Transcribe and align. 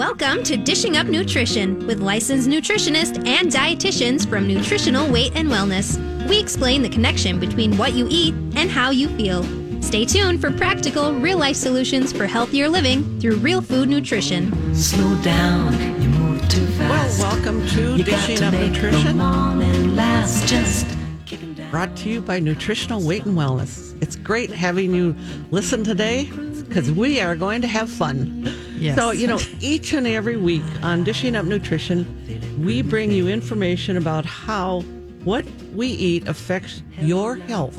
Welcome 0.00 0.42
to 0.44 0.56
Dishing 0.56 0.96
Up 0.96 1.08
Nutrition 1.08 1.86
with 1.86 2.00
licensed 2.00 2.48
nutritionists 2.48 3.18
and 3.26 3.52
dietitians 3.52 4.26
from 4.26 4.48
Nutritional 4.48 5.06
Weight 5.12 5.32
and 5.34 5.50
Wellness. 5.50 5.98
We 6.26 6.40
explain 6.40 6.80
the 6.80 6.88
connection 6.88 7.38
between 7.38 7.76
what 7.76 7.92
you 7.92 8.06
eat 8.08 8.32
and 8.56 8.70
how 8.70 8.92
you 8.92 9.08
feel. 9.18 9.42
Stay 9.82 10.06
tuned 10.06 10.40
for 10.40 10.50
practical, 10.52 11.12
real 11.12 11.36
life 11.36 11.56
solutions 11.56 12.14
for 12.14 12.26
healthier 12.26 12.66
living 12.66 13.20
through 13.20 13.36
real 13.36 13.60
food 13.60 13.90
nutrition. 13.90 14.74
Slow 14.74 15.16
down, 15.16 15.74
you 16.00 16.08
move 16.08 16.48
too 16.48 16.66
fast. 16.78 17.20
Well, 17.20 17.34
welcome 17.34 17.66
to 17.68 17.96
You 17.98 18.02
got 18.02 18.26
Dishing 18.26 18.36
to 18.36 18.46
Up 18.46 18.52
make 18.54 18.72
Nutrition. 18.72 19.96
last. 19.96 20.48
Just 20.48 20.86
down. 21.26 21.70
Brought 21.70 21.94
to 21.98 22.08
you 22.08 22.22
by 22.22 22.38
Nutritional 22.38 23.06
Weight 23.06 23.26
and 23.26 23.36
Wellness. 23.36 24.02
It's 24.02 24.16
great 24.16 24.48
having 24.48 24.94
you 24.94 25.14
listen 25.50 25.84
today 25.84 26.24
because 26.66 26.90
we 26.90 27.20
are 27.20 27.36
going 27.36 27.60
to 27.60 27.68
have 27.68 27.90
fun. 27.90 28.50
Yes. 28.80 28.96
So, 28.96 29.10
you 29.10 29.26
know, 29.26 29.38
each 29.60 29.92
and 29.92 30.06
every 30.06 30.38
week 30.38 30.62
on 30.82 31.04
Dishing 31.04 31.36
Up 31.36 31.44
Nutrition, 31.44 32.64
we 32.64 32.80
bring 32.80 33.10
you 33.10 33.28
information 33.28 33.98
about 33.98 34.24
how 34.24 34.80
what 35.22 35.44
we 35.74 35.88
eat 35.88 36.26
affects 36.26 36.82
your 36.98 37.36
health. 37.36 37.78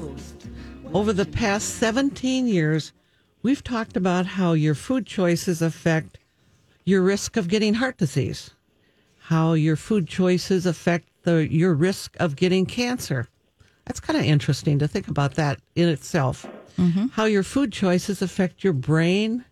Over 0.94 1.12
the 1.12 1.26
past 1.26 1.78
17 1.78 2.46
years, 2.46 2.94
we've 3.42 3.64
talked 3.64 3.98
about 3.98 4.28
how 4.28 4.54
your 4.54 4.76
food 4.76 5.08
choices 5.08 5.60
affect 5.60 6.20
your 6.86 7.02
risk 7.02 7.36
of 7.36 7.48
getting 7.48 7.74
heart 7.74 7.98
disease, 7.98 8.52
how 9.22 9.54
your 9.54 9.76
food 9.76 10.08
choices 10.08 10.68
affect 10.68 11.08
the 11.24 11.52
your 11.52 11.74
risk 11.74 12.16
of 12.20 12.36
getting 12.36 12.68
cancer. 12.68 13.28
That's 13.86 14.00
kind 14.00 14.20
of 14.20 14.26
interesting 14.26 14.78
to 14.78 14.88
think 14.88 15.08
about 15.08 15.34
that 15.34 15.60
in 15.76 15.90
itself. 15.90 16.46
Mm-hmm. 16.78 17.08
How 17.08 17.26
your 17.26 17.44
food 17.44 17.72
choices 17.72 18.22
affect 18.22 18.64
your 18.64 18.74
brain 18.74 19.46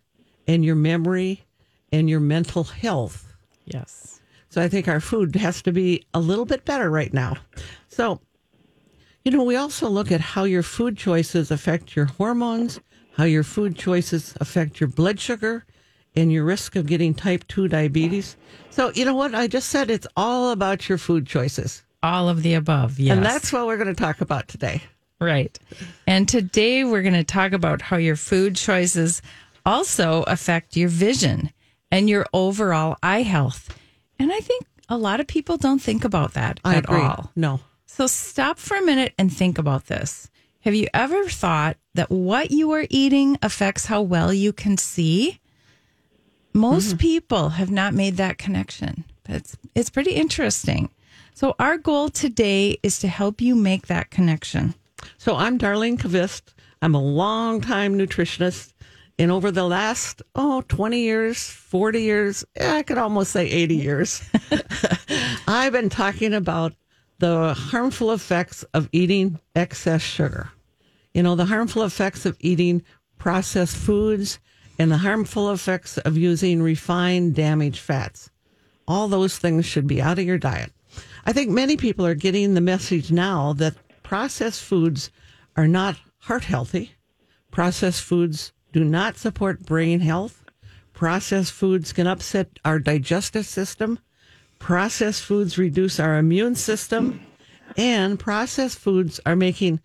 and 0.49 0.65
your 0.65 0.75
memory 0.75 1.43
and 1.91 2.09
your 2.09 2.19
mental 2.19 2.63
health. 2.63 3.31
Yes. 3.65 4.19
So 4.49 4.59
I 4.59 4.67
think 4.67 4.87
our 4.87 4.99
food 4.99 5.35
has 5.35 5.61
to 5.61 5.71
be 5.71 6.03
a 6.15 6.19
little 6.19 6.45
bit 6.45 6.65
better 6.65 6.89
right 6.89 7.13
now. 7.13 7.35
So, 7.87 8.19
you 9.23 9.31
know, 9.31 9.43
we 9.43 9.55
also 9.55 9.87
look 9.87 10.11
at 10.11 10.19
how 10.19 10.45
your 10.45 10.63
food 10.63 10.97
choices 10.97 11.51
affect 11.51 11.95
your 11.95 12.05
hormones, 12.05 12.79
how 13.15 13.25
your 13.25 13.43
food 13.43 13.75
choices 13.75 14.33
affect 14.41 14.79
your 14.79 14.89
blood 14.89 15.19
sugar, 15.19 15.65
and 16.15 16.31
your 16.31 16.45
risk 16.45 16.75
of 16.75 16.87
getting 16.87 17.13
type 17.13 17.47
2 17.47 17.67
diabetes. 17.67 18.35
So, 18.71 18.91
you 18.95 19.05
know 19.05 19.13
what? 19.13 19.35
I 19.35 19.45
just 19.45 19.69
said 19.69 19.91
it's 19.91 20.07
all 20.17 20.49
about 20.49 20.89
your 20.89 20.97
food 20.97 21.27
choices. 21.27 21.83
All 22.01 22.27
of 22.27 22.41
the 22.41 22.55
above. 22.55 22.97
Yes. 22.99 23.15
And 23.15 23.23
that's 23.23 23.53
what 23.53 23.67
we're 23.67 23.77
going 23.77 23.93
to 23.93 24.01
talk 24.01 24.19
about 24.19 24.47
today. 24.47 24.81
right. 25.21 25.59
And 26.07 26.27
today 26.27 26.85
we're 26.85 27.03
going 27.03 27.13
to 27.13 27.23
talk 27.23 27.51
about 27.51 27.83
how 27.83 27.97
your 27.97 28.15
food 28.15 28.55
choices 28.55 29.21
also 29.65 30.23
affect 30.23 30.75
your 30.75 30.89
vision 30.89 31.51
and 31.91 32.09
your 32.09 32.25
overall 32.33 32.97
eye 33.01 33.23
health. 33.23 33.75
And 34.17 34.31
I 34.31 34.39
think 34.39 34.65
a 34.89 34.97
lot 34.97 35.19
of 35.19 35.27
people 35.27 35.57
don't 35.57 35.81
think 35.81 36.03
about 36.03 36.33
that 36.33 36.59
I 36.63 36.75
at 36.75 36.85
agree. 36.85 37.01
all. 37.01 37.31
No. 37.35 37.59
So 37.85 38.07
stop 38.07 38.59
for 38.59 38.77
a 38.77 38.85
minute 38.85 39.13
and 39.17 39.31
think 39.31 39.57
about 39.57 39.87
this. 39.87 40.29
Have 40.61 40.75
you 40.75 40.87
ever 40.93 41.25
thought 41.29 41.77
that 41.93 42.09
what 42.09 42.51
you 42.51 42.71
are 42.71 42.85
eating 42.89 43.37
affects 43.41 43.85
how 43.85 44.01
well 44.01 44.33
you 44.33 44.51
can 44.51 44.77
see? 44.77 45.39
Most 46.53 46.89
mm-hmm. 46.89 46.97
people 46.97 47.49
have 47.49 47.71
not 47.71 47.93
made 47.93 48.17
that 48.17 48.37
connection. 48.37 49.05
It's 49.27 49.55
it's 49.75 49.89
pretty 49.89 50.11
interesting. 50.11 50.89
So 51.33 51.55
our 51.59 51.77
goal 51.77 52.09
today 52.09 52.77
is 52.83 52.99
to 52.99 53.07
help 53.07 53.39
you 53.39 53.55
make 53.55 53.87
that 53.87 54.09
connection. 54.09 54.73
So 55.17 55.35
I'm 55.35 55.57
Darlene 55.57 55.97
Kvist. 55.97 56.53
I'm 56.81 56.95
a 56.95 57.01
longtime 57.01 57.97
nutritionist. 57.97 58.73
And 59.19 59.33
over 59.33 59.51
the 59.51 59.65
last, 59.65 60.21
oh, 60.33 60.63
20 60.69 61.01
years, 61.01 61.49
40 61.49 62.01
years, 62.01 62.45
I 62.59 62.83
could 62.83 62.97
almost 62.97 63.33
say 63.33 63.47
80 63.47 63.75
years, 63.75 64.23
I've 65.47 65.73
been 65.73 65.89
talking 65.89 66.33
about 66.33 66.73
the 67.17 67.53
harmful 67.53 68.13
effects 68.13 68.63
of 68.73 68.87
eating 68.93 69.37
excess 69.57 70.01
sugar. 70.01 70.51
You 71.13 71.21
know, 71.21 71.35
the 71.35 71.45
harmful 71.45 71.83
effects 71.83 72.25
of 72.25 72.37
eating 72.39 72.81
processed 73.17 73.75
foods 73.75 74.39
and 74.79 74.89
the 74.89 74.97
harmful 74.97 75.51
effects 75.51 75.97
of 75.97 76.17
using 76.17 76.63
refined, 76.63 77.35
damaged 77.35 77.79
fats. 77.79 78.29
All 78.87 79.09
those 79.09 79.37
things 79.37 79.65
should 79.65 79.85
be 79.85 80.01
out 80.01 80.17
of 80.17 80.25
your 80.25 80.37
diet. 80.37 80.71
I 81.25 81.33
think 81.33 81.49
many 81.49 81.75
people 81.75 82.05
are 82.05 82.15
getting 82.15 82.53
the 82.53 82.61
message 82.61 83.11
now 83.11 83.51
that 83.53 83.75
processed 84.01 84.63
foods 84.63 85.11
are 85.57 85.67
not 85.67 85.97
heart 86.19 86.45
healthy. 86.45 86.93
Processed 87.51 88.01
foods 88.01 88.53
do 88.71 88.83
not 88.83 89.17
support 89.17 89.65
brain 89.65 89.99
health. 89.99 90.43
Processed 90.93 91.53
foods 91.53 91.93
can 91.93 92.07
upset 92.07 92.59
our 92.65 92.79
digestive 92.79 93.45
system. 93.45 93.99
Processed 94.59 95.23
foods 95.23 95.57
reduce 95.57 95.99
our 95.99 96.17
immune 96.17 96.55
system. 96.55 97.21
And 97.77 98.19
processed 98.19 98.79
foods 98.79 99.19
are 99.25 99.35
making 99.35 99.79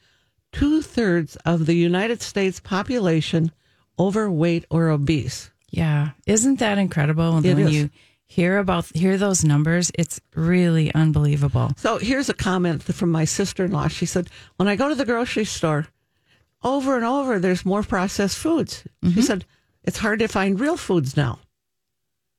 two 0.52 0.82
thirds 0.82 1.36
of 1.44 1.66
the 1.66 1.74
United 1.74 2.22
States 2.22 2.60
population 2.60 3.52
overweight 3.98 4.64
or 4.70 4.88
obese. 4.88 5.50
Yeah, 5.70 6.10
isn't 6.26 6.60
that 6.60 6.78
incredible? 6.78 7.38
It 7.38 7.54
when 7.54 7.58
is. 7.58 7.74
you 7.74 7.90
hear 8.26 8.58
about 8.58 8.86
hear 8.86 9.16
those 9.16 9.44
numbers, 9.44 9.90
it's 9.94 10.20
really 10.34 10.92
unbelievable. 10.94 11.72
So 11.76 11.98
here's 11.98 12.28
a 12.28 12.34
comment 12.34 12.82
from 12.82 13.10
my 13.10 13.24
sister 13.24 13.64
in 13.64 13.72
law. 13.72 13.88
She 13.88 14.06
said, 14.06 14.28
When 14.56 14.68
I 14.68 14.76
go 14.76 14.88
to 14.88 14.94
the 14.94 15.04
grocery 15.04 15.44
store, 15.44 15.86
over 16.64 16.97
and 16.97 17.04
over, 17.04 17.38
there's 17.38 17.64
more 17.64 17.82
processed 17.82 18.36
foods. 18.38 18.84
She 19.12 19.22
said, 19.22 19.44
It's 19.84 19.98
hard 19.98 20.19
to 20.20 20.28
find 20.28 20.58
real 20.58 20.76
foods 20.76 21.16
now. 21.16 21.38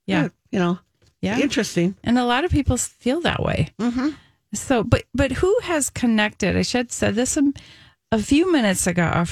Yeah. 0.08 0.30
You 0.52 0.60
know, 0.60 0.80
Yeah. 1.22 1.40
interesting. 1.40 1.96
And 2.04 2.18
a 2.18 2.26
lot 2.26 2.44
of 2.46 2.52
people 2.52 2.78
feel 2.78 3.22
that 3.22 3.42
way. 3.44 3.70
Mm-hmm. 3.80 4.10
So, 4.54 4.84
but 4.84 5.04
but 5.14 5.32
who 5.32 5.56
has 5.64 5.90
connected? 5.90 6.56
I 6.58 6.62
should 6.64 6.92
said 6.92 7.16
this 7.16 7.38
a, 7.38 7.54
a 8.12 8.20
few 8.20 8.52
minutes 8.52 8.88
ago. 8.88 9.04
A 9.14 9.26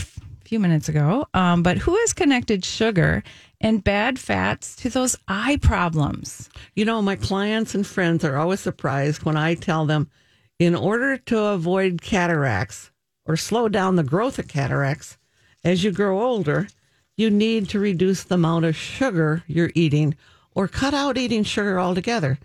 few 0.44 0.59
minutes 0.59 0.90
ago. 0.90 1.28
Um, 1.34 1.64
but 1.64 1.78
who 1.78 1.96
has 1.98 2.14
connected 2.14 2.64
sugar 2.66 3.24
and 3.62 3.84
bad 3.84 4.20
fats 4.20 4.75
to 4.78 4.90
those 4.90 5.16
eye 5.28 5.58
problems? 5.62 6.50
You 6.75 6.86
know, 6.86 7.02
my 7.02 7.16
clients 7.16 7.74
and 7.74 7.88
friends 7.88 8.24
are 8.25 8.38
always 8.38 8.60
surprised 8.60 9.24
when 9.24 9.38
I 9.38 9.56
tell 9.56 9.86
them 9.86 10.10
in 10.60 10.75
order 10.75 11.18
to 11.18 11.40
avoid 11.40 12.02
cataracts 12.02 12.92
or 13.26 13.38
slow 13.38 13.68
down 13.70 13.96
the 13.96 14.04
growth 14.04 14.40
of 14.40 14.48
cataracts 14.48 15.18
as 15.64 15.84
you 15.84 15.92
grow 15.92 16.22
older, 16.22 16.68
you 17.16 17.30
need 17.30 17.70
to 17.70 17.80
reduce 17.80 18.24
the 18.24 18.36
amount 18.36 18.66
of 18.66 18.76
sugar 18.76 19.44
you're 19.48 19.72
eating 19.76 20.16
or 20.56 20.68
cut 20.68 20.94
out 20.94 21.18
eating 21.18 21.44
sugar 21.44 21.80
altogether. 21.80 22.38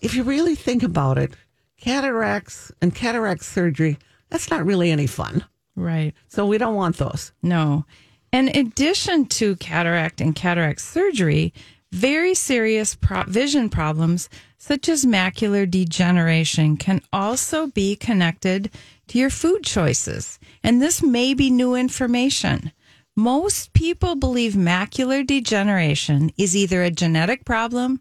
If 0.00 0.14
you 0.14 0.22
really 0.22 0.54
think 0.54 0.82
about 0.82 1.18
it, 1.18 1.32
cataracts 1.80 2.72
and 2.80 2.94
cataract 2.94 3.44
surgery, 3.44 3.98
that's 4.30 4.50
not 4.50 4.66
really 4.66 4.90
any 4.90 5.06
fun. 5.06 5.44
Right. 5.76 6.14
So 6.28 6.46
we 6.46 6.58
don't 6.58 6.74
want 6.74 6.96
those. 6.96 7.32
No. 7.42 7.84
In 8.32 8.48
addition 8.48 9.26
to 9.26 9.56
cataract 9.56 10.20
and 10.20 10.34
cataract 10.34 10.80
surgery, 10.80 11.54
very 11.92 12.34
serious 12.34 12.94
pro- 12.94 13.22
vision 13.24 13.70
problems 13.70 14.28
such 14.58 14.88
as 14.88 15.06
macular 15.06 15.70
degeneration 15.70 16.76
can 16.76 17.00
also 17.12 17.68
be 17.68 17.96
connected 17.96 18.70
to 19.08 19.18
your 19.18 19.30
food 19.30 19.64
choices. 19.64 20.38
And 20.62 20.80
this 20.80 21.02
may 21.02 21.34
be 21.34 21.50
new 21.50 21.74
information. 21.74 22.72
Most 23.16 23.72
people 23.72 24.14
believe 24.14 24.52
macular 24.52 25.26
degeneration 25.26 26.30
is 26.38 26.56
either 26.56 26.82
a 26.82 26.90
genetic 26.90 27.44
problem 27.44 28.00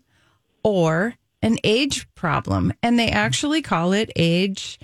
or 0.64 1.16
an 1.42 1.58
age 1.64 2.08
problem, 2.14 2.74
and 2.84 3.00
they 3.00 3.10
actually 3.10 3.62
call 3.62 3.94
it 3.94 4.12
age 4.16 4.80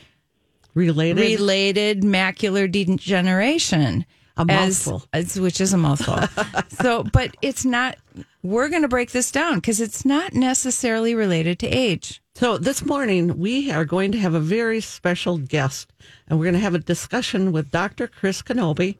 Related. 0.75 1.19
related 1.21 2.01
macular 2.01 2.71
degeneration. 2.71 4.05
A 4.37 4.45
as- 4.49 4.87
mouthful. 4.87 5.07
as- 5.13 5.39
which 5.39 5.61
is 5.61 5.73
a 5.73 5.77
mouthful. 5.77 6.17
so, 6.69 7.03
but 7.03 7.35
it's 7.43 7.63
not, 7.65 7.97
we're 8.41 8.69
going 8.69 8.81
to 8.81 8.87
break 8.87 9.11
this 9.11 9.31
down 9.31 9.55
because 9.55 9.79
it's 9.79 10.03
not 10.03 10.33
necessarily 10.33 11.13
related 11.13 11.59
to 11.59 11.67
age. 11.67 12.22
So 12.35 12.57
this 12.57 12.83
morning 12.83 13.37
we 13.37 13.69
are 13.71 13.85
going 13.85 14.11
to 14.11 14.17
have 14.17 14.33
a 14.33 14.39
very 14.39 14.81
special 14.81 15.37
guest, 15.37 15.93
and 16.27 16.39
we're 16.39 16.45
going 16.45 16.55
to 16.55 16.59
have 16.61 16.73
a 16.73 16.79
discussion 16.79 17.51
with 17.51 17.69
Dr. 17.69 18.07
Chris 18.07 18.41
Knobbe, 18.41 18.97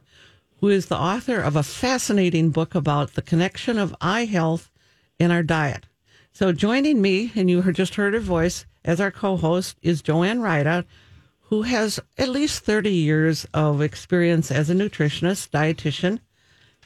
who 0.60 0.68
is 0.68 0.86
the 0.86 0.96
author 0.96 1.40
of 1.40 1.56
a 1.56 1.64
fascinating 1.64 2.50
book 2.50 2.76
about 2.76 3.14
the 3.14 3.22
connection 3.22 3.76
of 3.76 3.94
eye 4.00 4.26
health 4.26 4.70
and 5.18 5.32
our 5.32 5.42
diet. 5.42 5.86
So 6.32 6.52
joining 6.52 7.02
me, 7.02 7.32
and 7.34 7.50
you 7.50 7.60
just 7.72 7.96
heard 7.96 8.14
her 8.14 8.20
voice 8.20 8.66
as 8.84 9.00
our 9.00 9.10
co-host, 9.10 9.78
is 9.82 10.00
Joanne 10.00 10.38
Ridout, 10.38 10.84
who 11.40 11.62
has 11.62 11.98
at 12.16 12.28
least 12.28 12.62
30 12.62 12.92
years 12.92 13.48
of 13.52 13.82
experience 13.82 14.52
as 14.52 14.70
a 14.70 14.74
nutritionist, 14.74 15.50
dietitian. 15.50 16.20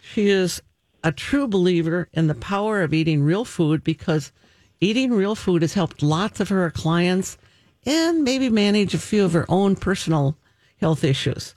She 0.01 0.31
is 0.31 0.63
a 1.05 1.13
true 1.13 1.47
believer 1.47 2.09
in 2.15 2.27
the 2.27 2.35
power 2.35 2.81
of 2.81 2.95
eating 2.95 3.23
real 3.23 3.45
food 3.45 3.85
because 3.85 4.33
eating 4.81 5.13
real 5.13 5.35
food 5.35 5.63
has 5.63 5.75
helped 5.75 6.03
lots 6.03 6.41
of 6.41 6.49
her 6.49 6.71
clients 6.71 7.39
and 7.85 8.23
maybe 8.23 8.49
manage 8.49 8.95
a 8.95 8.99
few 8.99 9.25
of 9.25 9.33
her 9.33 9.47
own 9.49 9.77
personal 9.77 10.37
health 10.77 11.05
issues. 11.05 11.55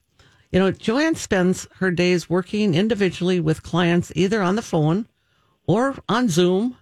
You 0.51 0.59
know, 0.59 0.71
Joanne 0.71 1.15
spends 1.15 1.67
her 1.77 1.91
days 1.91 2.29
working 2.29 2.73
individually 2.75 3.39
with 3.39 3.63
clients 3.63 4.11
either 4.15 4.41
on 4.41 4.55
the 4.55 4.61
phone 4.61 5.07
or 5.65 5.95
on 6.09 6.29
Zoom 6.29 6.77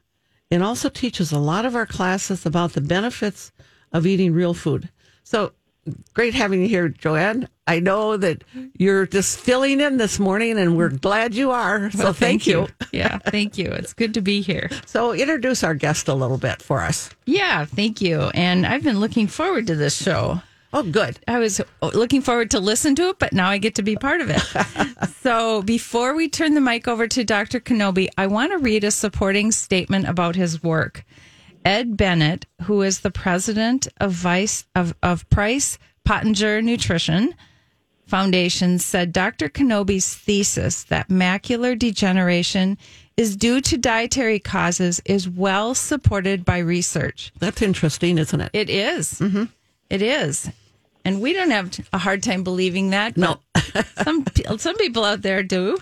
and 0.50 0.64
also 0.64 0.90
teaches 0.90 1.32
a 1.32 1.40
lot 1.40 1.66
of 1.66 1.76
our 1.76 1.86
classes 1.86 2.46
about 2.46 2.74
the 2.74 2.82
benefits 2.82 3.52
of 3.92 4.08
eating 4.08 4.34
real 4.34 4.54
food. 4.54 4.90
So 5.24 5.54
great 6.14 6.34
having 6.34 6.62
you 6.62 6.68
here, 6.68 6.90
Joanne. 6.90 7.48
I 7.68 7.80
know 7.80 8.18
that 8.18 8.44
you're 8.78 9.06
just 9.06 9.40
filling 9.40 9.80
in 9.80 9.98
this 9.98 10.18
morning, 10.20 10.58
and 10.58 10.76
we're 10.76 10.90
glad 10.90 11.36
you 11.36 11.52
are. 11.52 11.92
So 11.92 12.06
Well, 12.06 12.14
thank, 12.14 12.48
you. 12.48 12.68
yeah, 12.92 13.20
thank 13.20 13.58
you. 13.60 13.66
It's 13.68 13.94
good 13.94 14.14
to 14.16 14.22
be 14.22 14.42
here. 14.42 14.70
So 14.88 15.14
introduce 15.14 15.64
our 15.64 15.76
guest 15.76 16.08
a 16.08 16.16
little 16.16 16.40
bit 16.40 16.62
for 16.64 16.82
us. 16.82 17.12
Yeah, 17.26 17.66
thank 17.66 18.02
you. 18.02 18.32
And 18.34 18.66
I've 18.66 18.84
been 18.84 19.00
looking 19.00 19.28
forward 19.28 19.68
to 19.68 19.76
this 19.76 19.96
show. 20.02 20.42
Oh, 20.74 20.84
good. 20.84 21.20
I 21.28 21.38
was 21.40 21.62
looking 21.82 22.22
forward 22.22 22.52
to 22.52 22.60
listen 22.60 22.96
to 22.96 23.10
it, 23.10 23.20
but 23.20 23.34
now 23.34 23.50
I 23.50 23.58
get 23.60 23.76
to 23.76 23.84
be 23.84 23.96
part 23.96 24.22
of 24.22 24.30
it. 24.32 24.42
so 25.22 25.62
before 25.64 26.16
we 26.16 26.28
turn 26.30 26.54
the 26.56 26.62
mic 26.62 26.88
over 26.88 27.08
to 27.08 27.24
Dr. 27.24 27.60
Knobbe, 27.60 28.08
I 28.18 28.28
want 28.28 28.52
to 28.52 28.58
read 28.58 28.84
a 28.84 28.92
supporting 28.92 29.52
statement 29.52 30.08
about 30.08 30.36
his 30.36 30.62
work. 30.64 31.04
Ed 31.70 31.96
Bennett, 31.96 32.48
who 32.64 32.82
is 32.82 33.02
the 33.02 33.12
president 33.12 33.88
of 33.98 34.12
Vice 34.12 34.66
of, 34.74 34.96
of 35.04 35.30
Price 35.30 35.78
Pottenger 36.04 36.64
Nutrition 36.64 37.36
Foundation, 38.08 38.80
said 38.80 39.14
Dr. 39.14 39.50
Knobbe's 39.50 40.16
thesis 40.16 40.86
that 40.86 41.10
macular 41.10 41.78
degeneration 41.78 42.76
is 43.18 43.38
due 43.38 43.62
to 43.62 43.78
dietary 43.78 44.40
causes 44.40 45.00
is 45.06 45.30
well 45.30 45.76
supported 45.76 46.44
by 46.44 46.58
research. 46.58 47.32
That's 47.38 47.62
interesting, 47.62 48.18
isn't 48.18 48.42
it? 48.42 48.50
It 48.52 48.72
is. 48.72 49.22
It 49.92 50.02
is. 50.02 50.50
And 51.06 51.22
we 51.22 51.34
don't 51.34 51.52
have 51.52 51.88
a 51.94 52.00
hard 52.00 52.24
time 52.24 52.44
believing 52.44 52.90
that. 52.90 53.16
No. 53.16 53.42
some 54.04 54.26
some 54.58 54.76
people 54.78 55.06
out 55.06 55.22
there 55.22 55.44
do. 55.44 55.78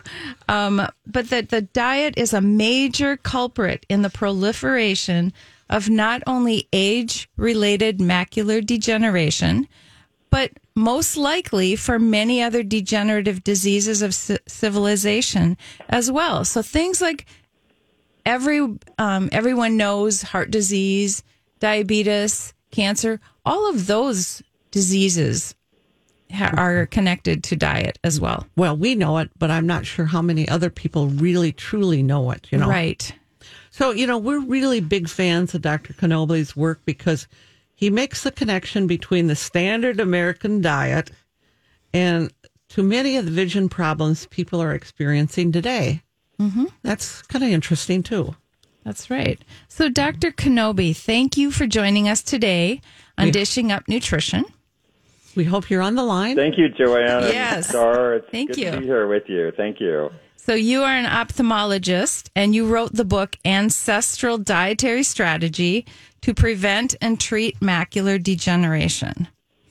Um, 0.49 0.85
but 1.05 1.29
that 1.29 1.47
the 1.47 1.61
diet 1.61 2.15
is 2.17 2.33
a 2.33 2.41
major 2.41 3.15
culprit 3.15 3.85
in 3.87 4.01
the 4.01 4.09
proliferation 4.09 5.31
of 5.69 5.89
not 5.89 6.21
only 6.27 6.67
age 6.71 7.29
related 7.37 7.99
macular 7.99 8.65
degeneration, 8.65 9.67
but 10.29 10.51
most 10.75 11.17
likely 11.17 11.75
for 11.75 11.99
many 11.99 12.41
other 12.41 12.63
degenerative 12.63 13.43
diseases 13.43 14.01
of 14.01 14.13
ci- 14.13 14.37
civilization 14.47 15.57
as 15.89 16.11
well. 16.11 16.45
So 16.45 16.61
things 16.61 17.01
like 17.01 17.25
every 18.25 18.59
um, 18.97 19.29
everyone 19.31 19.77
knows 19.77 20.21
heart 20.21 20.51
disease, 20.51 21.23
diabetes, 21.59 22.53
cancer, 22.71 23.19
all 23.45 23.69
of 23.69 23.87
those 23.87 24.41
diseases 24.71 25.55
ha- 26.31 26.53
are 26.55 26.85
connected 26.85 27.43
to 27.45 27.55
diet 27.55 27.97
as 28.03 28.19
well. 28.19 28.45
Well, 28.55 28.77
we 28.77 28.95
know 28.95 29.17
it, 29.17 29.31
but 29.39 29.49
I'm 29.49 29.65
not 29.65 29.85
sure 29.85 30.05
how 30.05 30.21
many 30.21 30.47
other 30.47 30.69
people 30.69 31.07
really 31.07 31.51
truly 31.51 32.03
know 32.03 32.31
it, 32.31 32.47
you 32.51 32.57
know. 32.57 32.69
Right. 32.69 33.11
So, 33.77 33.91
you 33.91 34.07
know, 34.07 34.17
we're 34.17 34.39
really 34.39 34.79
big 34.79 35.07
fans 35.07 35.53
of 35.53 35.61
Dr. 35.61 35.93
Knobbe's 35.93 36.55
work 36.55 36.81
because 36.83 37.27
he 37.75 37.91
makes 37.91 38.23
the 38.23 38.31
connection 38.31 38.87
between 38.87 39.27
the 39.27 39.35
standard 39.35 39.99
American 39.99 40.61
diet 40.61 41.11
and 41.93 42.33
to 42.69 42.81
many 42.81 43.17
of 43.17 43.25
the 43.25 43.31
vision 43.31 43.69
problems 43.69 44.25
people 44.31 44.59
are 44.63 44.73
experiencing 44.73 45.51
today. 45.51 46.01
Mm-hmm. 46.39 46.65
That's 46.81 47.21
kind 47.21 47.45
of 47.45 47.51
interesting, 47.51 48.01
too. 48.01 48.35
That's 48.83 49.11
right. 49.11 49.39
So, 49.67 49.89
Dr. 49.89 50.31
Knobbe, 50.31 50.97
thank 50.97 51.37
you 51.37 51.51
for 51.51 51.67
joining 51.67 52.09
us 52.09 52.23
today 52.23 52.81
on 53.15 53.29
Dishing 53.29 53.71
Up 53.71 53.87
Nutrition. 53.87 54.45
We 55.37 55.43
hope 55.45 55.69
you're 55.69 55.83
on 55.83 55.93
the 55.95 56.03
line. 56.03 56.35
Thank 56.35 56.57
you, 56.57 56.67
Joanne. 56.67 57.23
and 57.25 57.31
Yes. 57.33 57.69
Star. 57.69 58.15
It's 58.15 58.27
Thank 58.31 58.49
good 58.49 58.57
you. 58.57 58.71
to 58.71 58.79
be 58.79 58.85
here 58.87 59.07
with 59.07 59.23
you. 59.27 59.51
Thank 59.55 59.79
you. 59.79 60.09
So, 60.35 60.55
you 60.55 60.81
are 60.81 60.91
an 60.95 61.05
ophthalmologist 61.05 62.29
and 62.35 62.55
you 62.55 62.65
wrote 62.67 62.93
the 62.93 63.05
book 63.05 63.37
Ancestral 63.45 64.39
Dietary 64.39 65.03
Strategy 65.03 65.85
to 66.21 66.33
Prevent 66.33 66.95
and 67.01 67.19
Treat 67.19 67.59
Macular 67.59 68.21
Degeneration. 68.21 69.27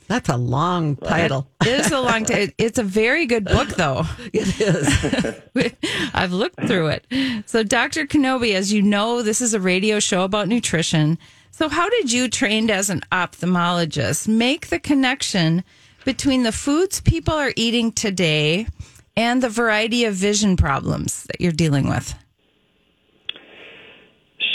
That's 0.06 0.28
a 0.28 0.36
long 0.36 0.94
title. 0.96 1.48
It 1.62 1.80
is 1.80 1.90
a 1.90 2.00
long 2.00 2.24
time. 2.24 2.52
It's 2.58 2.78
a 2.78 2.84
very 2.84 3.26
good 3.26 3.44
book, 3.44 3.68
though. 3.70 4.04
It 4.32 4.60
is. 4.60 5.72
I've 6.14 6.32
looked 6.32 6.64
through 6.68 6.88
it. 6.88 7.42
So, 7.46 7.64
Dr. 7.64 8.06
Knobbe, 8.06 8.54
as 8.54 8.72
you 8.72 8.82
know, 8.82 9.20
this 9.22 9.40
is 9.40 9.52
a 9.52 9.58
radio 9.58 9.98
show 9.98 10.22
about 10.22 10.46
nutrition. 10.46 11.18
So, 11.56 11.70
how 11.70 11.88
did 11.88 12.12
you, 12.12 12.28
trained 12.28 12.70
as 12.70 12.90
an 12.90 13.00
ophthalmologist, 13.10 14.28
make 14.28 14.66
the 14.66 14.78
connection 14.78 15.64
between 16.04 16.42
the 16.42 16.52
foods 16.52 17.00
people 17.00 17.32
are 17.32 17.54
eating 17.56 17.92
today 17.92 18.66
and 19.16 19.42
the 19.42 19.48
variety 19.48 20.04
of 20.04 20.12
vision 20.12 20.58
problems 20.58 21.24
that 21.24 21.40
you're 21.40 21.52
dealing 21.52 21.88
with? 21.88 22.14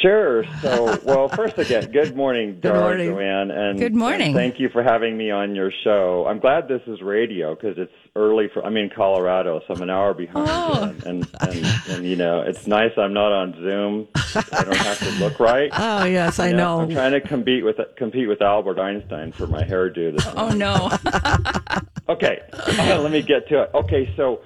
Sure. 0.01 0.43
So, 0.61 0.99
well, 1.03 1.27
first 1.29 1.57
again, 1.59 1.91
good 1.91 2.15
morning, 2.15 2.59
Dar, 2.59 2.73
morning. 2.79 3.11
Joanne, 3.11 3.51
and 3.51 3.77
Good 3.79 3.93
morning. 3.93 4.27
and 4.27 4.35
thank 4.35 4.59
you 4.59 4.69
for 4.69 4.81
having 4.81 5.15
me 5.15 5.29
on 5.29 5.53
your 5.53 5.71
show. 5.83 6.25
I'm 6.27 6.39
glad 6.39 6.67
this 6.67 6.81
is 6.87 7.01
radio 7.01 7.53
because 7.53 7.77
it's 7.77 7.91
early 8.15 8.47
for. 8.53 8.65
I'm 8.65 8.77
in 8.77 8.89
Colorado, 8.89 9.61
so 9.67 9.73
I'm 9.75 9.81
an 9.81 9.89
hour 9.91 10.13
behind. 10.15 10.47
Oh. 10.49 10.85
you, 10.85 11.09
and, 11.09 11.27
and 11.41 11.65
and 11.89 12.05
you 12.05 12.15
know, 12.15 12.41
it's 12.41 12.65
nice. 12.65 12.91
I'm 12.97 13.13
not 13.13 13.31
on 13.31 13.53
Zoom. 13.61 14.07
I 14.15 14.63
don't 14.63 14.75
have 14.75 14.99
to 14.99 15.11
look 15.23 15.39
right. 15.39 15.69
Oh, 15.83 16.05
yes, 16.05 16.39
I 16.39 16.49
You 16.49 16.55
know. 16.55 16.81
I'm 16.81 16.89
trying 16.89 17.11
to 17.11 17.21
compete 17.21 17.63
with 17.65 17.77
compete 17.97 18.27
with 18.27 18.41
Albert 18.41 18.79
Einstein 18.79 19.31
for 19.31 19.45
my 19.47 19.63
hairdo 19.63 20.15
this 20.15 20.27
Oh, 20.35 20.49
no. 20.49 20.89
Okay, 22.09 22.39
let 22.67 23.11
me 23.11 23.21
get 23.21 23.47
to 23.49 23.61
it. 23.63 23.69
Okay, 23.73 24.11
so 24.17 24.41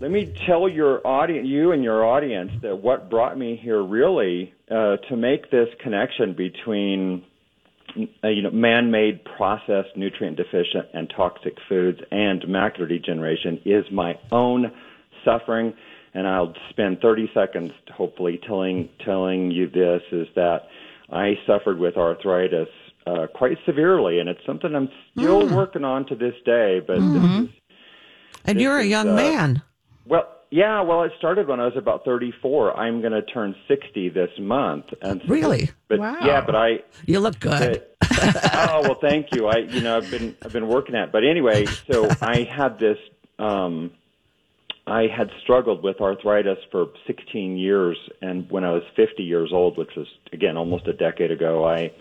let 0.00 0.10
me 0.10 0.34
tell 0.46 0.66
your 0.66 1.06
audience, 1.06 1.46
you 1.46 1.72
and 1.72 1.84
your 1.84 2.04
audience, 2.04 2.50
that 2.62 2.76
what 2.76 3.10
brought 3.10 3.36
me 3.36 3.60
here 3.62 3.82
really 3.82 4.54
uh, 4.70 4.96
to 5.08 5.16
make 5.16 5.50
this 5.50 5.68
connection 5.82 6.32
between 6.32 7.22
uh, 8.24 8.28
you 8.28 8.42
know 8.42 8.50
man-made, 8.50 9.20
processed, 9.36 9.94
nutrient-deficient, 9.96 10.86
and 10.94 11.12
toxic 11.14 11.54
foods 11.68 11.98
and 12.10 12.42
macular 12.44 12.88
degeneration 12.88 13.60
is 13.66 13.84
my 13.92 14.18
own 14.32 14.72
suffering. 15.24 15.74
And 16.14 16.26
I'll 16.26 16.54
spend 16.70 17.00
30 17.00 17.30
seconds, 17.34 17.72
hopefully, 17.94 18.40
telling 18.46 18.88
telling 19.04 19.50
you 19.50 19.68
this 19.68 20.02
is 20.10 20.28
that 20.34 20.62
I 21.12 21.34
suffered 21.46 21.78
with 21.78 21.96
arthritis 21.96 22.68
uh, 23.06 23.26
quite 23.34 23.58
severely, 23.66 24.18
and 24.18 24.30
it's 24.30 24.44
something 24.46 24.74
I'm 24.74 24.88
still 25.12 25.46
working 25.54 25.84
on 25.84 26.06
to 26.06 26.14
this 26.14 26.34
day. 26.46 26.80
But 26.84 27.00
this 27.00 27.22
is 27.22 27.48
and 28.46 28.60
you're 28.60 28.78
a 28.78 28.84
young 28.84 29.10
uh, 29.10 29.14
man. 29.14 29.62
Well, 30.06 30.28
yeah. 30.50 30.80
Well, 30.82 31.02
it 31.04 31.12
started 31.18 31.46
when 31.48 31.60
I 31.60 31.64
was 31.66 31.76
about 31.76 32.04
34. 32.04 32.76
I'm 32.76 33.00
going 33.00 33.12
to 33.12 33.22
turn 33.22 33.54
60 33.68 34.08
this 34.10 34.30
month, 34.38 34.86
and 35.02 35.20
so- 35.22 35.28
Really? 35.32 35.70
But 35.88 36.00
Wow. 36.00 36.16
yeah, 36.24 36.40
but 36.44 36.54
I. 36.56 36.80
You 37.06 37.20
look 37.20 37.38
good. 37.40 37.84
oh 38.22 38.80
well, 38.82 38.98
thank 39.00 39.34
you. 39.34 39.46
I, 39.46 39.58
you 39.58 39.80
know, 39.80 39.96
I've 39.96 40.10
been 40.10 40.36
I've 40.44 40.52
been 40.52 40.66
working 40.68 40.94
at. 40.96 41.04
it. 41.08 41.12
But 41.12 41.24
anyway, 41.24 41.64
so 41.90 42.08
I 42.20 42.42
had 42.50 42.78
this. 42.78 42.98
um 43.38 43.92
I 44.86 45.06
had 45.06 45.30
struggled 45.42 45.84
with 45.84 46.00
arthritis 46.00 46.58
for 46.72 46.86
16 47.06 47.56
years, 47.56 47.96
and 48.20 48.50
when 48.50 48.64
I 48.64 48.72
was 48.72 48.82
50 48.96 49.22
years 49.22 49.50
old, 49.52 49.78
which 49.78 49.90
was 49.96 50.08
again 50.32 50.56
almost 50.56 50.88
a 50.88 50.92
decade 50.92 51.30
ago, 51.30 51.64
I 51.64 51.92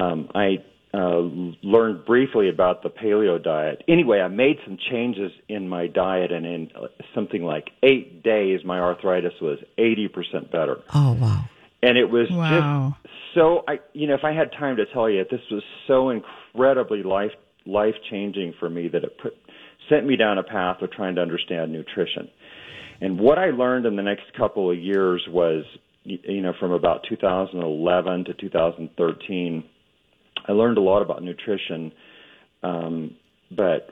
um, 0.00 0.28
I 0.34 0.64
uh, 0.94 1.18
learned 1.62 2.04
briefly 2.06 2.48
about 2.48 2.82
the 2.82 2.88
paleo 2.88 3.42
diet. 3.42 3.84
Anyway, 3.88 4.20
I 4.20 4.28
made 4.28 4.56
some 4.64 4.78
changes 4.90 5.30
in 5.48 5.68
my 5.68 5.86
diet, 5.86 6.32
and 6.32 6.46
in 6.46 6.70
uh, 6.74 6.86
something 7.14 7.42
like 7.42 7.70
eight 7.82 8.22
days, 8.22 8.60
my 8.64 8.80
arthritis 8.80 9.34
was 9.40 9.58
80% 9.78 10.50
better. 10.50 10.78
Oh, 10.94 11.12
wow. 11.12 11.44
And 11.82 11.96
it 11.96 12.10
was 12.10 12.28
Wow. 12.30 12.96
just 13.02 13.08
so 13.34 13.62
I, 13.68 13.78
you 13.92 14.06
know, 14.06 14.14
if 14.14 14.24
I 14.24 14.32
had 14.32 14.50
time 14.52 14.76
to 14.76 14.86
tell 14.86 15.08
you, 15.08 15.24
this 15.30 15.40
was 15.50 15.62
so 15.86 16.10
incredibly 16.10 17.02
life 17.02 17.32
life 17.66 17.94
changing 18.10 18.54
for 18.58 18.70
me 18.70 18.88
that 18.88 19.04
it 19.04 19.18
put 19.18 19.34
sent 19.88 20.06
me 20.06 20.16
down 20.16 20.38
a 20.38 20.42
path 20.42 20.82
of 20.82 20.90
trying 20.90 21.14
to 21.16 21.20
understand 21.20 21.72
nutrition. 21.72 22.28
And 23.00 23.18
what 23.20 23.38
I 23.38 23.50
learned 23.50 23.86
in 23.86 23.96
the 23.96 24.02
next 24.02 24.24
couple 24.36 24.70
of 24.70 24.78
years 24.78 25.22
was, 25.28 25.64
you 26.04 26.40
know, 26.42 26.52
from 26.58 26.72
about 26.72 27.04
2011 27.08 28.24
to 28.24 28.34
2013, 28.34 29.64
I 30.46 30.52
learned 30.52 30.78
a 30.78 30.82
lot 30.82 31.02
about 31.02 31.22
nutrition, 31.22 31.92
um, 32.62 33.16
but 33.50 33.90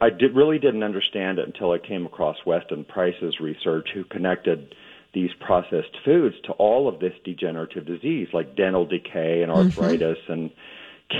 I 0.00 0.10
did, 0.10 0.34
really 0.34 0.58
didn't 0.58 0.82
understand 0.82 1.38
it 1.38 1.46
until 1.46 1.72
I 1.72 1.78
came 1.78 2.06
across 2.06 2.36
Weston 2.46 2.84
Price's 2.84 3.38
research, 3.40 3.88
who 3.92 4.04
connected 4.04 4.74
these 5.12 5.30
processed 5.40 5.96
foods 6.04 6.34
to 6.44 6.52
all 6.52 6.88
of 6.88 7.00
this 7.00 7.12
degenerative 7.24 7.86
disease, 7.86 8.28
like 8.32 8.56
dental 8.56 8.86
decay 8.86 9.42
and 9.42 9.52
arthritis 9.52 10.18
and 10.28 10.50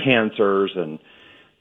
cancers 0.03 0.71
and 0.75 0.99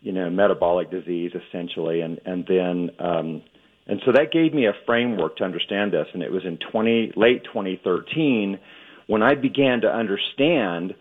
you 0.00 0.12
know 0.12 0.30
metabolic 0.30 0.90
disease, 0.90 1.32
essentially, 1.34 2.00
and 2.00 2.20
and 2.24 2.46
then. 2.46 2.90
Um, 2.98 3.42
and 3.86 4.00
so 4.06 4.12
that 4.12 4.32
gave 4.32 4.54
me 4.54 4.66
a 4.66 4.72
framework 4.86 5.36
to 5.36 5.44
understand 5.44 5.92
this, 5.92 6.06
and 6.14 6.22
it 6.22 6.32
was 6.32 6.42
in 6.46 6.56
20, 6.72 7.12
late 7.16 7.44
2013 7.44 8.58
when 9.06 9.22
I 9.22 9.34
began 9.34 9.82
to 9.82 9.88
understand 9.88 10.94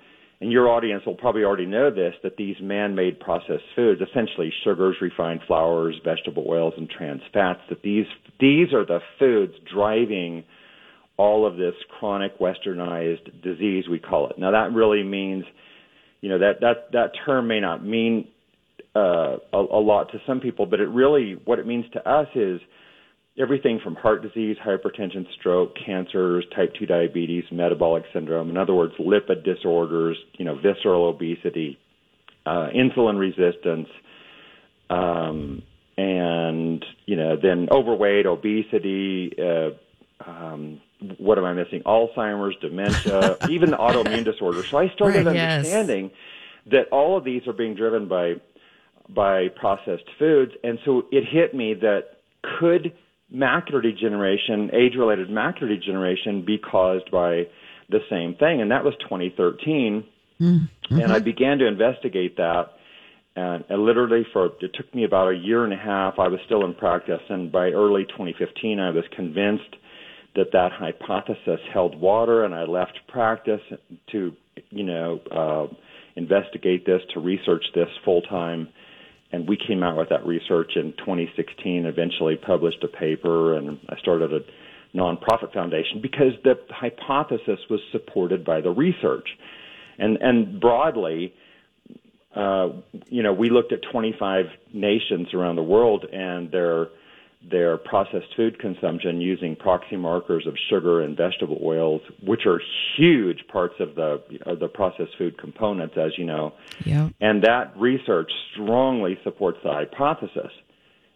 and 0.43 0.51
your 0.51 0.67
audience 0.67 1.03
will 1.05 1.15
probably 1.15 1.45
already 1.45 1.65
know 1.65 1.89
this, 1.89 2.13
that 2.21 2.35
these 2.35 2.57
man-made 2.61 3.17
processed 3.21 3.63
foods, 3.77 4.01
essentially 4.01 4.51
sugars, 4.65 4.97
refined 4.99 5.39
flours, 5.47 5.95
vegetable 6.03 6.43
oils, 6.49 6.73
and 6.75 6.89
trans 6.89 7.21
fats, 7.31 7.61
that 7.69 7.81
these 7.81 8.05
these 8.41 8.73
are 8.73 8.85
the 8.85 8.99
foods 9.17 9.53
driving 9.73 10.43
all 11.15 11.47
of 11.47 11.55
this 11.55 11.75
chronic 11.97 12.37
westernized 12.39 13.41
disease 13.41 13.85
we 13.89 13.99
call 13.99 14.29
it. 14.29 14.37
Now 14.37 14.51
that 14.51 14.73
really 14.73 15.01
means, 15.01 15.45
you 16.19 16.27
know, 16.27 16.39
that 16.39 16.59
that 16.59 16.91
that 16.91 17.11
term 17.25 17.47
may 17.47 17.61
not 17.61 17.85
mean 17.85 18.27
uh, 18.93 19.37
a, 19.53 19.57
a 19.57 19.79
lot 19.79 20.11
to 20.11 20.17
some 20.27 20.41
people, 20.41 20.65
but 20.65 20.81
it 20.81 20.89
really 20.89 21.39
what 21.45 21.57
it 21.57 21.65
means 21.65 21.85
to 21.93 22.05
us 22.05 22.27
is 22.35 22.59
everything 23.37 23.79
from 23.83 23.95
heart 23.95 24.21
disease, 24.21 24.57
hypertension, 24.63 25.25
stroke, 25.39 25.73
cancers, 25.85 26.45
type 26.55 26.73
2 26.77 26.85
diabetes, 26.85 27.43
metabolic 27.51 28.03
syndrome, 28.13 28.49
in 28.49 28.57
other 28.57 28.73
words, 28.73 28.93
lipid 28.99 29.43
disorders, 29.43 30.17
you 30.37 30.45
know, 30.45 30.55
visceral 30.55 31.07
obesity, 31.07 31.79
uh, 32.45 32.69
insulin 32.75 33.17
resistance, 33.17 33.87
um, 34.89 35.63
and, 35.97 36.85
you 37.05 37.15
know, 37.15 37.35
then 37.35 37.67
overweight, 37.71 38.25
obesity, 38.25 39.33
uh, 39.39 39.69
um, 40.27 40.79
what 41.17 41.37
am 41.37 41.43
I 41.43 41.53
missing? 41.53 41.81
Alzheimer's, 41.85 42.55
dementia, 42.61 43.37
even 43.49 43.71
the 43.71 43.77
autoimmune 43.77 44.23
disorders. 44.23 44.67
So 44.69 44.77
I 44.77 44.89
started 44.89 45.25
Right, 45.25 45.35
yes. 45.35 45.57
understanding 45.57 46.11
that 46.67 46.87
all 46.91 47.17
of 47.17 47.23
these 47.23 47.45
are 47.47 47.53
being 47.53 47.75
driven 47.75 48.07
by 48.07 48.35
by 49.09 49.49
processed 49.49 50.09
foods, 50.17 50.53
and 50.63 50.79
so 50.85 51.03
it 51.11 51.25
hit 51.29 51.53
me 51.53 51.73
that 51.73 52.19
could 52.57 52.93
macular 53.33 53.81
degeneration, 53.81 54.69
age-related 54.73 55.29
macular 55.29 55.69
degeneration, 55.69 56.43
be 56.45 56.57
caused 56.57 57.09
by 57.11 57.43
the 57.89 57.99
same 58.09 58.35
thing? 58.35 58.61
And 58.61 58.71
that 58.71 58.83
was 58.83 58.93
2013, 59.01 60.03
and 61.03 61.11
I 61.11 61.19
began 61.19 61.57
to 61.59 61.67
investigate 61.67 62.37
that. 62.37 62.65
And, 63.35 63.63
and 63.69 63.83
literally, 63.83 64.25
for 64.31 64.45
it 64.61 64.71
took 64.75 64.93
me 64.93 65.05
about 65.05 65.29
a 65.29 65.35
year 65.35 65.63
and 65.63 65.73
a 65.73 65.77
half. 65.77 66.19
I 66.19 66.27
was 66.27 66.39
still 66.45 66.63
in 66.65 66.75
practice, 66.75 67.21
and 67.29 67.51
by 67.51 67.69
early 67.69 68.03
2015, 68.05 68.79
I 68.79 68.91
was 68.91 69.03
convinced 69.15 69.75
that 70.35 70.51
that 70.51 70.71
hypothesis 70.71 71.59
held 71.73 71.99
water, 71.99 72.43
and 72.43 72.53
I 72.53 72.63
left 72.63 72.99
practice 73.07 73.61
to, 74.11 74.33
you 74.69 74.83
know, 74.83 75.19
uh, 75.31 75.73
investigate 76.15 76.85
this, 76.85 77.01
to 77.13 77.19
research 77.19 77.63
this 77.73 77.87
full 78.05 78.21
time. 78.21 78.69
And 79.33 79.49
we 79.49 79.57
came 79.57 79.81
out 79.81 79.97
with 79.97 80.09
that 80.09 80.25
research 80.25 80.73
in 80.75 80.93
2016. 80.99 81.87
Eventually, 81.87 82.35
published 82.35 82.83
a 82.83 82.87
paper, 82.87 83.57
and 83.57 83.79
I 83.89 83.97
started 83.97 84.31
a 84.31 84.39
nonprofit 84.95 85.51
foundation 85.51 86.01
because 86.01 86.33
the 86.43 86.53
hypothesis 86.69 87.59
was 87.67 87.79
supported 87.91 88.45
by 88.45 88.61
the 88.61 88.69
research. 88.69 89.27
And 89.97 90.17
and 90.21 90.61
broadly, 90.61 91.33
uh, 92.35 92.69
you 93.09 93.23
know, 93.23 93.33
we 93.33 93.49
looked 93.49 93.73
at 93.73 93.79
25 93.91 94.45
nations 94.71 95.33
around 95.33 95.55
the 95.55 95.63
world 95.63 96.05
and 96.05 96.51
their 96.51 96.89
their 97.49 97.77
processed 97.77 98.35
food 98.35 98.57
consumption 98.59 99.19
using 99.19 99.55
proxy 99.55 99.97
markers 99.97 100.47
of 100.47 100.55
sugar 100.69 101.01
and 101.01 101.17
vegetable 101.17 101.59
oils, 101.63 102.01
which 102.25 102.45
are 102.45 102.61
huge 102.97 103.39
parts 103.51 103.75
of 103.79 103.95
the 103.95 104.21
of 104.45 104.59
the 104.59 104.67
processed 104.67 105.17
food 105.17 105.37
components, 105.37 105.95
as 105.97 106.11
you 106.17 106.25
know. 106.25 106.53
Yep. 106.85 107.13
And 107.19 107.43
that 107.43 107.73
research 107.77 108.31
strongly 108.53 109.17
supports 109.23 109.59
the 109.63 109.71
hypothesis. 109.71 110.51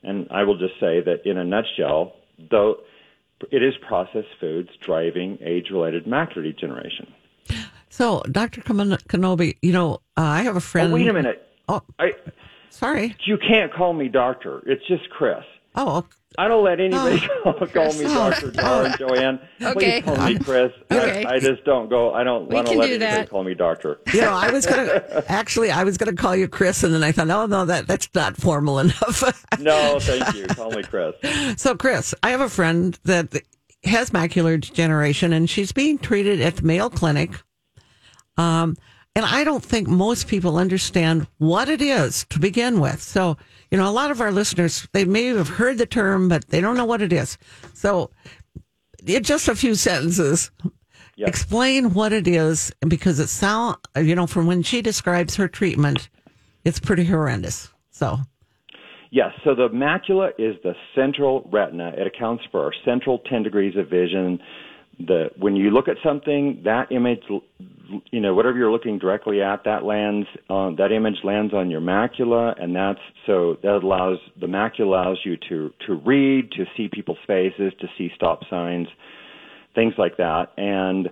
And 0.03 0.27
I 0.31 0.43
will 0.43 0.57
just 0.57 0.74
say 0.79 1.01
that 1.01 1.25
in 1.25 1.38
a 1.38 1.43
nutshell, 1.43 2.13
though 2.51 2.77
it 3.51 3.63
is 3.63 3.74
processed 3.88 4.27
foods 4.39 4.69
driving 4.81 5.38
age-related 5.41 6.05
macular 6.05 6.43
degeneration. 6.43 7.13
So, 7.89 8.22
Dr. 8.31 8.62
Knobbe, 8.62 9.57
you 9.62 9.72
know, 9.72 9.96
uh, 10.17 10.22
I 10.22 10.43
have 10.43 10.55
a 10.55 10.62
friend. 10.62 10.91
Oh, 10.91 10.96
wait 10.96 11.07
a 11.07 11.13
minute. 11.13 11.48
Oh, 11.67 11.81
I, 11.98 12.12
sorry. 12.69 13.15
you 13.25 13.38
can't 13.38 13.74
call 13.74 13.93
me 13.93 14.07
doctor. 14.07 14.62
It's 14.65 14.86
just 14.88 15.10
Chris. 15.10 15.43
Oh, 15.77 16.05
I 16.39 16.48
don't 16.48 16.63
let 16.63 16.79
anybody 16.79 17.22
Oh, 17.46 17.53
call, 17.53 17.67
call 17.67 17.93
me 17.93 18.00
Chris. 18.00 18.12
Doctor 18.13 18.51
John, 18.51 18.96
Joanne. 18.98 19.39
Okay. 19.62 20.01
Please 20.01 20.03
call 20.03 20.25
me 20.27 20.39
Chris. 20.39 20.72
Okay. 20.91 21.24
I, 21.25 21.36
I 21.36 21.39
just 21.39 21.63
don't 21.65 21.89
go. 21.89 22.13
I 22.13 22.24
don't. 22.24 22.50
We 22.50 22.55
I 22.55 22.62
don't 22.63 22.65
can 22.72 22.77
let 22.79 22.88
do 22.88 22.93
anybody 22.96 23.15
that. 23.22 23.29
call 23.29 23.43
me 23.43 23.53
doctor. 23.53 24.00
you 24.13 24.22
know, 24.22 24.34
I 24.34 24.51
was 24.51 24.65
gonna 24.65 25.24
actually, 25.27 25.69
I 25.72 25.84
was 25.84 25.98
gonna 25.98 26.13
call 26.13 26.36
you 26.36 26.48
Chris, 26.48 26.84
and 26.84 26.93
then 26.93 27.03
I 27.03 27.12
thought, 27.12 27.29
oh 27.29 27.46
no, 27.46 27.65
that 27.65 27.88
that's 27.88 28.10
not 28.15 28.36
formal 28.38 28.79
enough. 28.79 29.24
No, 29.60 30.00
thank 30.00 30.36
you. 30.36 30.48
Call 30.48 30.72
me 30.72 30.84
Chris. 30.84 31.13
so, 31.57 31.75
Chris, 31.75 32.13
I 32.24 32.31
have 32.31 32.41
a 32.41 32.50
friend 32.50 32.98
that 33.03 33.36
has 33.84 34.10
macular 34.10 34.60
degeneration, 34.60 35.34
and 35.34 35.50
she's 35.50 35.72
being 35.72 35.98
treated 36.00 36.41
at 36.41 36.57
the 36.57 36.63
Mayo 36.63 36.89
Clinic. 36.89 37.31
Um, 38.38 38.75
and 39.15 39.25
I 39.25 39.43
don't 39.43 39.63
think 39.63 39.88
most 39.88 40.27
people 40.27 40.57
understand 40.57 41.27
what 41.39 41.69
it 41.69 41.81
is 41.81 42.25
to 42.29 42.39
begin 42.39 42.79
with. 42.79 43.01
So, 43.01 43.38
you 43.71 43.77
know, 43.77 43.89
a 43.89 43.91
lot 43.91 44.12
of 44.12 44.21
our 44.21 44.31
listeners, 44.31 44.88
they 44.93 45.05
may 45.05 45.25
have 45.27 45.50
heard 45.50 45.77
the 45.77 45.86
term, 45.86 46.29
but 46.29 46.47
they 46.50 46.62
don't 46.62 46.77
know 46.77 46.86
what 46.86 47.01
it 47.01 47.12
is. 47.12 47.38
So, 47.74 48.12
in 49.05 49.24
just 49.24 49.47
a 49.47 49.55
few 49.55 49.75
sentences, 49.75 50.51
Yep. 51.17 51.29
explain 51.29 51.93
what 51.93 52.13
it 52.13 52.27
is, 52.27 52.71
because 52.88 53.19
it 53.19 53.27
sound, 53.27 53.77
you 53.95 54.13
know, 54.15 54.27
from 54.27 54.45
when 54.45 54.62
she 54.62 54.81
describes 54.83 55.36
her 55.36 55.47
treatment, 55.47 56.09
it's 56.63 56.79
pretty 56.79 57.05
horrendous. 57.05 57.74
So, 57.89 58.19
Yes, 59.09 59.31
so 59.43 59.55
the 59.55 59.69
macula 59.69 60.31
is 60.38 60.55
the 60.63 60.75
central 60.93 61.47
retina. 61.51 61.93
It 61.97 62.05
accounts 62.07 62.43
for 62.51 62.62
our 62.63 62.74
central 62.83 63.19
10 63.19 63.41
degrees 63.41 63.75
of 63.77 63.89
vision. 63.89 64.39
The 65.00 65.29
when 65.38 65.55
you 65.55 65.71
look 65.71 65.88
at 65.88 65.95
something, 66.03 66.62
that 66.65 66.91
image, 66.91 67.21
you 68.12 68.20
know, 68.20 68.34
whatever 68.34 68.58
you're 68.58 68.72
looking 68.72 69.00
directly 69.00 69.41
at, 69.41 69.63
that 69.65 69.84
lands 69.84 70.27
on 70.50 70.75
that 70.77 70.91
image 70.91 71.17
lands 71.24 71.53
on 71.53 71.70
your 71.70 71.82
macula, 71.82 72.62
and 72.62 72.75
that's 72.75 73.00
so 73.25 73.58
that 73.63 73.79
allows 73.84 74.17
the 74.39 74.48
macula 74.48 74.82
allows 74.82 75.20
you 75.24 75.38
to 75.50 75.72
to 75.86 75.96
read, 76.06 76.51
to 76.51 76.65
see 76.75 76.89
people's 76.91 77.17
faces, 77.25 77.74
to 77.79 77.88
see 77.98 78.10
stop 78.15 78.41
signs, 78.50 78.88
things 79.75 79.94
like 79.98 80.17
that, 80.17 80.48
and 80.58 81.10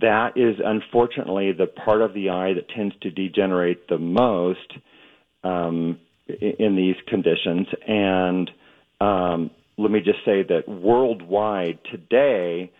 that 0.00 0.36
is 0.36 0.56
unfortunately 0.64 1.52
the 1.52 1.66
part 1.66 2.02
of 2.02 2.12
the 2.14 2.28
eye 2.28 2.52
that 2.54 2.68
tends 2.74 2.94
to 3.02 3.10
degenerate 3.10 3.88
the 3.88 3.98
most 3.98 4.72
um, 5.44 5.98
in 6.28 6.76
these 6.76 6.96
conditions. 7.06 7.66
And 7.86 8.50
um, 9.00 9.50
let 9.78 9.90
me 9.90 10.00
just 10.00 10.18
say 10.24 10.42
that 10.42 10.68
worldwide 10.68 11.78
today, 11.90 12.70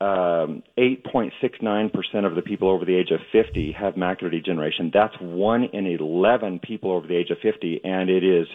um, 0.00 0.62
8.69% 0.78 2.26
of 2.26 2.34
the 2.34 2.42
people 2.42 2.68
over 2.68 2.84
the 2.84 2.94
age 2.94 3.10
of 3.10 3.20
50 3.32 3.72
have 3.72 3.94
macular 3.94 4.30
degeneration. 4.30 4.90
That's 4.92 5.14
one 5.20 5.64
in 5.64 5.86
11 5.86 6.60
people 6.60 6.92
over 6.92 7.06
the 7.06 7.16
age 7.16 7.30
of 7.30 7.38
50, 7.42 7.80
and 7.82 8.10
it 8.10 8.22
is 8.22 8.46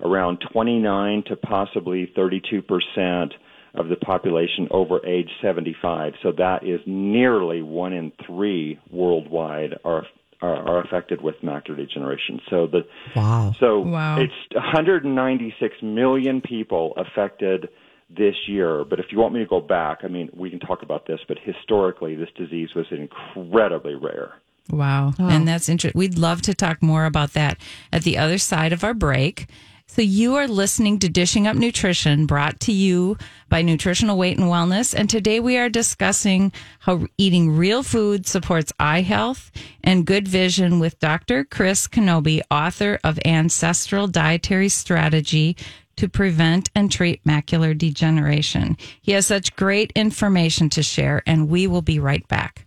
around 0.00 0.44
29 0.52 1.24
to 1.26 1.36
possibly 1.36 2.12
32% 2.16 3.32
of 3.74 3.88
the 3.88 3.96
population 3.96 4.68
over 4.70 5.04
age 5.04 5.28
75. 5.42 6.14
So 6.22 6.32
that 6.38 6.64
is 6.64 6.80
nearly 6.86 7.62
one 7.62 7.92
in 7.92 8.12
three 8.26 8.78
worldwide 8.90 9.78
are 9.84 10.04
are, 10.42 10.68
are 10.68 10.84
affected 10.84 11.22
with 11.22 11.34
macular 11.42 11.76
degeneration. 11.78 12.40
So 12.50 12.66
the 12.66 12.86
wow. 13.16 13.54
so 13.58 13.80
Wow. 13.80 14.20
it's 14.20 14.34
196 14.54 15.76
million 15.82 16.42
people 16.42 16.92
affected 16.98 17.70
this 18.08 18.34
year. 18.46 18.84
But 18.84 19.00
if 19.00 19.06
you 19.10 19.18
want 19.18 19.34
me 19.34 19.40
to 19.40 19.46
go 19.46 19.60
back, 19.60 20.00
I 20.02 20.08
mean, 20.08 20.30
we 20.32 20.50
can 20.50 20.60
talk 20.60 20.82
about 20.82 21.06
this. 21.06 21.20
But 21.26 21.38
historically, 21.42 22.14
this 22.14 22.30
disease 22.36 22.70
was 22.74 22.86
incredibly 22.90 23.94
rare. 23.94 24.34
Wow. 24.70 25.12
And 25.18 25.46
that's 25.46 25.68
interesting. 25.68 25.98
We'd 25.98 26.18
love 26.18 26.42
to 26.42 26.54
talk 26.54 26.82
more 26.82 27.04
about 27.04 27.34
that 27.34 27.58
at 27.92 28.02
the 28.02 28.18
other 28.18 28.38
side 28.38 28.72
of 28.72 28.82
our 28.82 28.94
break. 28.94 29.46
So 29.88 30.02
you 30.02 30.34
are 30.34 30.48
listening 30.48 30.98
to 30.98 31.08
Dishing 31.08 31.46
Up 31.46 31.54
Nutrition 31.54 32.26
brought 32.26 32.58
to 32.60 32.72
you 32.72 33.16
by 33.48 33.62
Nutritional 33.62 34.18
Weight 34.18 34.36
and 34.36 34.48
Wellness. 34.48 34.92
And 34.92 35.08
today 35.08 35.38
we 35.38 35.56
are 35.56 35.68
discussing 35.68 36.50
how 36.80 37.06
eating 37.16 37.56
real 37.56 37.84
food 37.84 38.26
supports 38.26 38.72
eye 38.80 39.02
health 39.02 39.52
and 39.84 40.04
good 40.04 40.26
vision 40.26 40.80
with 40.80 40.98
Dr. 40.98 41.44
Chris 41.44 41.86
Knobbe, 41.86 42.42
author 42.50 42.98
of 43.04 43.20
Ancestral 43.24 44.08
Dietary 44.08 44.68
Strategy 44.68 45.56
to 45.96 46.08
prevent 46.08 46.70
and 46.74 46.90
treat 46.90 47.24
macular 47.24 47.76
degeneration. 47.76 48.76
He 49.00 49.12
has 49.12 49.26
such 49.26 49.56
great 49.56 49.92
information 49.94 50.68
to 50.70 50.82
share 50.82 51.22
and 51.26 51.48
we 51.48 51.66
will 51.66 51.82
be 51.82 51.98
right 51.98 52.26
back. 52.28 52.66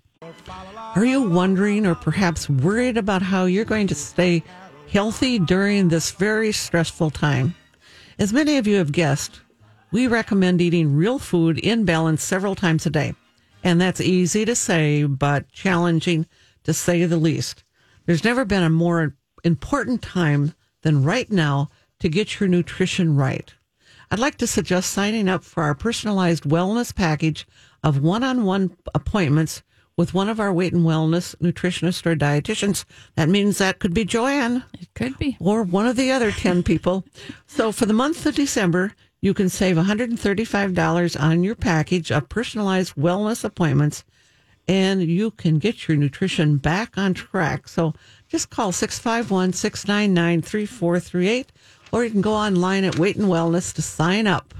Are 0.95 1.05
you 1.05 1.21
wondering 1.21 1.85
or 1.85 1.95
perhaps 1.95 2.49
worried 2.49 2.97
about 2.97 3.21
how 3.21 3.45
you're 3.45 3.65
going 3.65 3.87
to 3.87 3.95
stay 3.95 4.43
healthy 4.91 5.37
during 5.37 5.89
this 5.89 6.11
very 6.11 6.51
stressful 6.51 7.11
time? 7.11 7.55
As 8.17 8.33
many 8.33 8.57
of 8.57 8.67
you 8.67 8.77
have 8.77 8.91
guessed, 8.91 9.41
we 9.91 10.07
recommend 10.07 10.61
eating 10.61 10.95
real 10.95 11.19
food 11.19 11.59
in 11.59 11.85
balance 11.85 12.23
several 12.23 12.55
times 12.55 12.85
a 12.85 12.89
day. 12.89 13.13
And 13.63 13.79
that's 13.79 14.01
easy 14.01 14.45
to 14.45 14.55
say, 14.55 15.03
but 15.03 15.49
challenging 15.51 16.25
to 16.63 16.73
say 16.73 17.05
the 17.05 17.17
least. 17.17 17.63
There's 18.05 18.23
never 18.23 18.45
been 18.45 18.63
a 18.63 18.69
more 18.69 19.15
important 19.43 20.01
time 20.01 20.53
than 20.81 21.03
right 21.03 21.31
now 21.31 21.69
to 21.99 22.09
get 22.09 22.39
your 22.39 22.49
nutrition 22.49 23.15
right. 23.15 23.53
I'd 24.11 24.19
like 24.19 24.37
to 24.37 24.47
suggest 24.47 24.91
signing 24.91 25.29
up 25.29 25.43
for 25.43 25.63
our 25.63 25.75
personalized 25.75 26.43
wellness 26.43 26.95
package 26.95 27.47
of 27.83 27.99
one 28.01 28.23
on 28.23 28.43
one 28.43 28.75
appointments 28.95 29.61
with 29.97 30.13
one 30.13 30.29
of 30.29 30.39
our 30.39 30.51
weight 30.53 30.73
and 30.73 30.85
wellness 30.85 31.35
nutritionists 31.35 32.05
or 32.05 32.15
dietitians. 32.15 32.85
That 33.15 33.29
means 33.29 33.57
that 33.57 33.79
could 33.79 33.93
be 33.93 34.05
Joanne 34.05 34.63
It 34.79 34.87
could 34.95 35.17
be. 35.19 35.35
or 35.39 35.61
one 35.63 35.85
of 35.85 35.95
the 35.97 36.09
other 36.11 36.31
10 36.31 36.63
people. 36.71 37.03
So 37.47 37.71
for 37.71 37.85
the 37.85 37.93
month 37.93 38.25
of 38.25 38.35
December, 38.35 38.93
You 39.21 39.33
can 39.33 39.49
save 39.49 39.75
$135 39.75 41.19
on 41.19 41.43
your 41.43 41.55
package 41.55 42.09
of 42.09 42.29
personalized 42.29 42.95
wellness 42.95 43.43
appointments 43.43 44.05
and 44.65 45.01
you 45.03 45.31
can 45.31 45.57
get 45.59 45.87
your 45.87 45.97
nutrition 45.97 46.57
back 46.57 46.97
on 46.97 47.13
track. 47.13 47.67
So 47.67 47.93
just 48.29 48.49
call 48.49 48.71
651 48.71 49.51
699 49.53 50.41
3438 50.41 51.51
or 51.91 52.03
you 52.03 52.11
can 52.11 52.21
go 52.21 52.33
online 52.33 52.83
at 52.83 52.97
Weight 52.97 53.15
and 53.15 53.25
Wellness 53.25 53.73
to 53.75 53.81
sign 53.81 54.27
up. 54.27 54.53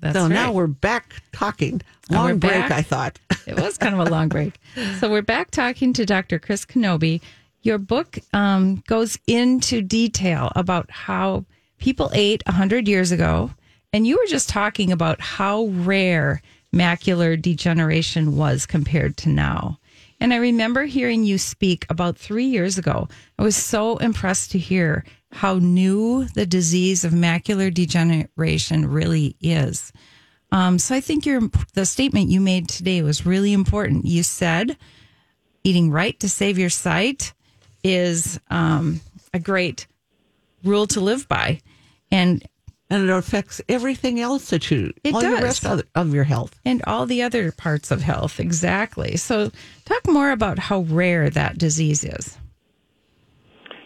That's 0.00 0.16
so 0.16 0.28
now 0.28 0.52
we're 0.52 0.66
back 0.66 1.14
talking. 1.32 1.80
Long 2.10 2.38
break, 2.38 2.52
back? 2.52 2.70
I 2.70 2.82
thought. 2.82 3.18
it 3.46 3.58
was 3.58 3.78
kind 3.78 3.94
of 3.98 4.06
a 4.06 4.10
long 4.10 4.28
break. 4.28 4.58
So 5.00 5.10
we're 5.10 5.22
back 5.22 5.50
talking 5.50 5.94
to 5.94 6.04
Dr. 6.04 6.38
Chris 6.38 6.66
Knobbe. 6.66 7.22
Your 7.62 7.78
book 7.78 8.18
um, 8.34 8.82
goes 8.86 9.18
into 9.26 9.80
detail 9.80 10.52
about 10.54 10.90
how 10.90 11.46
people 11.78 12.10
ate 12.12 12.42
100 12.46 12.86
years 12.86 13.10
ago. 13.10 13.50
And 13.92 14.06
you 14.06 14.16
were 14.18 14.26
just 14.28 14.50
talking 14.50 14.92
about 14.92 15.20
how 15.20 15.64
rare 15.68 16.42
macular 16.74 17.40
degeneration 17.40 18.36
was 18.36 18.66
compared 18.66 19.16
to 19.18 19.30
now. 19.30 19.78
And 20.20 20.32
I 20.32 20.36
remember 20.36 20.84
hearing 20.84 21.24
you 21.24 21.38
speak 21.38 21.86
about 21.88 22.18
three 22.18 22.46
years 22.46 22.78
ago. 22.78 23.08
I 23.38 23.42
was 23.42 23.56
so 23.56 23.96
impressed 23.98 24.50
to 24.52 24.58
hear 24.58 25.04
how 25.36 25.54
new 25.60 26.24
the 26.34 26.46
disease 26.46 27.04
of 27.04 27.12
macular 27.12 27.72
degeneration 27.72 28.86
really 28.86 29.36
is. 29.40 29.92
Um, 30.52 30.78
so 30.78 30.94
I 30.94 31.00
think 31.00 31.26
your 31.26 31.42
the 31.74 31.84
statement 31.86 32.30
you 32.30 32.40
made 32.40 32.68
today 32.68 33.02
was 33.02 33.26
really 33.26 33.52
important. 33.52 34.06
You 34.06 34.22
said 34.22 34.76
eating 35.64 35.90
right 35.90 36.18
to 36.20 36.28
save 36.28 36.58
your 36.58 36.70
sight 36.70 37.34
is 37.82 38.38
um, 38.50 39.00
a 39.34 39.38
great 39.38 39.86
rule 40.64 40.86
to 40.88 41.00
live 41.00 41.28
by, 41.28 41.60
and 42.10 42.42
And 42.88 43.02
it 43.02 43.10
affects 43.10 43.60
everything 43.68 44.20
else 44.20 44.50
that 44.50 44.70
you, 44.70 44.92
It 45.02 45.12
all 45.14 45.20
the 45.20 45.30
does. 45.30 45.42
rest 45.42 45.66
of, 45.66 45.82
of 45.96 46.14
your 46.14 46.24
health. 46.24 46.54
and 46.64 46.80
all 46.86 47.04
the 47.06 47.22
other 47.22 47.50
parts 47.52 47.90
of 47.90 48.00
health. 48.02 48.38
Exactly. 48.38 49.16
So 49.16 49.50
talk 49.84 50.06
more 50.08 50.30
about 50.30 50.58
how 50.58 50.80
rare 50.82 51.28
that 51.30 51.58
disease 51.58 52.04
is. 52.04 52.38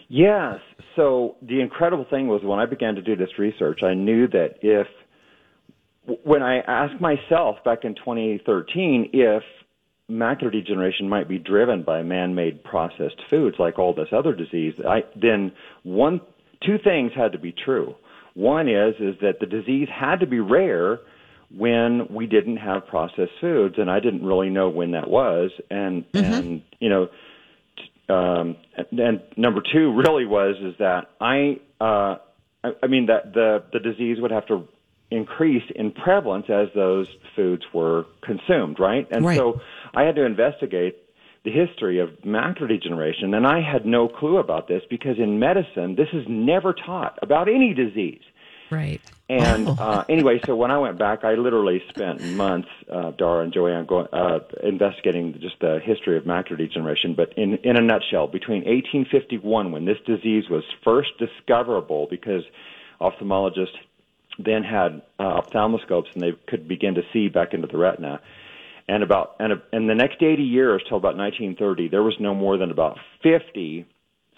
Yes. 0.07 0.59
So 0.95 1.35
the 1.41 1.61
incredible 1.61 2.05
thing 2.09 2.27
was 2.27 2.41
when 2.43 2.59
I 2.59 2.65
began 2.65 2.95
to 2.95 3.01
do 3.01 3.15
this 3.15 3.37
research, 3.37 3.83
I 3.83 3.93
knew 3.93 4.27
that 4.29 4.55
if, 4.61 4.87
when 6.23 6.41
I 6.41 6.59
asked 6.59 6.99
myself 6.99 7.57
back 7.63 7.83
in 7.83 7.95
2013 7.95 9.11
if 9.13 9.43
macular 10.09 10.51
degeneration 10.51 11.07
might 11.07 11.29
be 11.29 11.37
driven 11.37 11.83
by 11.83 12.03
man-made 12.03 12.63
processed 12.63 13.21
foods 13.29 13.55
like 13.59 13.79
all 13.79 13.93
this 13.93 14.09
other 14.11 14.33
disease, 14.33 14.73
I, 14.85 15.03
then 15.15 15.53
one, 15.83 16.19
two 16.65 16.77
things 16.83 17.11
had 17.15 17.31
to 17.31 17.39
be 17.39 17.53
true. 17.53 17.95
One 18.33 18.67
is 18.67 18.95
is 18.99 19.15
that 19.21 19.39
the 19.39 19.45
disease 19.45 19.87
had 19.93 20.21
to 20.21 20.27
be 20.27 20.39
rare 20.39 20.99
when 21.55 22.07
we 22.09 22.27
didn't 22.27 22.57
have 22.57 22.87
processed 22.87 23.33
foods, 23.41 23.75
and 23.77 23.89
I 23.89 23.99
didn't 23.99 24.25
really 24.25 24.49
know 24.49 24.69
when 24.69 24.91
that 24.91 25.09
was, 25.09 25.51
and 25.69 26.09
mm-hmm. 26.11 26.33
and 26.33 26.61
you 26.79 26.89
know 26.89 27.09
um, 28.11 28.57
and 28.91 29.21
number 29.37 29.61
two 29.73 29.93
really 29.95 30.25
was 30.25 30.55
is 30.61 30.75
that 30.79 31.11
I, 31.19 31.59
uh, 31.79 32.17
I, 32.63 32.71
I 32.83 32.87
mean 32.87 33.07
that 33.07 33.33
the 33.33 33.63
the 33.71 33.79
disease 33.79 34.17
would 34.19 34.31
have 34.31 34.45
to 34.47 34.67
increase 35.09 35.63
in 35.75 35.91
prevalence 35.91 36.45
as 36.49 36.67
those 36.73 37.07
foods 37.35 37.63
were 37.73 38.05
consumed, 38.23 38.79
right? 38.79 39.07
And 39.11 39.25
Right. 39.25 39.37
so 39.37 39.59
I 39.93 40.03
had 40.03 40.15
to 40.15 40.25
investigate 40.25 40.97
the 41.43 41.51
history 41.51 41.99
of 41.99 42.09
macular 42.25 42.67
degeneration, 42.67 43.33
and 43.33 43.45
I 43.45 43.61
had 43.61 43.85
no 43.85 44.07
clue 44.07 44.37
about 44.37 44.67
this 44.67 44.83
because 44.89 45.17
in 45.17 45.39
medicine 45.39 45.95
this 45.95 46.07
is 46.13 46.25
never 46.29 46.73
taught 46.73 47.17
about 47.21 47.47
any 47.47 47.73
disease. 47.73 48.21
Right. 48.69 49.01
And 49.31 49.69
uh, 49.79 50.03
anyway, 50.09 50.41
so 50.45 50.55
when 50.55 50.71
I 50.71 50.77
went 50.77 50.99
back, 50.99 51.23
I 51.23 51.35
literally 51.35 51.81
spent 51.89 52.21
months, 52.21 52.67
uh, 52.91 53.11
Dara 53.11 53.43
and 53.43 53.53
Joanne, 53.53 53.85
going, 53.85 54.07
uh, 54.11 54.39
investigating 54.61 55.33
just 55.39 55.59
the 55.61 55.79
history 55.81 56.17
of 56.17 56.25
macular 56.25 56.57
degeneration. 56.57 57.15
But 57.15 57.37
in, 57.37 57.55
in 57.63 57.77
a 57.77 57.81
nutshell, 57.81 58.27
between 58.27 58.65
1851, 58.65 59.71
when 59.71 59.85
this 59.85 59.97
disease 60.05 60.49
was 60.49 60.63
first 60.83 61.11
discoverable, 61.17 62.07
because 62.09 62.43
ophthalmologists 62.99 63.77
then 64.37 64.63
had 64.63 65.01
uh, 65.17 65.41
ophthalmoscopes 65.41 66.13
and 66.13 66.21
they 66.21 66.33
could 66.47 66.67
begin 66.67 66.95
to 66.95 67.01
see 67.13 67.29
back 67.29 67.53
into 67.53 67.67
the 67.67 67.77
retina, 67.77 68.19
and 68.87 69.03
about 69.03 69.35
and, 69.39 69.61
and 69.71 69.89
the 69.89 69.95
next 69.95 70.21
80 70.21 70.43
years 70.43 70.83
till 70.87 70.97
about 70.97 71.15
1930, 71.15 71.87
there 71.87 72.03
was 72.03 72.15
no 72.19 72.33
more 72.35 72.57
than 72.57 72.71
about 72.71 72.97
50 73.23 73.85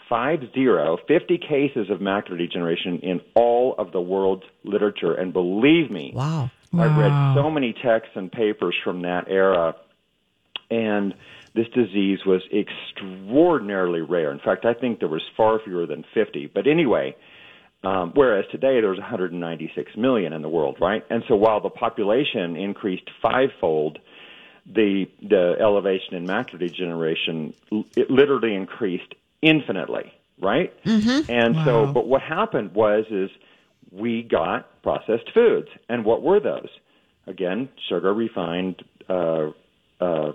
five 0.10 0.39
zero, 0.54 0.98
50 1.08 1.38
cases 1.38 1.89
of 1.89 2.00
macular 2.00 2.38
degeneration 2.38 3.00
in 3.00 3.22
all 3.36 3.76
of 3.78 3.92
the 3.92 4.02
world's 4.02 4.44
literature. 4.63 5.13
And 5.13 5.34
believe 5.34 5.89
me, 5.92 6.12
Wow. 6.16 6.52
I 6.76 6.86
read 6.86 7.36
so 7.36 7.52
many 7.52 7.74
texts 7.74 8.13
and 8.16 8.32
papers 8.32 8.76
from 8.84 9.04
that 9.04 9.28
era, 9.28 9.76
and 10.72 11.13
this 11.54 11.68
disease 11.68 12.20
was 12.26 12.42
extraordinarily 12.52 14.02
rare. 14.02 14.32
In 14.32 14.39
fact, 14.39 14.66
I 14.66 14.74
think 14.74 15.00
there 15.00 15.08
was 15.08 15.22
far 15.38 15.60
fewer 15.60 15.86
than 15.86 16.04
50. 16.16 16.48
But 16.48 16.66
anyway, 16.66 17.16
um, 17.84 18.13
whereas 18.16 18.46
today 18.52 18.82
there's 18.82 18.98
196 18.98 19.96
million 19.98 20.34
in 20.34 20.42
the 20.42 20.50
world, 20.50 20.78
right? 20.82 21.06
And 21.12 21.24
so 21.28 21.36
while 21.36 21.60
the 21.62 21.70
population 21.70 22.56
increased 22.56 23.10
fivefold, 23.22 24.00
the 24.66 25.08
the 25.22 25.58
elevation 25.60 26.16
in 26.16 26.26
macular 26.26 26.60
degeneration 26.60 27.54
it 27.98 28.10
literally 28.10 28.56
increased 28.56 29.13
infinitely, 29.43 30.12
right? 30.41 30.73
Mm-hmm. 30.84 31.32
And 31.32 31.56
so, 31.65 31.86
but 31.88 32.08
what 32.08 32.21
happened 32.21 32.73
was 32.73 33.06
is 33.12 33.29
we 33.91 34.23
got 34.23 34.82
processed 34.82 35.29
foods, 35.34 35.67
and 35.89 36.06
what 36.06 36.23
were 36.23 36.39
those? 36.39 36.69
Again, 37.27 37.69
sugar, 37.89 38.13
refined, 38.13 38.84
uh, 39.10 39.51
uh, 40.01 40.32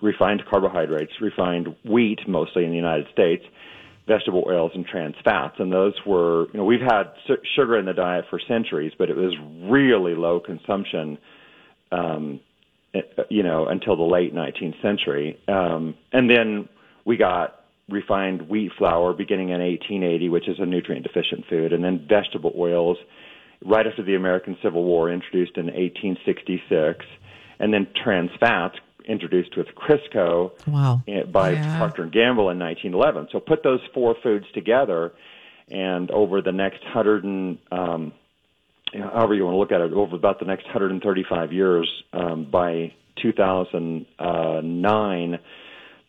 refined 0.00 0.42
carbohydrates, 0.48 1.12
refined 1.20 1.74
wheat, 1.84 2.20
mostly 2.28 2.64
in 2.64 2.70
the 2.70 2.76
United 2.76 3.06
States, 3.12 3.44
vegetable 4.06 4.44
oils, 4.46 4.72
and 4.74 4.86
trans 4.86 5.16
fats. 5.24 5.56
And 5.58 5.72
those 5.72 5.94
were, 6.06 6.46
you 6.52 6.58
know, 6.58 6.64
we've 6.64 6.80
had 6.80 7.12
su- 7.26 7.42
sugar 7.56 7.78
in 7.78 7.86
the 7.86 7.92
diet 7.92 8.24
for 8.30 8.40
centuries, 8.46 8.92
but 8.96 9.10
it 9.10 9.16
was 9.16 9.34
really 9.70 10.14
low 10.14 10.40
consumption. 10.40 11.18
Um, 11.92 12.40
uh, 12.92 13.22
you 13.28 13.44
know, 13.44 13.68
until 13.68 13.94
the 13.96 14.02
late 14.02 14.34
19th 14.34 14.82
century. 14.82 15.38
Um, 15.46 15.94
and 16.12 16.28
then 16.28 16.68
we 17.04 17.16
got 17.16 17.59
refined 17.90 18.48
wheat 18.48 18.72
flour 18.78 19.12
beginning 19.12 19.48
in 19.50 19.60
1880, 19.60 20.28
which 20.28 20.48
is 20.48 20.56
a 20.58 20.66
nutrient 20.66 21.06
deficient 21.06 21.44
food, 21.48 21.72
and 21.72 21.84
then 21.84 22.06
vegetable 22.08 22.52
oils 22.56 22.96
right 23.64 23.86
after 23.86 24.02
the 24.02 24.14
American 24.14 24.56
Civil 24.62 24.84
War, 24.84 25.10
introduced 25.10 25.56
in 25.56 25.66
1866, 25.66 27.04
and 27.58 27.72
then 27.74 27.86
trans 28.02 28.30
fats 28.40 28.76
introduced 29.06 29.56
with 29.56 29.66
Crisco 29.74 30.52
Wow. 30.66 31.02
eh, 31.08 31.24
by 31.24 31.52
Yeah. 31.52 31.78
Procter 31.78 32.02
and 32.04 32.12
Gamble 32.12 32.48
in 32.50 32.58
1911. 32.58 33.28
So 33.32 33.40
put 33.40 33.62
those 33.62 33.80
four 33.92 34.14
foods 34.22 34.46
together, 34.54 35.12
and 35.70 36.10
over 36.10 36.40
the 36.42 36.52
next 36.52 36.82
hundred 36.84 37.24
and 37.24 37.58
um, 37.70 38.12
you 38.92 39.00
know, 39.00 39.10
however 39.12 39.34
you 39.34 39.44
want 39.44 39.54
to 39.54 39.58
look 39.58 39.72
at 39.72 39.80
it, 39.80 39.92
over 39.92 40.16
about 40.16 40.38
the 40.40 40.44
next 40.46 40.64
135 40.64 41.52
years, 41.52 41.88
um, 42.12 42.44
by 42.50 42.92
2009, 43.22 45.38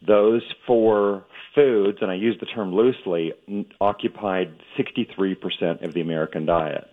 those 0.06 0.42
four 0.66 1.26
foods, 1.54 2.00
and 2.02 2.10
I 2.10 2.16
use 2.16 2.38
the 2.40 2.46
term 2.46 2.74
loosely, 2.74 3.34
n- 3.48 3.66
occupied 3.80 4.54
63% 4.78 5.84
of 5.84 5.94
the 5.94 6.02
American 6.02 6.46
diet. 6.46 6.88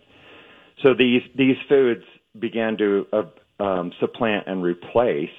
So 0.83 0.95
these 0.95 1.23
these 1.35 1.57
foods 1.69 2.05
began 2.39 2.77
to 2.79 3.07
uh, 3.13 3.63
um, 3.63 3.93
supplant 3.99 4.47
and 4.47 4.63
replace 4.63 5.31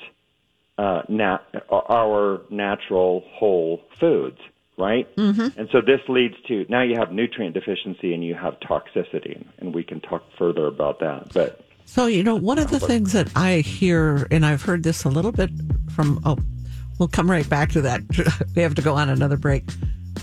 uh, 0.77 1.03
nat- 1.07 1.45
our 1.71 2.41
natural 2.49 3.23
whole 3.31 3.81
foods, 3.99 4.39
right? 4.77 5.13
Mm-hmm. 5.15 5.59
And 5.59 5.69
so 5.71 5.81
this 5.81 6.01
leads 6.09 6.35
to 6.47 6.65
now 6.69 6.81
you 6.81 6.95
have 6.97 7.11
nutrient 7.11 7.53
deficiency 7.53 8.13
and 8.13 8.23
you 8.23 8.35
have 8.35 8.59
toxicity, 8.59 9.45
and 9.59 9.73
we 9.73 9.83
can 9.83 10.01
talk 10.01 10.23
further 10.37 10.65
about 10.67 10.99
that. 10.99 11.33
But 11.33 11.61
So, 11.85 12.05
you 12.05 12.23
know, 12.23 12.35
one 12.35 12.59
of 12.59 12.69
the 12.69 12.79
things 12.79 13.13
that 13.13 13.31
I 13.35 13.57
hear, 13.57 14.27
and 14.29 14.45
I've 14.45 14.61
heard 14.61 14.83
this 14.83 15.05
a 15.05 15.09
little 15.09 15.31
bit 15.31 15.49
from, 15.89 16.21
oh, 16.23 16.37
we'll 16.99 17.07
come 17.07 17.31
right 17.31 17.47
back 17.49 17.71
to 17.71 17.81
that. 17.81 18.01
we 18.55 18.61
have 18.61 18.75
to 18.75 18.81
go 18.81 18.95
on 18.95 19.09
another 19.09 19.37
break. 19.37 19.63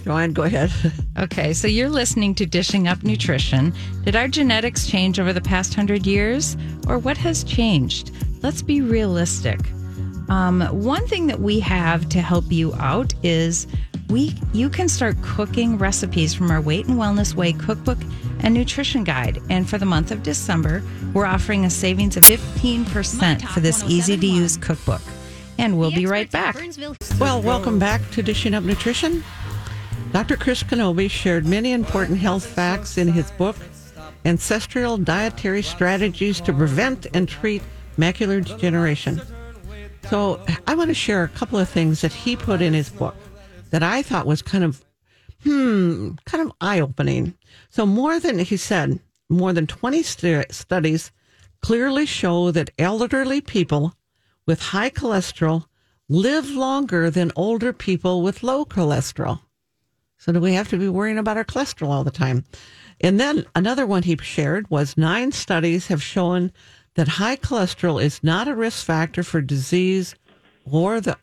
Joanne, 0.04 0.32
go 0.32 0.42
ahead. 0.42 0.70
Okay, 1.18 1.54
so 1.54 1.66
you're 1.66 1.88
listening 1.88 2.34
to 2.34 2.44
Dishing 2.44 2.88
Up 2.88 3.02
Nutrition. 3.02 3.72
Did 4.04 4.16
our 4.16 4.28
genetics 4.28 4.86
change 4.86 5.18
over 5.18 5.32
the 5.32 5.40
past 5.40 5.72
hundred 5.72 6.06
years, 6.06 6.58
or 6.86 6.98
what 6.98 7.16
has 7.16 7.42
changed? 7.42 8.10
Let's 8.42 8.60
be 8.60 8.82
realistic. 8.82 9.58
Um, 10.28 10.60
one 10.70 11.06
thing 11.06 11.26
that 11.28 11.40
we 11.40 11.58
have 11.60 12.06
to 12.10 12.20
help 12.20 12.52
you 12.52 12.74
out 12.74 13.14
is 13.22 13.66
we 14.10 14.34
you 14.52 14.68
can 14.68 14.90
start 14.90 15.16
cooking 15.22 15.78
recipes 15.78 16.34
from 16.34 16.50
our 16.50 16.60
Weight 16.60 16.86
and 16.86 16.98
Wellness 16.98 17.34
Way 17.34 17.54
cookbook 17.54 17.98
and 18.40 18.52
nutrition 18.52 19.02
guide. 19.02 19.40
And 19.48 19.66
for 19.66 19.78
the 19.78 19.86
month 19.86 20.10
of 20.10 20.22
December, 20.22 20.82
we're 21.14 21.24
offering 21.24 21.64
a 21.64 21.70
savings 21.70 22.18
of 22.18 22.24
15% 22.24 23.40
for 23.48 23.60
this 23.60 23.82
easy 23.84 24.18
to 24.18 24.26
use 24.26 24.58
cookbook. 24.58 25.00
And 25.58 25.78
we'll 25.78 25.90
The 25.90 25.96
be 25.96 26.06
right 26.06 26.30
back. 26.30 26.56
Well, 27.18 27.40
welcome 27.40 27.78
back 27.78 28.02
to 28.12 28.22
Dishing 28.22 28.54
Up 28.54 28.64
Nutrition. 28.64 29.24
Dr. 30.12 30.36
Chris 30.36 30.62
Knobbe 30.62 31.10
shared 31.10 31.46
many 31.46 31.72
important 31.72 32.18
health 32.18 32.46
facts 32.46 32.98
in 32.98 33.08
his 33.08 33.30
book, 33.32 33.56
ancestral 34.24 34.96
dietary 34.98 35.62
strategies 35.62 36.40
to 36.42 36.52
prevent 36.52 37.06
and 37.14 37.28
treat 37.28 37.62
macular 37.98 38.44
degeneration. 38.44 39.20
So 40.10 40.40
I 40.66 40.74
want 40.74 40.88
to 40.88 40.94
share 40.94 41.24
a 41.24 41.28
couple 41.28 41.58
of 41.58 41.68
things 41.68 42.00
that 42.02 42.12
he 42.12 42.36
put 42.36 42.62
in 42.62 42.74
his 42.74 42.90
book 42.90 43.16
that 43.70 43.82
I 43.82 44.02
thought 44.02 44.26
was 44.26 44.42
kind 44.42 44.62
of, 44.62 44.84
hmm, 45.42 46.12
kind 46.26 46.46
of 46.46 46.52
eye 46.60 46.80
opening. 46.80 47.34
So 47.70 47.84
more 47.86 48.20
than, 48.20 48.38
he 48.38 48.56
said, 48.56 49.00
more 49.28 49.52
than 49.52 49.66
20 49.66 50.02
stu- 50.02 50.44
studies 50.50 51.10
clearly 51.62 52.06
show 52.06 52.52
that 52.52 52.70
elderly 52.78 53.40
people 53.40 53.94
with 54.46 54.62
high 54.62 54.90
cholesterol 54.90 55.66
live 56.08 56.50
longer 56.50 57.10
than 57.10 57.32
older 57.34 57.72
people 57.72 58.22
with 58.22 58.42
low 58.42 58.64
cholesterol. 58.64 59.40
So 60.18 60.32
do 60.32 60.40
we 60.40 60.54
have 60.54 60.68
to 60.68 60.78
be 60.78 60.88
worrying 60.88 61.18
about 61.18 61.36
our 61.36 61.44
cholesterol 61.44 61.88
all 61.88 62.04
the 62.04 62.10
time? 62.10 62.44
And 63.00 63.20
then 63.20 63.44
another 63.54 63.86
one 63.86 64.04
he 64.04 64.16
shared 64.16 64.70
was 64.70 64.96
nine 64.96 65.32
studies 65.32 65.88
have 65.88 66.02
shown 66.02 66.52
that 66.94 67.08
high 67.08 67.36
cholesterol 67.36 68.02
is 68.02 68.22
not 68.22 68.48
a 68.48 68.54
risk 68.54 68.84
factor 68.86 69.22
for 69.22 69.40
disease 69.40 70.14
or 70.70 71.00
the 71.00 71.18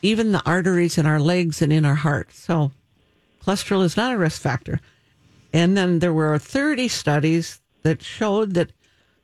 even 0.00 0.32
the 0.32 0.44
arteries 0.44 0.98
in 0.98 1.06
our 1.06 1.20
legs 1.20 1.62
and 1.62 1.72
in 1.72 1.84
our 1.84 1.94
heart. 1.94 2.32
So 2.32 2.72
cholesterol 3.44 3.84
is 3.84 3.96
not 3.96 4.12
a 4.12 4.18
risk 4.18 4.40
factor. 4.40 4.80
And 5.52 5.76
then 5.76 5.98
there 5.98 6.14
were 6.14 6.38
30 6.38 6.88
studies 6.88 7.60
that 7.82 8.02
showed 8.02 8.54
that 8.54 8.72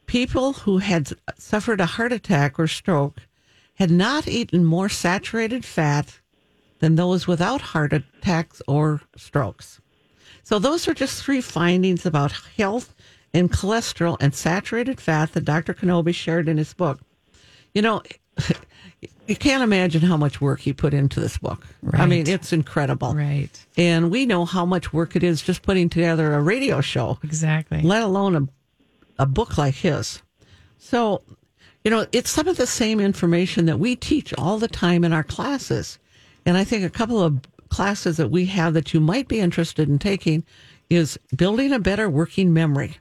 people 0.06 0.52
who 0.52 0.78
had 0.78 1.12
suffered 1.36 1.80
a 1.80 1.86
heart 1.86 2.12
attack 2.12 2.58
or 2.58 2.66
stroke 2.66 3.22
had 3.78 3.90
not 3.90 4.26
eaten 4.26 4.64
more 4.64 4.88
saturated 4.88 5.64
fat 5.64 6.18
than 6.80 6.96
those 6.96 7.26
without 7.28 7.60
heart 7.60 7.92
attacks 7.92 8.60
or 8.66 9.00
strokes. 9.16 9.80
So 10.42 10.58
those 10.58 10.88
are 10.88 10.94
just 10.94 11.22
three 11.22 11.40
findings 11.40 12.04
about 12.04 12.32
health 12.56 12.94
and 13.32 13.52
cholesterol 13.52 14.16
and 14.20 14.34
saturated 14.34 15.00
fat 15.00 15.32
that 15.32 15.44
Dr. 15.44 15.74
Knobbe 15.74 16.12
shared 16.14 16.48
in 16.48 16.56
his 16.56 16.74
book. 16.74 17.00
You 17.72 17.82
know, 17.82 18.02
you 19.26 19.36
can't 19.36 19.62
imagine 19.62 20.00
how 20.02 20.16
much 20.16 20.40
work 20.40 20.60
he 20.60 20.72
put 20.72 20.92
into 20.94 21.20
this 21.20 21.38
book. 21.38 21.64
Right. 21.82 22.00
I 22.02 22.06
mean, 22.06 22.28
it's 22.28 22.52
incredible. 22.52 23.14
Right. 23.14 23.50
And 23.76 24.10
we 24.10 24.26
know 24.26 24.44
how 24.44 24.64
much 24.64 24.92
work 24.92 25.14
it 25.14 25.22
is 25.22 25.40
just 25.42 25.62
putting 25.62 25.88
together 25.88 26.34
a 26.34 26.42
radio 26.42 26.80
show, 26.80 27.18
Exactly. 27.22 27.82
let 27.82 28.02
alone 28.02 28.34
a, 28.34 29.22
a 29.22 29.26
book 29.26 29.56
like 29.58 29.74
his. 29.74 30.22
So, 30.78 31.22
you 31.84 31.90
know, 31.90 32.06
it's 32.12 32.30
some 32.30 32.48
of 32.48 32.56
the 32.56 32.66
same 32.66 33.00
information 33.00 33.66
that 33.66 33.78
we 33.78 33.96
teach 33.96 34.34
all 34.34 34.58
the 34.58 34.68
time 34.68 35.04
in 35.04 35.12
our 35.12 35.22
classes. 35.22 35.98
And 36.44 36.56
I 36.56 36.64
think 36.64 36.84
a 36.84 36.90
couple 36.90 37.22
of 37.22 37.40
classes 37.68 38.16
that 38.16 38.30
we 38.30 38.46
have 38.46 38.74
that 38.74 38.92
you 38.92 39.00
might 39.00 39.28
be 39.28 39.40
interested 39.40 39.88
in 39.88 39.98
taking 39.98 40.44
is 40.90 41.18
building 41.36 41.72
a 41.72 41.78
better 41.78 42.08
working 42.08 42.52
memory. 42.52 42.96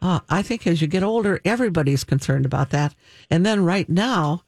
Uh, 0.00 0.20
I 0.28 0.42
think 0.42 0.66
as 0.66 0.80
you 0.80 0.88
get 0.88 1.02
older, 1.02 1.40
everybody's 1.44 2.04
concerned 2.04 2.46
about 2.46 2.70
that. 2.70 2.94
And 3.30 3.46
then 3.46 3.64
right 3.64 3.88
now, 3.88 4.42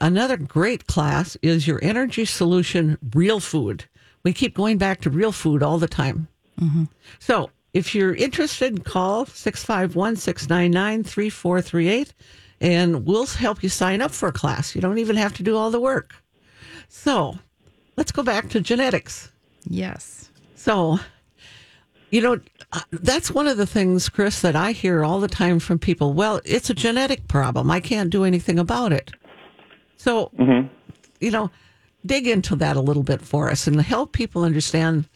another 0.00 0.36
great 0.36 0.86
class 0.86 1.36
is 1.42 1.66
your 1.66 1.78
energy 1.82 2.24
solution 2.24 2.98
real 3.14 3.40
food. 3.40 3.84
We 4.22 4.32
keep 4.32 4.54
going 4.54 4.76
back 4.78 5.00
to 5.02 5.10
real 5.10 5.32
food 5.32 5.62
all 5.62 5.78
the 5.78 5.88
time. 5.88 6.28
So 7.18 7.50
if 7.72 7.94
you're 7.94 8.14
interested, 8.14 8.84
call 8.84 9.24
651 9.26 10.16
699 10.16 11.04
3438 11.04 12.14
and 12.60 13.06
we'll 13.06 13.26
help 13.26 13.62
you 13.62 13.68
sign 13.68 14.02
up 14.02 14.10
for 14.10 14.28
a 14.28 14.32
class. 14.32 14.74
You 14.74 14.80
don't 14.80 14.98
even 14.98 15.16
have 15.16 15.34
to 15.34 15.42
do 15.42 15.56
all 15.56 15.70
the 15.70 15.80
work. 15.80 16.14
So 16.88 17.38
let's 17.96 18.12
go 18.12 18.22
back 18.22 18.48
to 18.50 18.60
genetics. 18.60 19.32
Yes. 19.64 20.30
So, 20.54 20.98
you 22.10 22.20
know, 22.20 22.40
uh, 22.72 22.80
that's 22.90 23.30
one 23.30 23.46
of 23.46 23.56
the 23.56 23.66
things, 23.66 24.08
Chris, 24.08 24.40
that 24.40 24.56
I 24.56 24.72
hear 24.72 25.04
all 25.04 25.20
the 25.20 25.28
time 25.28 25.58
from 25.58 25.78
people. 25.78 26.12
Well, 26.12 26.40
it's 26.44 26.70
a 26.70 26.74
genetic 26.74 27.28
problem. 27.28 27.70
I 27.70 27.80
can't 27.80 28.10
do 28.10 28.24
anything 28.24 28.58
about 28.58 28.92
it. 28.92 29.12
So, 29.96 30.30
you 31.20 31.30
know, 31.30 31.50
dig 32.06 32.26
into 32.26 32.56
that 32.56 32.76
a 32.76 32.80
little 32.80 33.02
bit 33.02 33.20
for 33.20 33.50
us 33.50 33.66
and 33.66 33.80
help 33.80 34.12
people 34.12 34.44
understand 34.44 35.08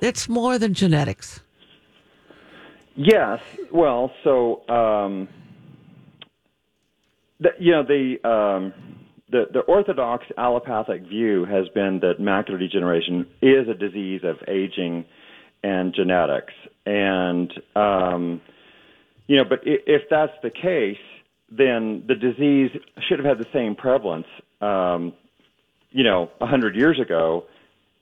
it's 0.00 0.28
more 0.28 0.58
than 0.58 0.74
genetics. 0.74 1.40
Yes. 2.96 3.40
Well, 3.70 4.12
so 4.24 4.68
um, 4.68 5.28
the, 7.42 7.50
you 7.58 7.72
know 7.72 7.82
the 7.82 8.28
um, 8.28 8.72
the 9.30 9.46
the 9.52 9.60
orthodox 9.60 10.24
allopathic 10.36 11.02
view 11.02 11.44
has 11.44 11.68
been 11.74 12.00
that 12.00 12.20
macular 12.20 12.58
degeneration 12.58 13.26
is 13.40 13.68
a 13.68 13.74
disease 13.74 14.22
of 14.24 14.36
aging 14.48 15.04
and 15.62 15.94
genetics, 15.94 16.54
and 16.86 17.52
um, 17.76 18.40
you 19.26 19.36
know, 19.36 19.44
but 19.44 19.60
if 19.64 20.02
that's 20.10 20.32
the 20.42 20.50
case, 20.50 20.98
then 21.50 22.04
the 22.06 22.14
disease 22.14 22.70
should 23.08 23.18
have 23.18 23.26
had 23.26 23.38
the 23.38 23.50
same 23.52 23.74
prevalence, 23.74 24.26
um, 24.60 25.12
you 25.90 26.04
know, 26.04 26.30
a 26.40 26.46
hundred 26.46 26.76
years 26.76 27.00
ago 27.00 27.44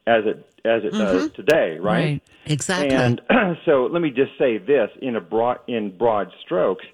as 0.07 0.24
it 0.26 0.46
as 0.64 0.85
it 0.85 0.92
does 0.92 1.31
today, 1.33 1.79
right? 1.79 1.83
Right. 1.83 2.22
Exactly. 2.46 2.90
And 2.96 3.20
so 3.64 3.88
let 3.90 4.03
me 4.03 4.11
just 4.11 4.33
say 4.38 4.59
this 4.59 4.90
in 5.00 5.16
a 5.16 5.20
broad 5.20 5.59
in 5.68 5.96
broad 5.96 6.33
strokes, 6.44 6.85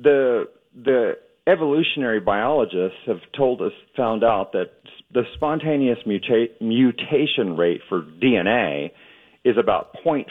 the 0.00 0.48
the 0.74 1.18
evolutionary 1.46 2.20
biologists 2.20 2.98
have 3.06 3.20
told 3.36 3.62
us 3.62 3.72
found 3.96 4.24
out 4.24 4.52
that 4.52 4.70
the 5.12 5.22
spontaneous 5.34 5.98
muta- 6.06 6.46
mutation 6.60 7.56
rate 7.56 7.80
for 7.88 8.02
DNA 8.02 8.90
is 9.44 9.56
about 9.58 9.96
0.5% 10.04 10.26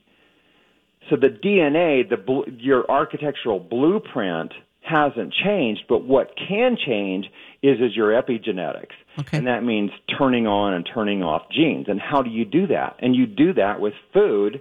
so 1.09 1.17
the 1.17 1.29
DNA, 1.29 2.09
the 2.09 2.17
bl- 2.17 2.51
your 2.59 2.91
architectural 2.91 3.61
blueprint 3.61 4.53
hasn't 4.89 5.33
changed, 5.33 5.83
but 5.89 6.05
what 6.05 6.33
can 6.49 6.77
change 6.77 7.27
is 7.63 7.81
is 7.81 7.97
your 7.97 8.11
epigenetics, 8.11 8.95
Okay. 9.19 9.39
and 9.39 9.47
that 9.47 9.65
means 9.65 9.91
turning 10.19 10.47
on 10.47 10.75
and 10.75 10.89
turning 10.93 11.23
off 11.23 11.49
genes. 11.51 11.87
And 11.89 12.01
how 12.01 12.23
do 12.23 12.31
you 12.31 12.45
do 12.45 12.67
that? 12.69 12.97
And 13.01 13.15
you 13.15 13.27
do 13.27 13.53
that 13.55 13.81
with 13.81 13.95
food. 14.13 14.61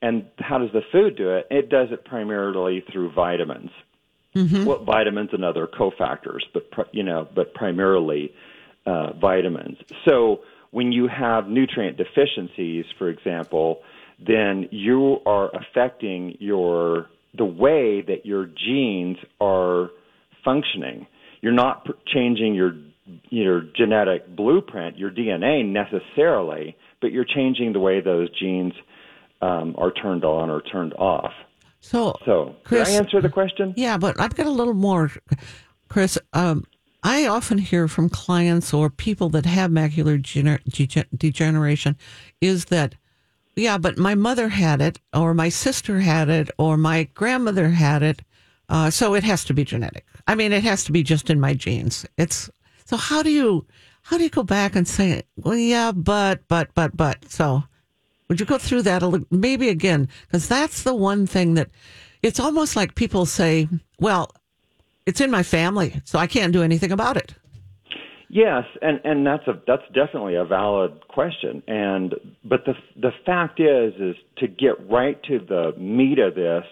And 0.00 0.26
how 0.38 0.58
does 0.58 0.70
the 0.72 0.82
food 0.92 1.16
do 1.16 1.30
it? 1.36 1.48
It 1.50 1.68
does 1.68 1.88
it 1.90 2.04
primarily 2.04 2.84
through 2.92 3.10
vitamins. 3.12 3.70
Well, 4.34 4.84
vitamins 4.84 5.30
and 5.32 5.44
other 5.44 5.66
cofactors, 5.66 6.42
but 6.52 6.68
you 6.92 7.02
know, 7.02 7.26
but 7.34 7.54
primarily 7.54 8.32
uh, 8.86 9.14
vitamins. 9.14 9.78
So 10.04 10.42
when 10.70 10.92
you 10.92 11.08
have 11.08 11.48
nutrient 11.48 11.96
deficiencies, 11.96 12.84
for 12.98 13.08
example, 13.08 13.80
then 14.24 14.68
you 14.70 15.18
are 15.26 15.50
affecting 15.56 16.36
your 16.38 17.06
the 17.36 17.44
way 17.44 18.02
that 18.02 18.24
your 18.24 18.46
genes 18.46 19.16
are 19.40 19.90
functioning. 20.44 21.06
You're 21.40 21.52
not 21.52 21.84
pr- 21.84 21.92
changing 22.06 22.54
your 22.54 22.72
your 23.30 23.62
genetic 23.76 24.36
blueprint, 24.36 24.98
your 24.98 25.10
DNA 25.10 25.64
necessarily, 25.64 26.76
but 27.00 27.10
you're 27.10 27.24
changing 27.24 27.72
the 27.72 27.80
way 27.80 28.00
those 28.00 28.28
genes 28.38 28.74
um, 29.40 29.74
are 29.78 29.90
turned 29.92 30.24
on 30.24 30.50
or 30.50 30.60
turned 30.60 30.92
off. 30.94 31.32
So, 31.80 32.16
So, 32.26 32.56
Chris, 32.64 32.88
did 32.88 32.96
I 32.96 32.98
answer 32.98 33.22
the 33.22 33.28
question? 33.28 33.72
Yeah, 33.76 33.96
but 33.98 34.20
I've 34.20 34.34
got 34.34 34.46
a 34.46 34.50
little 34.50 34.74
more, 34.74 35.10
Chris. 35.88 36.18
Um, 36.32 36.64
I 37.02 37.26
often 37.26 37.58
hear 37.58 37.86
from 37.86 38.08
clients 38.08 38.74
or 38.74 38.90
people 38.90 39.28
that 39.30 39.46
have 39.46 39.70
macular 39.70 40.20
gener- 40.20 41.06
degeneration 41.16 41.96
is 42.40 42.66
that, 42.66 42.96
yeah, 43.60 43.78
but 43.78 43.98
my 43.98 44.14
mother 44.14 44.48
had 44.48 44.80
it, 44.80 45.00
or 45.12 45.34
my 45.34 45.48
sister 45.48 46.00
had 46.00 46.28
it, 46.28 46.50
or 46.58 46.76
my 46.76 47.04
grandmother 47.14 47.70
had 47.70 48.02
it, 48.02 48.22
uh, 48.68 48.90
so 48.90 49.14
it 49.14 49.24
has 49.24 49.44
to 49.44 49.54
be 49.54 49.64
genetic. 49.64 50.04
I 50.26 50.34
mean, 50.34 50.52
it 50.52 50.62
has 50.64 50.84
to 50.84 50.92
be 50.92 51.02
just 51.02 51.30
in 51.30 51.40
my 51.40 51.54
genes. 51.54 52.06
It's 52.16 52.50
so. 52.84 52.96
How 52.96 53.22
do 53.22 53.30
you 53.30 53.66
how 54.02 54.16
do 54.18 54.24
you 54.24 54.30
go 54.30 54.42
back 54.42 54.76
and 54.76 54.86
say, 54.86 55.22
well, 55.36 55.56
yeah, 55.56 55.92
but 55.92 56.46
but 56.48 56.74
but 56.74 56.96
but 56.96 57.30
so? 57.30 57.64
Would 58.28 58.40
you 58.40 58.46
go 58.46 58.58
through 58.58 58.82
that 58.82 59.02
maybe 59.30 59.70
again? 59.70 60.08
Because 60.26 60.48
that's 60.48 60.82
the 60.82 60.94
one 60.94 61.26
thing 61.26 61.54
that, 61.54 61.70
it's 62.22 62.38
almost 62.38 62.76
like 62.76 62.94
people 62.94 63.24
say, 63.24 63.68
well, 63.98 64.30
it's 65.06 65.22
in 65.22 65.30
my 65.30 65.42
family, 65.42 66.02
so 66.04 66.18
I 66.18 66.26
can't 66.26 66.52
do 66.52 66.62
anything 66.62 66.92
about 66.92 67.16
it. 67.16 67.34
Yes, 68.30 68.64
and 68.82 69.00
and 69.04 69.26
that's 69.26 69.46
a 69.48 69.60
that's 69.66 69.86
definitely 69.94 70.34
a 70.34 70.44
valid 70.44 71.06
question. 71.08 71.62
And 71.66 72.14
but 72.44 72.64
the 72.66 72.74
the 73.00 73.12
fact 73.24 73.58
is 73.58 73.94
is 73.94 74.16
to 74.36 74.48
get 74.48 74.74
right 74.88 75.22
to 75.24 75.38
the 75.38 75.72
meat 75.78 76.18
of 76.18 76.34
this, 76.34 76.64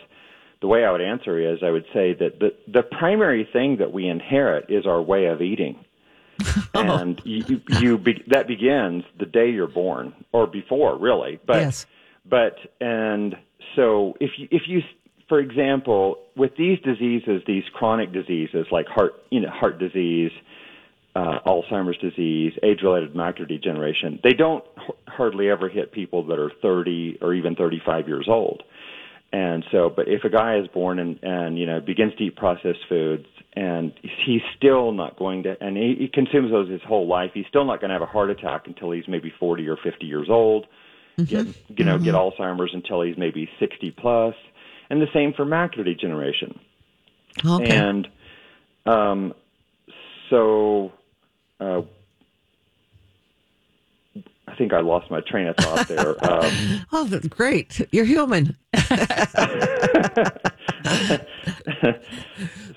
the 0.60 0.66
way 0.66 0.84
I 0.84 0.92
would 0.92 1.00
answer 1.00 1.38
is 1.38 1.60
I 1.62 1.70
would 1.70 1.86
say 1.94 2.12
that 2.12 2.40
the 2.40 2.54
the 2.70 2.82
primary 2.82 3.48
thing 3.50 3.78
that 3.78 3.90
we 3.90 4.06
inherit 4.06 4.66
is 4.70 4.86
our 4.86 5.00
way 5.00 5.26
of 5.26 5.40
eating. 5.40 5.82
Oh. 6.74 6.96
and 6.96 7.20
you, 7.24 7.62
you 7.80 7.96
be, 7.96 8.22
that 8.26 8.46
begins 8.46 9.04
the 9.18 9.24
day 9.24 9.48
you're 9.50 9.66
born 9.66 10.12
or 10.32 10.46
before 10.46 10.98
really 10.98 11.40
but 11.46 11.56
Yes. 11.56 11.86
but 12.28 12.56
and 12.78 13.34
so 13.74 14.14
if 14.20 14.32
you 14.36 14.46
if 14.50 14.62
you 14.66 14.82
for 15.30 15.40
example 15.40 16.18
with 16.36 16.54
these 16.58 16.78
diseases 16.80 17.42
these 17.46 17.64
chronic 17.72 18.12
diseases 18.12 18.66
like 18.70 18.86
heart 18.86 19.14
you 19.30 19.40
know 19.40 19.48
heart 19.48 19.78
disease 19.78 20.30
uh, 21.16 21.38
Alzheimer's 21.46 21.96
disease, 21.96 22.52
age-related 22.62 23.14
macular 23.14 23.48
degeneration, 23.48 24.20
they 24.22 24.34
don't 24.34 24.62
h- 24.78 24.94
hardly 25.08 25.48
ever 25.48 25.68
hit 25.68 25.90
people 25.90 26.26
that 26.26 26.38
are 26.38 26.52
30 26.60 27.18
or 27.22 27.32
even 27.32 27.54
35 27.54 28.06
years 28.06 28.26
old. 28.28 28.62
And 29.32 29.64
so, 29.72 29.90
but 29.94 30.08
if 30.08 30.24
a 30.24 30.28
guy 30.28 30.58
is 30.58 30.68
born 30.68 30.98
and, 30.98 31.18
and 31.22 31.58
you 31.58 31.66
know 31.66 31.80
begins 31.80 32.14
to 32.16 32.24
eat 32.24 32.36
processed 32.36 32.84
foods, 32.88 33.26
and 33.54 33.92
he's 34.24 34.42
still 34.56 34.92
not 34.92 35.18
going 35.18 35.44
to, 35.44 35.56
and 35.60 35.76
he, 35.76 35.96
he 35.98 36.08
consumes 36.12 36.50
those 36.50 36.70
his 36.70 36.82
whole 36.86 37.08
life, 37.08 37.30
he's 37.34 37.46
still 37.48 37.64
not 37.64 37.80
going 37.80 37.88
to 37.88 37.94
have 37.94 38.02
a 38.02 38.06
heart 38.06 38.30
attack 38.30 38.66
until 38.66 38.92
he's 38.92 39.08
maybe 39.08 39.32
40 39.40 39.66
or 39.68 39.76
50 39.82 40.06
years 40.06 40.28
old. 40.30 40.66
Get 41.16 41.46
you 41.68 41.84
know 41.84 41.98
get 41.98 42.14
Alzheimer's 42.14 42.72
until 42.74 43.00
he's 43.00 43.16
maybe 43.16 43.48
60 43.58 43.90
plus, 43.92 44.34
and 44.90 45.00
the 45.00 45.06
same 45.14 45.32
for 45.32 45.46
macular 45.46 45.84
degeneration. 45.84 46.60
Okay. 47.44 47.74
And 47.74 48.06
um, 48.84 49.34
so 50.30 50.92
uh, 51.60 51.82
I 54.48 54.54
think 54.56 54.72
I 54.72 54.80
lost 54.80 55.10
my 55.10 55.20
train 55.20 55.48
of 55.48 55.56
thought 55.56 55.88
there. 55.88 56.16
Um, 56.26 56.86
oh, 56.92 57.04
that's 57.04 57.28
great. 57.28 57.86
You're 57.92 58.04
human. 58.04 58.56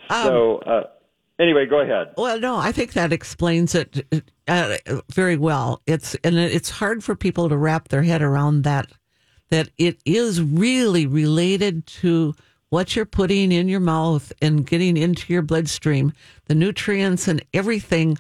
so 0.10 0.58
uh, 0.60 0.84
anyway, 1.40 1.66
go 1.66 1.80
ahead. 1.80 2.14
Well, 2.18 2.40
no, 2.40 2.58
I 2.58 2.72
think 2.72 2.94
that 2.94 3.14
explains 3.14 3.76
it 3.76 4.06
uh, 4.48 4.78
very 5.12 5.38
well. 5.38 5.82
It's 5.88 6.16
and 6.24 6.38
it's 6.38 6.70
hard 6.70 7.04
for 7.04 7.16
people 7.16 7.50
to 7.50 7.58
wrap 7.58 7.90
their 7.90 8.04
head 8.04 8.22
around 8.22 8.64
that. 8.64 8.92
That 9.50 9.70
it 9.78 10.00
is 10.06 10.42
really 10.42 11.08
related 11.08 11.88
to 11.88 12.36
what 12.70 12.96
you're 12.96 13.06
putting 13.06 13.52
in 13.52 13.68
your 13.68 13.80
mouth 13.80 14.32
and 14.42 14.66
getting 14.66 14.96
into 14.96 15.32
your 15.34 15.42
bloodstream, 15.42 16.14
the 16.46 16.56
nutrients 16.56 17.28
and 17.28 17.44
everything. 17.54 18.18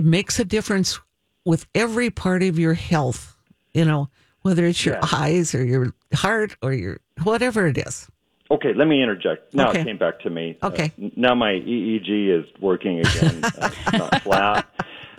It 0.00 0.06
makes 0.06 0.40
a 0.40 0.46
difference 0.46 0.98
with 1.44 1.66
every 1.74 2.08
part 2.08 2.42
of 2.42 2.58
your 2.58 2.72
health. 2.72 3.36
You 3.74 3.84
know, 3.84 4.08
whether 4.40 4.64
it's 4.64 4.86
your 4.86 4.94
Yeah. 4.94 5.06
eyes 5.12 5.54
or 5.54 5.62
your 5.62 5.92
heart 6.14 6.56
or 6.62 6.72
your 6.72 7.00
whatever 7.22 7.66
it 7.66 7.76
is. 7.76 8.08
Okay, 8.50 8.72
let 8.72 8.88
me 8.88 9.02
interject. 9.02 9.52
Now 9.52 9.68
Okay. 9.68 9.82
it 9.82 9.84
came 9.84 9.98
back 9.98 10.20
to 10.20 10.30
me. 10.30 10.56
Okay. 10.62 10.90
Uh, 10.98 11.08
now 11.16 11.34
my 11.34 11.52
EEG 11.52 12.30
is 12.30 12.46
working 12.62 13.00
again. 13.00 13.42
uh, 13.60 13.68
it's 13.86 13.98
not 13.98 14.22
flat. 14.22 14.64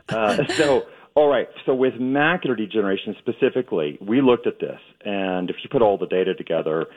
Uh, 0.10 0.38
so, 0.58 0.88
all 1.14 1.28
right. 1.28 1.48
So 1.68 1.76
with 1.76 1.94
macular 2.02 2.58
degeneration 2.58 3.16
specifically, 3.20 4.00
we 4.02 4.20
looked 4.20 4.48
at 4.48 4.60
this, 4.60 4.80
and 5.06 5.52
if 5.52 5.58
you 5.62 5.70
put 5.70 5.84
all 5.84 6.00
the 6.00 6.08
data 6.08 6.34
together, 6.34 6.88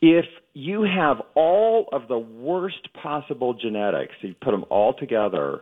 if 0.00 0.24
you 0.54 0.80
have 0.84 1.20
all 1.34 1.90
of 1.92 2.08
the 2.08 2.18
worst 2.18 2.88
possible 2.94 3.52
genetics, 3.52 4.14
you 4.22 4.34
put 4.40 4.52
them 4.52 4.64
all 4.70 4.94
together 4.94 5.60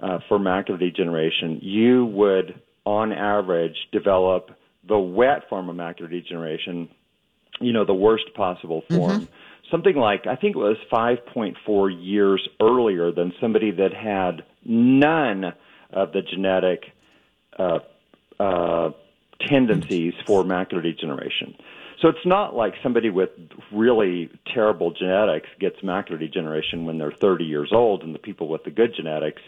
uh, 0.00 0.18
for 0.28 0.38
macular 0.38 0.78
degeneration, 0.78 1.58
you 1.62 2.06
would, 2.06 2.60
on 2.84 3.12
average, 3.12 3.76
develop 3.92 4.50
the 4.88 4.98
wet 4.98 5.48
form 5.48 5.68
of 5.68 5.76
macular 5.76 6.10
degeneration 6.10 6.88
you 7.60 7.72
know, 7.72 7.84
the 7.84 7.94
worst 7.94 8.24
possible 8.34 8.82
form. 8.90 9.28
Something 9.70 9.96
like, 9.96 10.26
I 10.26 10.34
think 10.34 10.56
it 10.56 10.58
was 10.58 10.76
5.4 10.90 11.96
years 12.04 12.46
earlier 12.60 13.12
than 13.12 13.32
somebody 13.40 13.70
that 13.72 13.92
had 13.94 14.44
none 14.64 15.52
of 15.92 16.12
the 16.12 16.22
genetic 16.22 16.84
uh, 17.58 17.78
uh, 18.40 18.90
tendencies 19.46 20.14
for 20.26 20.42
macular 20.42 20.82
degeneration. 20.82 21.54
So 22.00 22.08
it's 22.08 22.24
not 22.24 22.56
like 22.56 22.74
somebody 22.82 23.10
with 23.10 23.30
really 23.70 24.30
terrible 24.54 24.90
genetics 24.90 25.48
gets 25.60 25.76
macular 25.80 26.18
degeneration 26.18 26.86
when 26.86 26.98
they're 26.98 27.12
30 27.12 27.44
years 27.44 27.70
old, 27.72 28.02
and 28.02 28.14
the 28.14 28.18
people 28.18 28.48
with 28.48 28.64
the 28.64 28.70
good 28.70 28.94
genetics 28.96 29.42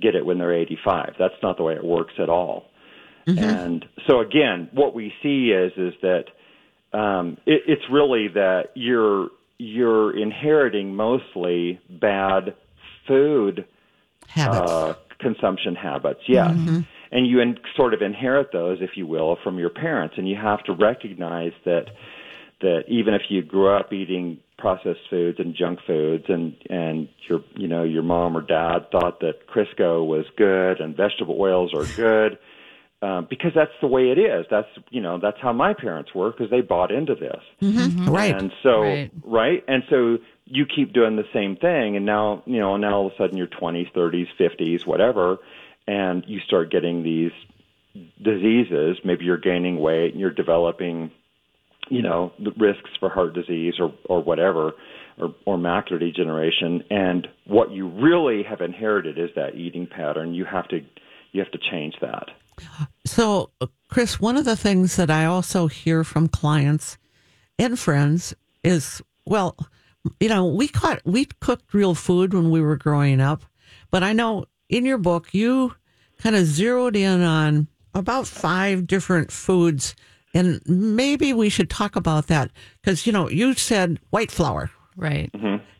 get 0.00 0.14
it 0.14 0.24
when 0.24 0.38
they're 0.38 0.54
85. 0.54 1.14
That's 1.18 1.34
not 1.42 1.56
the 1.56 1.62
way 1.62 1.74
it 1.74 1.84
works 1.84 2.14
at 2.18 2.28
all. 2.28 2.66
And 3.26 3.84
so 4.06 4.20
again, 4.20 4.68
what 4.72 4.94
we 4.94 5.12
see 5.22 5.50
is 5.50 5.72
is 5.76 5.94
that 6.02 6.26
um, 6.96 7.38
it, 7.44 7.62
it's 7.66 7.82
really 7.90 8.28
that 8.28 8.70
you're 8.74 9.30
you're 9.58 10.16
inheriting 10.16 10.94
mostly 10.94 11.80
bad 11.88 12.54
food 13.08 13.66
Habits. 14.28 14.70
uh, 14.70 14.94
consumption 15.18 15.74
habits. 15.74 16.20
Yes. 16.28 16.50
And 17.12 17.26
you 17.26 17.40
in, 17.40 17.58
sort 17.76 17.94
of 17.94 18.02
inherit 18.02 18.52
those, 18.52 18.78
if 18.80 18.90
you 18.96 19.06
will, 19.06 19.38
from 19.42 19.58
your 19.58 19.70
parents, 19.70 20.16
and 20.18 20.28
you 20.28 20.36
have 20.36 20.62
to 20.64 20.72
recognize 20.72 21.52
that 21.64 21.86
that 22.60 22.84
even 22.88 23.14
if 23.14 23.22
you 23.28 23.42
grew 23.42 23.74
up 23.76 23.92
eating 23.92 24.38
processed 24.58 25.00
foods 25.10 25.38
and 25.38 25.54
junk 25.54 25.80
foods, 25.86 26.24
and 26.28 26.54
and 26.70 27.08
your 27.28 27.40
you 27.56 27.68
know 27.68 27.82
your 27.82 28.02
mom 28.02 28.36
or 28.36 28.40
dad 28.42 28.90
thought 28.90 29.20
that 29.20 29.46
Crisco 29.48 30.06
was 30.06 30.24
good 30.36 30.80
and 30.80 30.96
vegetable 30.96 31.36
oils 31.40 31.72
are 31.74 31.86
good. 31.96 32.38
Um, 33.02 33.26
because 33.28 33.50
that's 33.54 33.72
the 33.82 33.86
way 33.86 34.04
it 34.04 34.18
is. 34.18 34.46
That's 34.50 34.68
you 34.88 35.02
know 35.02 35.18
that's 35.20 35.36
how 35.40 35.52
my 35.52 35.74
parents 35.74 36.14
were 36.14 36.30
because 36.30 36.50
they 36.50 36.62
bought 36.62 36.90
into 36.90 37.14
this. 37.14 37.42
right. 38.08 38.34
And 38.34 38.50
so, 38.62 38.80
Right. 38.80 39.10
right. 39.22 39.64
And 39.68 39.82
so 39.90 40.16
you 40.46 40.64
keep 40.64 40.94
doing 40.94 41.16
the 41.16 41.26
same 41.34 41.56
thing, 41.56 41.96
and 41.96 42.06
now, 42.06 42.42
you 42.46 42.58
know, 42.58 42.74
now 42.78 42.94
all 42.94 43.06
of 43.08 43.12
a 43.12 43.16
sudden 43.18 43.36
you're 43.36 43.48
20s, 43.48 43.92
30s, 43.92 44.28
50s, 44.40 44.86
whatever, 44.86 45.36
and 45.86 46.24
you 46.26 46.40
start 46.40 46.70
getting 46.70 47.02
these 47.02 47.32
diseases. 48.22 48.98
Maybe 49.04 49.24
you're 49.26 49.36
gaining 49.38 49.78
weight 49.78 50.12
and 50.12 50.20
you're 50.20 50.30
developing, 50.30 51.10
you 51.88 52.02
know, 52.02 52.32
the 52.38 52.52
risks 52.58 52.90
for 52.98 53.08
heart 53.08 53.34
disease 53.34 53.74
or, 53.78 53.94
or 54.06 54.22
whatever, 54.22 54.72
or, 55.18 55.34
or 55.46 55.56
macular 55.56 56.00
degeneration. 56.00 56.82
And 56.90 57.28
what 57.46 57.70
you 57.70 57.88
really 57.88 58.42
have 58.42 58.60
inherited 58.60 59.18
is 59.18 59.30
that 59.36 59.54
eating 59.54 59.86
pattern. 59.86 60.34
You 60.34 60.44
have 60.44 60.68
to, 60.68 60.80
you 61.32 61.40
have 61.42 61.52
to 61.52 61.58
change 61.70 61.94
that. 62.00 62.26
So, 63.04 63.50
Chris, 63.88 64.18
one 64.20 64.36
of 64.36 64.44
the 64.44 64.56
things 64.56 64.96
that 64.96 65.10
I 65.10 65.24
also 65.26 65.66
hear 65.66 66.04
from 66.04 66.28
clients 66.28 66.98
and 67.58 67.78
friends 67.78 68.34
is, 68.64 69.02
well, 69.24 69.56
you 70.20 70.28
know, 70.28 70.46
we 70.46 70.68
caught 70.68 71.00
we 71.04 71.26
cooked 71.40 71.74
real 71.74 71.94
food 71.94 72.32
when 72.32 72.50
we 72.50 72.60
were 72.60 72.76
growing 72.76 73.20
up, 73.20 73.42
but 73.90 74.02
I 74.02 74.12
know 74.12 74.46
in 74.68 74.84
your 74.84 74.98
book 74.98 75.32
you 75.32 75.74
kind 76.18 76.36
of 76.36 76.44
zeroed 76.44 76.96
in 76.96 77.22
on 77.22 77.68
about 77.94 78.26
five 78.26 78.86
different 78.86 79.32
foods, 79.32 79.94
and 80.36 80.60
maybe 80.66 81.32
we 81.32 81.48
should 81.48 81.70
talk 81.70 81.96
about 81.96 82.26
that 82.28 82.50
because 82.80 83.06
you 83.06 83.12
know 83.12 83.28
you 83.28 83.54
said 83.54 83.98
white 84.10 84.30
flour, 84.30 84.70
Right. 84.96 85.30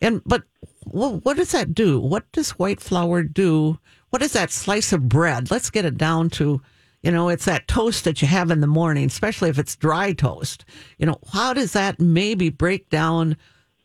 and 0.00 0.22
but 0.24 0.42
what, 0.84 1.24
what 1.24 1.36
does 1.36 1.52
that 1.52 1.74
do? 1.74 2.00
What 2.00 2.30
does 2.32 2.50
white 2.58 2.80
flour 2.80 3.22
do? 3.22 3.78
What 4.10 4.22
is 4.22 4.32
that 4.32 4.50
slice 4.50 4.92
of 4.92 5.08
bread? 5.08 5.50
Let's 5.50 5.68
get 5.70 5.84
it 5.84 5.96
down 5.98 6.30
to, 6.30 6.60
you 7.02 7.10
know, 7.10 7.28
it's 7.28 7.44
that 7.46 7.66
toast 7.66 8.04
that 8.04 8.22
you 8.22 8.28
have 8.28 8.50
in 8.52 8.60
the 8.60 8.66
morning, 8.68 9.06
especially 9.06 9.50
if 9.50 9.58
it's 9.58 9.74
dry 9.76 10.12
toast. 10.12 10.64
You 10.98 11.06
know, 11.06 11.18
how 11.32 11.52
does 11.54 11.72
that 11.72 11.98
maybe 12.00 12.50
break 12.50 12.88
down 12.88 13.36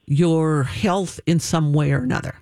your 0.05 0.63
health 0.63 1.19
in 1.25 1.39
some 1.39 1.73
way 1.73 1.91
or 1.91 1.99
another? 2.03 2.36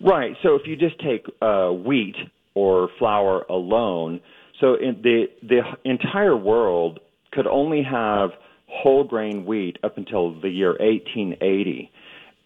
Right. 0.00 0.34
So 0.42 0.54
if 0.54 0.62
you 0.66 0.76
just 0.76 0.98
take 1.00 1.26
uh, 1.42 1.70
wheat 1.70 2.16
or 2.54 2.88
flour 2.98 3.44
alone, 3.50 4.20
so 4.60 4.74
in 4.74 5.00
the 5.02 5.26
the 5.42 5.60
entire 5.84 6.36
world 6.36 7.00
could 7.32 7.46
only 7.46 7.82
have 7.82 8.30
whole 8.68 9.04
grain 9.04 9.44
wheat 9.44 9.78
up 9.82 9.96
until 9.96 10.38
the 10.40 10.48
year 10.48 10.70
1880. 10.70 11.90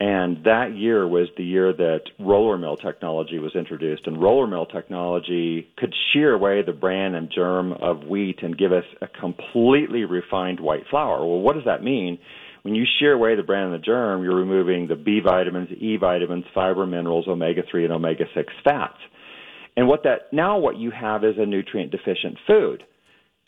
And 0.00 0.42
that 0.44 0.74
year 0.74 1.06
was 1.06 1.28
the 1.36 1.44
year 1.44 1.72
that 1.72 2.00
roller 2.18 2.58
mill 2.58 2.76
technology 2.76 3.38
was 3.38 3.54
introduced. 3.54 4.08
And 4.08 4.20
roller 4.20 4.48
mill 4.48 4.66
technology 4.66 5.68
could 5.76 5.94
shear 6.12 6.32
away 6.32 6.62
the 6.62 6.72
bran 6.72 7.14
and 7.14 7.30
germ 7.32 7.72
of 7.72 8.02
wheat 8.08 8.42
and 8.42 8.58
give 8.58 8.72
us 8.72 8.84
a 9.00 9.06
completely 9.06 10.04
refined 10.04 10.58
white 10.58 10.82
flour. 10.90 11.24
Well, 11.24 11.38
what 11.38 11.54
does 11.54 11.66
that 11.66 11.84
mean? 11.84 12.18
When 12.62 12.74
you 12.74 12.84
shear 12.98 13.12
away 13.12 13.36
the 13.36 13.44
bran 13.44 13.66
and 13.66 13.74
the 13.74 13.84
germ, 13.84 14.24
you're 14.24 14.34
removing 14.34 14.88
the 14.88 14.96
B 14.96 15.20
vitamins, 15.24 15.70
E 15.70 15.96
vitamins, 15.96 16.46
fiber 16.52 16.84
minerals, 16.84 17.26
omega 17.28 17.62
3, 17.70 17.84
and 17.84 17.92
omega 17.92 18.24
6 18.34 18.52
fats. 18.64 18.98
And 19.76 19.88
what 19.88 20.02
that 20.04 20.32
now 20.32 20.58
what 20.58 20.76
you 20.76 20.90
have 20.90 21.24
is 21.24 21.36
a 21.38 21.46
nutrient 21.46 21.90
deficient 21.90 22.38
food. 22.46 22.84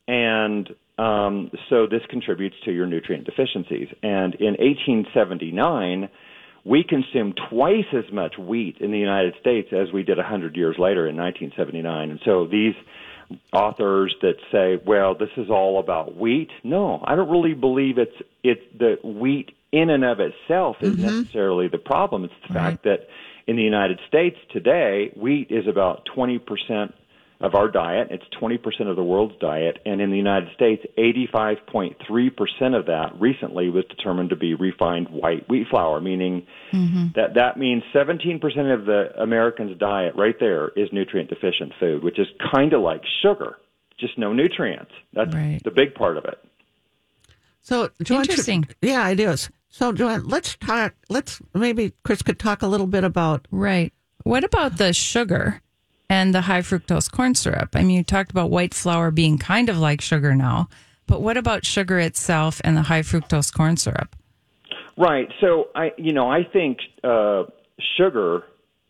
And 0.09 0.69
Um, 0.97 1.51
so 1.71 1.87
this 1.91 2.03
contributes 2.09 2.55
to 2.65 2.71
your 2.71 2.87
nutrient 2.87 3.25
deficiencies. 3.25 3.89
And 4.03 4.35
in 4.37 4.55
1879, 4.61 6.09
we 6.65 6.85
consumed 6.85 7.39
twice 7.51 7.91
as 7.93 8.13
much 8.13 8.39
wheat 8.39 8.77
in 8.79 8.93
the 8.93 8.99
United 8.99 9.35
States 9.41 9.69
as 9.73 9.93
we 9.93 10.05
did 10.05 10.19
100 10.19 10.57
years 10.57 10.77
later 10.79 11.09
in 11.09 11.17
1979. 11.17 12.11
And 12.13 12.21
so 12.25 12.47
these 12.47 12.75
authors 13.53 14.15
that 14.23 14.37
say, 14.53 14.81
well, 14.87 15.15
this 15.17 15.31
is 15.37 15.51
all 15.51 15.81
about 15.81 16.17
wheat. 16.17 16.51
No, 16.63 17.03
I 17.05 17.17
don't 17.17 17.31
really 17.31 17.55
believe 17.55 17.99
it's 17.99 18.19
it's 18.45 18.63
the 18.79 18.99
wheat 19.03 19.51
in 19.73 19.91
and 19.91 20.05
of 20.05 20.21
itself 20.21 20.77
is 20.81 20.97
necessarily 20.97 21.67
the 21.69 21.79
problem. 21.79 22.23
It's 22.25 22.41
the 22.47 22.55
fact 22.55 22.85
that 22.85 23.09
in 23.47 23.57
the 23.57 23.63
United 23.63 24.01
States 24.09 24.37
today, 24.53 25.13
wheat 25.17 25.49
is 25.51 25.67
about 25.67 26.07
20% 26.17 26.93
of 27.41 27.55
our 27.55 27.69
diet. 27.69 28.09
It's 28.11 28.25
20% 28.41 28.89
of 28.89 28.97
the 28.97 29.03
world's 29.03 29.37
diet. 29.39 29.79
And 29.85 30.01
in 30.01 30.11
the 30.11 30.17
United 30.17 30.49
States, 30.55 30.83
85.3% 30.97 32.79
of 32.79 32.87
that 32.87 33.13
recently 33.21 33.69
was 33.69 33.85
determined 33.87 34.31
to 34.31 34.37
be 34.37 34.55
refined 34.55 35.09
white 35.11 35.49
wheat 35.49 35.67
flour, 35.69 36.01
meaning 36.01 36.47
mm-hmm. 36.73 37.07
that 37.17 37.35
that 37.35 37.59
means 37.59 37.83
17% 37.95 38.37
of 38.73 38.87
the 38.87 39.11
American's 39.21 39.79
diet 39.79 40.15
right 40.17 40.37
there 40.41 40.69
is 40.77 40.89
nutrient 40.93 41.29
deficient 41.29 41.73
food, 41.79 42.03
which 42.03 42.19
is 42.19 42.27
kind 42.53 42.73
of 42.73 42.81
like 42.81 43.03
sugar, 43.23 43.59
just 43.99 44.17
no 44.17 44.33
nutrients. 44.33 44.93
That's 45.13 45.35
Right. 45.35 45.61
the 45.63 45.71
big 45.71 45.95
part 45.95 46.17
of 46.17 46.25
it. 46.25 46.39
So, 47.61 47.89
JoAnn, 48.03 48.21
Interesting. 48.21 48.67
yeah, 48.83 49.09
it 49.09 49.19
is. 49.21 49.51
So, 49.75 49.93
JoAnn, 49.93 50.31
let's 50.31 50.55
talk. 50.55 50.95
Let's 51.09 51.43
maybe 51.53 51.95
Chris 52.05 52.23
could 52.23 52.39
talk 52.39 52.63
a 52.63 52.69
little 52.69 52.87
bit 52.87 53.03
about. 53.03 53.49
Right. 53.51 53.93
What 54.23 54.45
about 54.45 54.79
the 54.79 54.93
sugar 54.93 55.63
and 56.09 56.33
the 56.33 56.43
high 56.43 56.61
fructose 56.61 57.11
corn 57.11 57.35
syrup? 57.35 57.71
I 57.75 57.83
mean, 57.83 57.97
you 57.97 58.05
talked 58.05 58.31
about 58.31 58.51
white 58.51 58.73
flour 58.73 59.11
being 59.11 59.37
kind 59.37 59.69
of 59.69 59.77
like 59.77 60.01
sugar 60.01 60.33
now, 60.33 60.69
but 61.09 61.23
what 61.23 61.37
about 61.37 61.67
sugar 61.67 61.99
itself 61.99 62.61
and 62.63 62.77
the 62.77 62.83
high 62.83 63.01
fructose 63.01 63.53
corn 63.53 63.77
syrup? 63.77 64.15
Right. 64.97 65.27
So 65.41 65.71
I, 65.75 65.91
you 65.99 66.13
know, 66.13 66.31
I 66.31 66.45
think 66.45 66.79
uh, 67.03 67.43
sugar. 67.97 68.45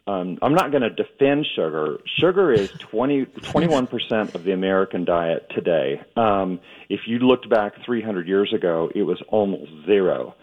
Um, 0.07 0.39
I'm 0.43 0.53
not 0.53 0.71
going 0.71 0.83
to 0.83 0.91
defend 0.91 1.47
sugar. 1.57 1.97
Sugar 2.21 2.53
is 2.53 2.71
20, 2.73 3.25
21% 3.25 4.35
of 4.35 4.45
the 4.45 4.53
American 4.53 5.07
diet 5.07 5.51
today. 5.55 6.03
Um, 6.15 6.61
if 6.91 7.01
you 7.07 7.21
looked 7.21 7.49
back 7.49 7.73
300 7.87 8.29
years 8.29 8.53
ago, 8.53 8.91
it 8.95 9.05
was 9.05 9.23
almost 9.29 9.71
zero. 9.87 10.35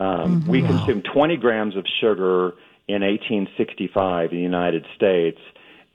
Um, 0.00 0.46
We 0.46 0.62
consumed 0.62 1.04
20 1.12 1.36
grams 1.36 1.76
of 1.76 1.84
sugar 2.00 2.54
in 2.86 3.02
1865 3.02 4.30
in 4.30 4.36
the 4.36 4.42
United 4.42 4.86
States, 4.96 5.38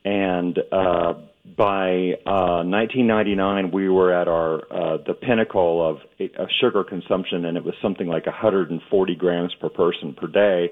and 0.05 0.59
uh, 0.71 1.13
by 1.57 2.13
uh, 2.25 2.63
1999 2.63 3.71
we 3.71 3.89
were 3.89 4.13
at 4.13 4.27
our 4.27 4.61
uh, 4.71 4.97
the 5.05 5.13
pinnacle 5.13 5.87
of, 5.87 5.97
of 6.37 6.47
sugar 6.61 6.83
consumption, 6.83 7.45
and 7.45 7.57
it 7.57 7.63
was 7.63 7.75
something 7.81 8.07
like 8.07 8.25
140 8.25 9.15
grams 9.15 9.53
per 9.59 9.69
person 9.69 10.13
per 10.13 10.27
day. 10.27 10.71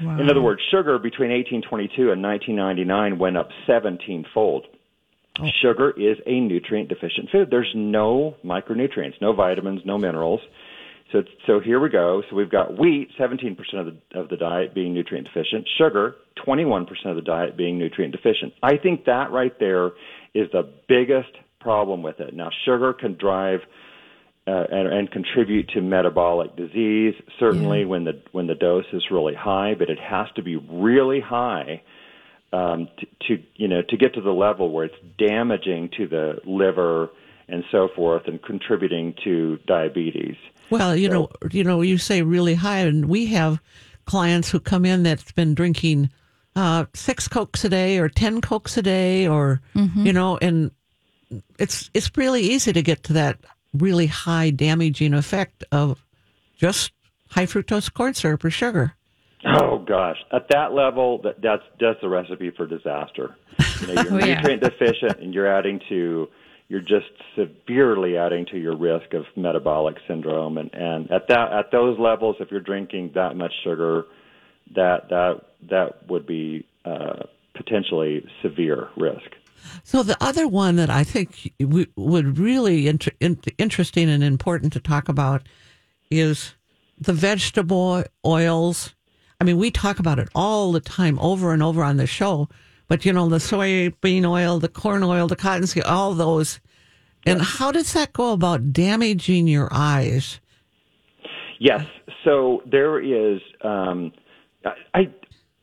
In 0.00 0.30
other 0.30 0.40
words, 0.40 0.60
sugar 0.70 0.96
between 0.98 1.30
1822 1.30 2.12
and 2.12 2.22
1999 2.22 3.18
went 3.18 3.36
up 3.36 3.48
17 3.66 4.26
fold. 4.32 4.66
Sugar 5.60 5.90
is 5.90 6.18
a 6.26 6.40
nutrient 6.40 6.88
deficient 6.88 7.30
food. 7.30 7.48
There's 7.50 7.72
no 7.74 8.36
micronutrients, 8.44 9.20
no 9.20 9.32
vitamins, 9.32 9.82
no 9.84 9.98
minerals. 9.98 10.40
So, 11.12 11.22
so 11.46 11.60
here 11.60 11.80
we 11.80 11.88
go. 11.88 12.22
So 12.28 12.36
we've 12.36 12.50
got 12.50 12.78
wheat, 12.78 13.08
17% 13.18 13.56
of 13.74 13.86
the, 13.86 14.20
of 14.20 14.28
the 14.28 14.36
diet 14.36 14.74
being 14.74 14.92
nutrient 14.92 15.26
deficient. 15.26 15.66
Sugar, 15.78 16.16
21% 16.46 16.86
of 17.06 17.16
the 17.16 17.22
diet 17.22 17.56
being 17.56 17.78
nutrient 17.78 18.12
deficient. 18.12 18.52
I 18.62 18.76
think 18.76 19.06
that 19.06 19.30
right 19.30 19.58
there 19.58 19.92
is 20.34 20.50
the 20.52 20.70
biggest 20.86 21.30
problem 21.60 22.02
with 22.02 22.20
it. 22.20 22.34
Now, 22.34 22.50
sugar 22.64 22.92
can 22.92 23.14
drive 23.14 23.60
uh, 24.46 24.64
and, 24.70 24.88
and 24.88 25.10
contribute 25.10 25.68
to 25.70 25.80
metabolic 25.80 26.56
disease. 26.56 27.14
Certainly, 27.38 27.84
when 27.84 28.04
the 28.04 28.22
when 28.32 28.46
the 28.46 28.54
dose 28.54 28.86
is 28.92 29.04
really 29.10 29.34
high, 29.34 29.74
but 29.78 29.90
it 29.90 29.98
has 29.98 30.26
to 30.36 30.42
be 30.42 30.56
really 30.56 31.20
high 31.20 31.82
um, 32.52 32.88
to, 32.98 33.06
to 33.26 33.42
you 33.56 33.68
know 33.68 33.82
to 33.86 33.96
get 33.98 34.14
to 34.14 34.22
the 34.22 34.30
level 34.30 34.70
where 34.70 34.86
it's 34.86 34.94
damaging 35.18 35.90
to 35.98 36.06
the 36.06 36.40
liver 36.46 37.10
and 37.48 37.64
so 37.70 37.88
forth, 37.94 38.22
and 38.26 38.42
contributing 38.42 39.14
to 39.24 39.58
diabetes. 39.66 40.36
Well, 40.70 40.94
you 40.96 41.08
know, 41.08 41.28
you 41.50 41.64
know, 41.64 41.80
you 41.80 41.98
say 41.98 42.22
really 42.22 42.54
high, 42.54 42.78
and 42.80 43.06
we 43.08 43.26
have 43.26 43.60
clients 44.04 44.50
who 44.50 44.60
come 44.60 44.84
in 44.84 45.02
that's 45.02 45.32
been 45.32 45.54
drinking 45.54 46.10
uh, 46.56 46.86
six 46.94 47.28
cokes 47.28 47.64
a 47.64 47.68
day 47.68 47.98
or 47.98 48.08
ten 48.08 48.40
cokes 48.40 48.76
a 48.76 48.82
day, 48.82 49.26
or 49.28 49.60
you 49.74 50.12
know, 50.12 50.36
and 50.38 50.70
it's 51.58 51.90
it's 51.94 52.10
really 52.16 52.42
easy 52.42 52.72
to 52.72 52.82
get 52.82 53.02
to 53.04 53.12
that 53.14 53.38
really 53.74 54.06
high 54.06 54.50
damaging 54.50 55.14
effect 55.14 55.62
of 55.72 56.02
just 56.56 56.92
high 57.30 57.46
fructose 57.46 57.92
corn 57.92 58.14
syrup 58.14 58.42
or 58.44 58.50
sugar. 58.50 58.94
Oh 59.46 59.78
gosh, 59.78 60.16
at 60.32 60.48
that 60.50 60.72
level, 60.72 61.18
that, 61.22 61.40
that's 61.40 61.62
that's 61.78 61.98
a 62.02 62.08
recipe 62.08 62.50
for 62.50 62.66
disaster. 62.66 63.36
You 63.80 63.86
know, 63.86 64.02
you're 64.02 64.12
Oh, 64.14 64.18
yeah. 64.26 64.34
nutrient 64.40 64.62
deficient, 64.62 65.20
and 65.20 65.32
you're 65.32 65.46
adding 65.46 65.80
to, 65.90 66.28
you're 66.68 66.80
just 66.80 67.10
severely 67.34 68.16
adding 68.16 68.46
to 68.46 68.58
your 68.58 68.76
risk 68.76 69.14
of 69.14 69.24
metabolic 69.36 69.96
syndrome. 70.06 70.58
And 70.58 70.70
and 70.74 71.10
at 71.10 71.28
that 71.28 71.52
at 71.52 71.70
those 71.72 71.98
levels, 71.98 72.36
if 72.40 72.50
you're 72.50 72.60
drinking 72.60 73.12
that 73.14 73.36
much 73.36 73.52
sugar, 73.64 74.04
that 74.74 75.08
that 75.08 75.40
that 75.70 76.08
would 76.08 76.26
be 76.26 76.66
uh, 76.84 77.24
potentially 77.54 78.24
severe 78.42 78.88
risk. 78.96 79.30
So 79.82 80.02
the 80.02 80.16
other 80.20 80.46
one 80.46 80.76
that 80.76 80.90
I 80.90 81.04
think 81.04 81.52
would 81.60 82.38
really 82.38 82.86
inter, 82.86 83.10
in, 83.20 83.40
interesting 83.58 84.08
and 84.08 84.22
important 84.22 84.72
to 84.74 84.80
talk 84.80 85.08
about 85.08 85.42
is 86.10 86.54
the 86.98 87.12
vegetable 87.12 88.04
oils. 88.24 88.94
I 89.40 89.44
mean, 89.44 89.58
we 89.58 89.70
talk 89.70 89.98
about 89.98 90.18
it 90.18 90.28
all 90.34 90.72
the 90.72 90.80
time, 90.80 91.18
over 91.18 91.52
and 91.52 91.62
over 91.62 91.82
on 91.82 91.96
the 91.96 92.06
show. 92.06 92.48
But 92.88 93.04
you 93.04 93.12
know, 93.12 93.28
the 93.28 93.36
soybean 93.36 94.24
oil, 94.24 94.58
the 94.58 94.68
corn 94.68 95.02
oil, 95.02 95.28
the 95.28 95.36
cottonseed, 95.36 95.84
all 95.84 96.14
those. 96.14 96.60
And 97.26 97.42
how 97.42 97.70
does 97.70 97.92
that 97.92 98.14
go 98.14 98.32
about 98.32 98.72
damaging 98.72 99.46
your 99.46 99.68
eyes? 99.70 100.40
Yes. 101.58 101.84
So 102.24 102.62
there 102.70 103.00
is. 103.00 103.40
Um, 103.62 104.12
I, 104.64 104.70
I 104.94 105.00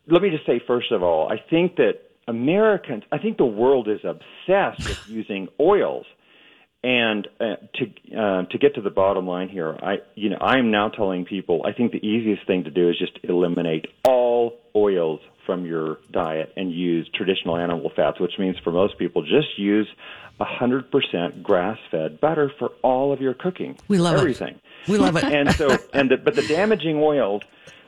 let 0.08 0.22
me 0.22 0.30
just 0.30 0.46
say 0.46 0.62
first 0.66 0.92
of 0.92 1.02
all, 1.02 1.32
I 1.32 1.38
think 1.50 1.78
that 1.78 1.94
Americans, 2.28 3.04
I 3.12 3.18
think 3.18 3.38
the 3.38 3.46
world 3.46 3.88
is 3.88 4.00
obsessed 4.04 4.88
with 4.88 5.00
using 5.08 5.48
oils. 5.60 6.06
And 6.84 7.28
uh, 7.40 7.56
to 7.76 8.16
uh, 8.16 8.46
to 8.46 8.58
get 8.60 8.76
to 8.76 8.82
the 8.82 8.92
bottom 8.92 9.26
line 9.26 9.50
here, 9.50 9.76
I 9.82 9.96
you 10.14 10.30
know 10.30 10.38
I 10.40 10.60
am 10.60 10.70
now 10.70 10.90
telling 10.90 11.26
people 11.26 11.64
I 11.66 11.74
think 11.74 11.92
the 11.92 12.06
easiest 12.06 12.46
thing 12.46 12.66
to 12.66 12.70
do 12.70 12.90
is 12.90 13.00
just 13.00 13.18
eliminate 13.24 13.88
all 14.08 14.60
oils 14.76 15.20
from 15.46 15.66
your 15.66 15.98
diet 16.12 16.54
and 16.58 16.72
use 16.72 17.10
traditional 17.14 17.58
animal 17.58 17.92
fats, 17.96 18.20
which 18.20 18.34
means 18.40 18.58
for 18.64 18.72
most 18.72 18.98
people 18.98 19.22
just 19.22 19.58
use 19.58 19.88
100% 20.40 21.42
grass-fed 21.44 22.20
butter 22.20 22.52
for 22.60 22.70
all 22.82 23.14
of 23.14 23.22
your 23.22 23.34
cooking. 23.34 23.78
We 23.88 23.98
love 24.00 24.16
it. 24.16 24.20
everything. 24.20 24.60
We 24.88 24.98
love 24.98 25.16
it. 25.16 25.24
and 25.24 25.52
so 25.56 25.78
and 25.94 26.12
the, 26.12 26.18
but 26.18 26.36
the 26.36 26.44
damaging 26.48 26.98
oils 26.98 27.42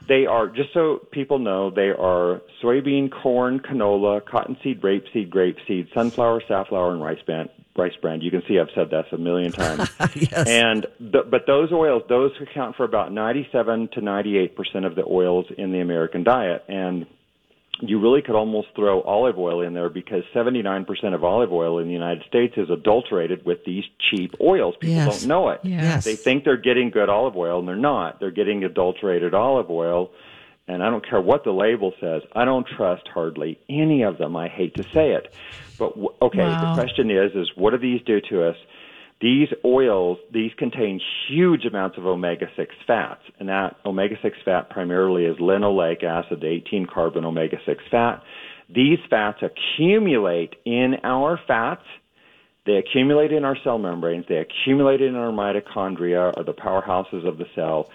they 0.07 0.25
are 0.25 0.47
just 0.47 0.73
so 0.73 0.99
people 1.11 1.37
know 1.37 1.69
they 1.69 1.89
are 1.89 2.41
soybean 2.63 3.11
corn 3.11 3.59
canola 3.59 4.23
cottonseed 4.25 4.81
rapeseed 4.81 5.29
grapeseed 5.29 5.93
sunflower 5.93 6.41
safflower 6.47 6.93
and 6.93 7.03
rice 7.03 7.19
bran 7.25 7.49
rice 7.75 7.93
bran 8.01 8.21
you 8.21 8.31
can 8.31 8.41
see 8.47 8.57
i've 8.57 8.69
said 8.73 8.89
that 8.89 9.11
a 9.11 9.17
million 9.17 9.51
times 9.51 9.89
Yes. 10.15 10.47
and 10.47 10.85
the, 10.99 11.23
but 11.29 11.45
those 11.45 11.71
oils 11.73 12.03
those 12.09 12.31
account 12.41 12.77
for 12.77 12.85
about 12.85 13.11
97 13.11 13.89
to 13.93 14.01
98 14.01 14.55
percent 14.55 14.85
of 14.85 14.95
the 14.95 15.03
oils 15.05 15.45
in 15.57 15.71
the 15.73 15.79
american 15.81 16.23
diet 16.23 16.63
and 16.69 17.05
you 17.79 17.99
really 17.99 18.21
could 18.23 18.35
almost 18.35 18.69
throw 18.75 19.01
olive 19.01 19.37
oil 19.37 19.61
in 19.61 19.73
there 19.73 19.89
because 19.89 20.23
79% 20.33 21.13
of 21.13 21.23
olive 21.23 21.51
oil 21.53 21.77
in 21.79 21.87
the 21.87 21.93
United 21.93 22.23
States 22.27 22.55
is 22.57 22.69
adulterated 22.69 23.45
with 23.45 23.63
these 23.65 23.83
cheap 23.99 24.33
oils. 24.41 24.75
People 24.79 24.95
Yes. 24.95 25.19
don't 25.21 25.27
know 25.27 25.49
it. 25.49 25.59
Yes. 25.63 26.03
They 26.03 26.15
think 26.15 26.43
they're 26.43 26.57
getting 26.57 26.89
good 26.89 27.07
olive 27.09 27.35
oil 27.37 27.59
and 27.59 27.67
they're 27.67 27.75
not. 27.75 28.19
They're 28.19 28.31
getting 28.31 28.63
adulterated 28.63 29.33
olive 29.35 29.69
oil. 29.69 30.09
And 30.67 30.83
I 30.83 30.89
don't 30.89 31.07
care 31.07 31.21
what 31.21 31.43
the 31.43 31.51
label 31.53 31.93
says. 32.01 32.23
I 32.35 32.43
don't 32.45 32.65
trust 32.67 33.07
hardly 33.13 33.59
any 33.69 34.01
of 34.03 34.17
them. 34.17 34.35
I 34.35 34.47
hate 34.49 34.75
to 34.75 34.83
say 34.83 35.11
it. 35.11 35.33
But 35.79 35.89
w- 35.91 36.09
okay, 36.21 36.39
Wow. 36.39 36.73
the 36.75 36.81
question 36.81 37.11
is 37.11 37.33
is 37.35 37.49
what 37.55 37.71
do 37.71 37.77
these 37.77 38.01
do 38.01 38.19
to 38.29 38.49
us? 38.49 38.57
These 39.19 39.47
oils, 39.65 40.19
these 40.31 40.51
contain 40.57 41.01
huge 41.27 41.65
amounts 41.65 41.97
of 41.97 42.05
omega-6 42.05 42.67
fats, 42.85 43.21
and 43.39 43.49
that 43.49 43.77
omega-6 43.83 44.31
fat 44.45 44.69
primarily 44.69 45.25
is 45.25 45.37
linoleic 45.37 46.03
acid, 46.03 46.41
18-carbon 46.41 47.25
omega-6 47.25 47.77
fat. 47.89 48.21
These 48.69 48.99
fats 49.09 49.41
accumulate 49.41 50.55
in 50.65 50.97
our 51.03 51.39
fats. 51.47 51.85
They 52.67 52.73
accumulate 52.73 53.31
in 53.31 53.43
our 53.43 53.57
cell 53.63 53.79
membranes. 53.79 54.25
They 54.29 54.37
accumulate 54.37 55.01
in 55.01 55.15
our 55.15 55.31
mitochondria, 55.31 56.37
or 56.37 56.43
the 56.43 56.53
powerhouses 56.53 57.27
of 57.27 57.39
the 57.39 57.47
cell, 57.55 57.89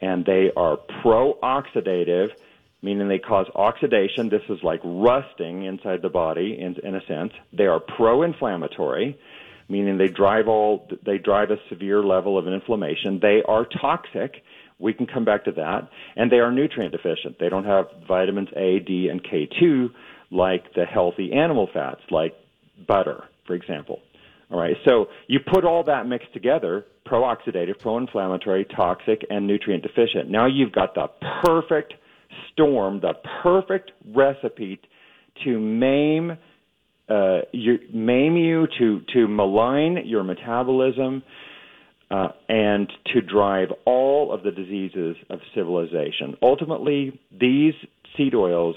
and 0.00 0.24
they 0.24 0.52
are 0.56 0.76
pro-oxidative, 1.02 2.30
meaning 2.82 3.08
they 3.08 3.18
cause 3.18 3.46
oxidation. 3.56 4.28
This 4.28 4.42
is 4.48 4.62
like 4.62 4.80
rusting 4.84 5.64
inside 5.64 6.02
the 6.02 6.08
body, 6.08 6.56
in, 6.60 6.76
in 6.84 6.94
a 6.94 7.04
sense. 7.06 7.32
They 7.52 7.66
are 7.66 7.80
pro-inflammatory. 7.80 9.18
Meaning 9.68 9.98
they 9.98 10.08
drive 10.08 10.48
all 10.48 10.88
they 11.04 11.18
drive 11.18 11.50
a 11.50 11.56
severe 11.68 12.02
level 12.02 12.38
of 12.38 12.46
inflammation. 12.46 13.18
They 13.20 13.42
are 13.46 13.66
toxic. 13.80 14.42
We 14.78 14.92
can 14.92 15.06
come 15.06 15.24
back 15.24 15.44
to 15.44 15.52
that, 15.52 15.88
and 16.16 16.30
they 16.30 16.36
are 16.36 16.52
nutrient 16.52 16.92
deficient. 16.92 17.38
They 17.40 17.48
don't 17.48 17.64
have 17.64 17.86
vitamins 18.06 18.48
A, 18.56 18.78
D, 18.78 19.08
and 19.08 19.22
K2 19.22 19.88
like 20.30 20.74
the 20.74 20.84
healthy 20.84 21.32
animal 21.32 21.68
fats, 21.72 22.00
like 22.10 22.34
butter, 22.86 23.24
for 23.46 23.54
example. 23.54 24.00
All 24.50 24.58
right, 24.58 24.76
so 24.86 25.06
you 25.26 25.40
put 25.40 25.64
all 25.64 25.84
that 25.84 26.06
mixed 26.06 26.32
together 26.32 26.86
pro-oxidative, 27.04 27.78
pro-inflammatory, 27.80 28.66
toxic, 28.76 29.24
and 29.30 29.46
nutrient 29.46 29.82
deficient. 29.82 30.30
Now 30.30 30.46
you've 30.46 30.72
got 30.72 30.94
the 30.94 31.06
perfect 31.44 31.94
storm, 32.52 33.00
the 33.00 33.14
perfect 33.42 33.92
recipe 34.14 34.80
to 35.44 35.58
maim 35.58 36.36
uh, 37.08 37.40
you, 37.52 37.78
maim 37.92 38.36
you, 38.36 38.66
to 38.78 39.00
to 39.14 39.28
malign 39.28 40.06
your 40.06 40.22
metabolism, 40.22 41.22
uh, 42.10 42.28
and 42.48 42.92
to 43.06 43.20
drive 43.20 43.68
all 43.84 44.32
of 44.32 44.42
the 44.42 44.50
diseases 44.50 45.16
of 45.30 45.40
civilization. 45.54 46.36
Ultimately, 46.42 47.18
these 47.30 47.74
seed 48.16 48.34
oils 48.34 48.76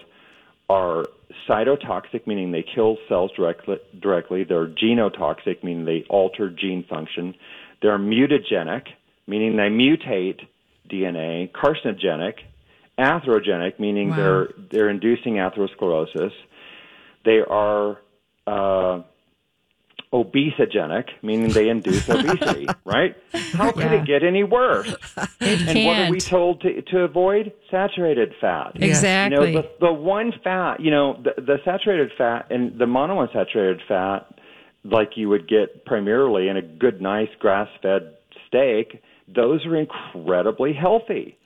are 0.70 1.06
cytotoxic, 1.50 2.26
meaning 2.28 2.52
they 2.52 2.64
kill 2.64 2.98
cells 3.10 3.32
directly. 3.36 3.78
directly. 4.00 4.44
They're 4.44 4.68
genotoxic, 4.68 5.64
meaning 5.64 5.86
they 5.86 6.06
alter 6.10 6.50
gene 6.50 6.86
function. 6.90 7.36
They're 7.82 7.98
mutagenic, 8.00 8.88
meaning 9.28 9.58
they 9.58 9.70
mutate 9.70 10.42
DNA. 10.90 11.52
Carcinogenic, 11.52 12.36
atherogenic, 12.98 13.80
meaning 13.80 14.10
Wow. 14.10 14.16
they're 14.16 14.50
they're 14.70 14.90
inducing 14.90 15.36
atherosclerosis. 15.36 16.32
They 17.26 17.40
are 17.40 17.98
uh, 18.48 19.02
obesogenic, 20.14 21.06
meaning 21.22 21.52
they 21.54 21.70
induce 21.70 22.10
obesity. 22.10 22.68
Right? 22.86 23.16
How 23.54 23.72
could 23.72 23.84
Yeah. 23.92 24.02
it 24.02 24.06
get 24.06 24.24
any 24.24 24.44
worse? 24.44 24.94
It 25.40 25.68
And 25.68 25.86
what 25.86 26.00
are 26.00 26.10
we 26.10 26.20
told 26.20 26.62
to, 26.62 26.82
to 26.82 27.00
avoid? 27.00 27.54
Saturated 27.70 28.34
fat. 28.42 28.72
Exactly. 28.76 29.38
You 29.38 29.56
know, 29.56 29.62
the, 29.62 29.70
the 29.88 29.94
one 29.94 30.34
fat, 30.44 30.80
you 30.80 30.92
know, 30.92 31.22
the, 31.24 31.42
the 31.42 31.58
saturated 31.64 32.12
fat 32.18 32.48
and 32.52 32.78
the 32.78 32.86
monounsaturated 32.86 33.80
fat, 33.88 34.28
like 34.84 35.12
you 35.16 35.30
would 35.30 35.48
get 35.48 35.86
primarily 35.86 36.48
in 36.50 36.58
a 36.58 36.62
good, 36.62 37.02
nice 37.02 37.30
grass 37.40 37.70
fed 37.82 38.16
steak, 38.48 39.02
those 39.34 39.66
are 39.66 39.78
incredibly 39.78 40.74
healthy. 40.74 41.38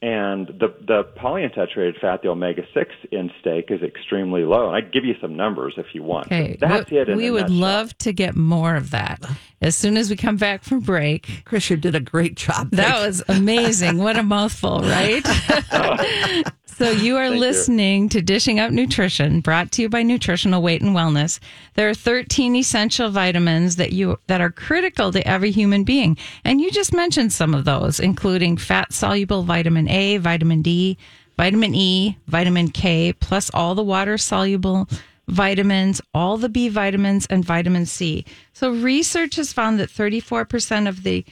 And 0.00 0.46
the, 0.46 0.72
the 0.86 1.02
polyunsaturated 1.20 2.00
fat, 2.00 2.22
the 2.22 2.28
omega 2.28 2.62
6 2.72 2.90
in 3.10 3.32
steak, 3.40 3.66
is 3.70 3.82
extremely 3.82 4.44
low. 4.44 4.68
And 4.68 4.76
I'd 4.76 4.92
give 4.92 5.04
you 5.04 5.14
some 5.20 5.36
numbers 5.36 5.74
if 5.76 5.86
you 5.92 6.04
want. 6.04 6.26
Okay, 6.26 6.56
But 6.60 6.68
That's 6.68 6.90
we, 6.90 6.98
it. 6.98 7.16
We 7.16 7.30
would 7.32 7.42
nutshell. 7.42 7.56
love 7.56 7.98
to 7.98 8.12
get 8.12 8.36
more 8.36 8.76
of 8.76 8.92
that 8.92 9.20
as 9.60 9.74
soon 9.74 9.96
as 9.96 10.08
we 10.08 10.14
come 10.14 10.36
back 10.36 10.62
from 10.62 10.80
break. 10.80 11.42
Chris, 11.44 11.68
you 11.68 11.76
did 11.76 11.96
a 11.96 12.00
great 12.00 12.36
job. 12.36 12.70
That 12.70 13.04
was 13.04 13.24
amazing. 13.28 13.98
What 13.98 14.16
a 14.16 14.22
mouthful, 14.22 14.80
right? 14.82 15.24
so 16.78 16.90
you 16.90 17.16
are 17.16 17.24
Thank 17.28 17.34
you. 17.34 17.40
listening 17.40 18.08
to 18.10 18.22
Dishing 18.22 18.60
Up 18.60 18.70
Nutrition, 18.70 19.40
brought 19.40 19.72
to 19.72 19.82
you 19.82 19.88
by 19.88 20.02
Nutritional 20.02 20.62
Weight 20.62 20.80
and 20.80 20.94
Wellness. 20.94 21.40
There 21.74 21.88
are 21.88 21.94
13 21.94 22.54
essential 22.56 23.10
vitamins 23.10 23.76
that 23.76 23.92
you 23.92 24.18
that 24.28 24.40
are 24.40 24.50
critical 24.50 25.12
to 25.12 25.26
every 25.26 25.50
human 25.50 25.84
being, 25.84 26.16
and 26.44 26.60
you 26.60 26.70
just 26.70 26.94
mentioned 26.94 27.32
some 27.32 27.54
of 27.54 27.64
those, 27.64 28.00
including 28.00 28.56
fat 28.56 28.92
soluble 28.92 29.42
vitamin 29.42 29.88
A, 29.88 30.16
vitamin 30.18 30.62
D, 30.62 30.96
vitamin 31.36 31.74
E, 31.74 32.16
vitamin 32.26 32.70
K, 32.70 33.12
plus 33.12 33.50
all 33.52 33.74
the 33.74 33.82
water 33.82 34.16
soluble 34.16 34.88
vitamins, 35.28 36.00
all 36.14 36.36
the 36.38 36.48
B 36.48 36.68
vitamins, 36.68 37.26
and 37.26 37.44
vitamin 37.44 37.86
C. 37.86 38.24
So 38.52 38.70
research 38.70 39.36
has 39.36 39.52
found 39.52 39.78
that 39.78 39.90
34% 39.90 40.88
of 40.88 41.02
the 41.02 41.24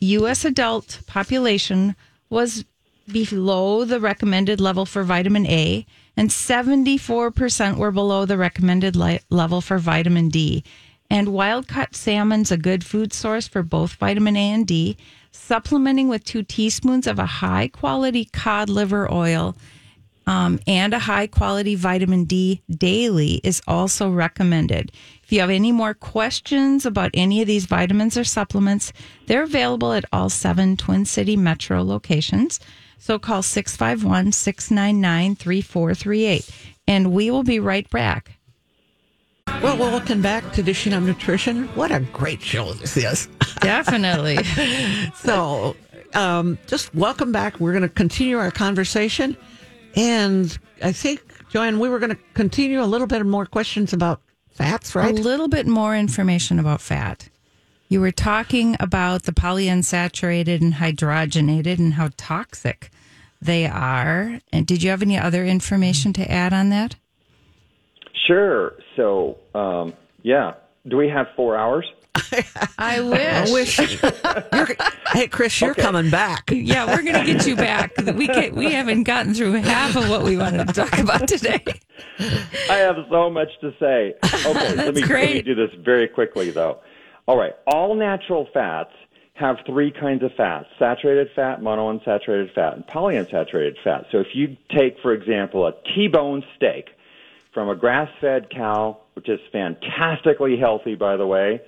U.S. 0.00 0.44
adult 0.44 1.00
population 1.06 1.96
was 2.30 2.64
below 3.12 3.84
the 3.84 4.00
recommended 4.00 4.60
level 4.60 4.86
for 4.86 5.02
vitamin 5.02 5.46
A, 5.46 5.86
and 6.16 6.30
74% 6.30 7.76
were 7.76 7.90
below 7.90 8.24
the 8.24 8.36
recommended 8.36 8.96
li- 8.96 9.20
level 9.30 9.60
for 9.60 9.78
vitamin 9.78 10.28
D. 10.28 10.64
And 11.10 11.28
wild 11.28 11.68
caught 11.68 11.94
salmon's 11.94 12.52
a 12.52 12.56
good 12.56 12.84
food 12.84 13.12
source 13.12 13.48
for 13.48 13.62
both 13.62 13.94
vitamin 13.94 14.36
A 14.36 14.52
and 14.52 14.66
D. 14.66 14.96
Supplementing 15.32 16.08
with 16.08 16.24
two 16.24 16.42
teaspoons 16.42 17.06
of 17.06 17.18
a 17.18 17.26
high 17.26 17.68
quality 17.68 18.26
cod 18.26 18.68
liver 18.68 19.10
oil 19.12 19.56
um, 20.28 20.60
and 20.66 20.92
a 20.92 20.98
high 20.98 21.26
quality 21.26 21.74
vitamin 21.74 22.24
D 22.24 22.60
daily 22.70 23.40
is 23.42 23.62
also 23.66 24.10
recommended. 24.10 24.92
If 25.22 25.32
you 25.32 25.40
have 25.40 25.48
any 25.48 25.72
more 25.72 25.94
questions 25.94 26.84
about 26.84 27.10
any 27.14 27.40
of 27.40 27.46
these 27.46 27.64
vitamins 27.64 28.18
or 28.18 28.24
supplements, 28.24 28.92
they're 29.26 29.44
available 29.44 29.94
at 29.94 30.04
all 30.12 30.28
seven 30.28 30.76
Twin 30.76 31.06
City 31.06 31.34
Metro 31.34 31.82
locations. 31.82 32.60
So 32.98 33.18
call 33.18 33.42
651 33.42 34.32
699 34.32 35.36
3438 35.36 36.50
and 36.86 37.12
we 37.12 37.30
will 37.30 37.44
be 37.44 37.60
right 37.60 37.88
back. 37.90 38.32
Well, 39.62 39.76
welcome 39.76 40.22
back 40.22 40.52
to 40.52 40.62
Dishing 40.62 40.92
Up 40.92 41.02
Nutrition. 41.02 41.68
What 41.68 41.90
a 41.90 42.00
great 42.00 42.42
show 42.42 42.72
this 42.74 42.96
is. 42.96 43.28
Definitely. 43.60 44.38
So, 45.14 45.74
um, 46.14 46.58
just 46.66 46.94
welcome 46.94 47.32
back. 47.32 47.58
We're 47.58 47.72
going 47.72 47.82
to 47.82 47.88
continue 47.88 48.38
our 48.38 48.50
conversation. 48.50 49.36
And 49.96 50.56
I 50.82 50.92
think, 50.92 51.20
JoAnn, 51.50 51.78
we 51.78 51.88
were 51.88 51.98
going 51.98 52.10
to 52.10 52.18
continue 52.34 52.82
a 52.82 52.86
little 52.86 53.06
bit 53.06 53.24
more 53.26 53.46
questions 53.46 53.92
about 53.92 54.20
fats, 54.50 54.94
right? 54.94 55.10
A 55.10 55.22
little 55.22 55.48
bit 55.48 55.66
more 55.66 55.96
information 55.96 56.58
about 56.58 56.80
fat. 56.80 57.28
You 57.90 58.02
were 58.02 58.12
talking 58.12 58.76
about 58.80 59.22
the 59.22 59.32
polyunsaturated 59.32 60.60
and 60.60 60.74
hydrogenated 60.74 61.78
and 61.78 61.94
how 61.94 62.10
toxic 62.18 62.90
they 63.40 63.66
are. 63.66 64.40
And 64.52 64.66
did 64.66 64.82
you 64.82 64.90
have 64.90 65.00
any 65.00 65.18
other 65.18 65.46
information 65.46 66.12
to 66.14 66.30
add 66.30 66.52
on 66.52 66.68
that? 66.68 66.96
Sure. 68.26 68.74
So, 68.94 69.38
um, 69.54 69.94
yeah. 70.22 70.54
Do 70.86 70.98
we 70.98 71.08
have 71.08 71.28
four 71.34 71.56
hours? 71.56 71.86
I 72.78 73.00
wish. 73.00 73.20
I 73.20 73.52
wish. 73.52 73.78
You're, 74.52 74.76
hey, 75.12 75.28
Chris, 75.28 75.58
you're 75.60 75.74
coming 75.74 76.10
back. 76.10 76.50
Yeah, 76.50 76.86
we're 76.86 77.02
going 77.02 77.24
to 77.24 77.32
get 77.32 77.46
you 77.46 77.56
back. 77.56 77.96
We 77.96 78.26
can, 78.26 78.54
we 78.54 78.72
haven't 78.72 79.04
gotten 79.04 79.32
through 79.32 79.54
half 79.54 79.96
of 79.96 80.10
what 80.10 80.24
we 80.24 80.36
wanted 80.36 80.66
to 80.66 80.74
talk 80.74 80.98
about 80.98 81.28
today. 81.28 81.62
I 82.18 82.74
have 82.74 82.96
so 83.10 83.30
much 83.30 83.48
to 83.60 83.72
say. 83.78 84.14
Okay, 84.24 84.74
let 84.74 84.94
me, 84.94 85.02
let 85.02 85.34
me 85.34 85.42
do 85.42 85.54
this 85.54 85.70
very 85.82 86.08
quickly, 86.08 86.50
though. 86.50 86.80
All 87.28 87.36
right, 87.36 87.52
all 87.66 87.94
natural 87.94 88.48
fats 88.54 88.90
have 89.34 89.58
three 89.66 89.90
kinds 89.92 90.22
of 90.22 90.32
fats 90.34 90.64
saturated 90.78 91.28
fat, 91.36 91.60
monounsaturated 91.60 92.54
fat, 92.54 92.72
and 92.74 92.86
polyunsaturated 92.86 93.74
fat. 93.84 94.06
So 94.10 94.18
if 94.18 94.28
you 94.32 94.56
take, 94.74 94.98
for 95.02 95.12
example, 95.12 95.66
a 95.66 95.72
T 95.94 96.08
bone 96.08 96.42
steak 96.56 96.86
from 97.52 97.68
a 97.68 97.76
grass 97.76 98.08
fed 98.22 98.48
cow, 98.48 98.96
which 99.12 99.28
is 99.28 99.40
fantastically 99.52 100.56
healthy, 100.56 100.94
by 100.94 101.18
the 101.18 101.26
way, 101.26 101.60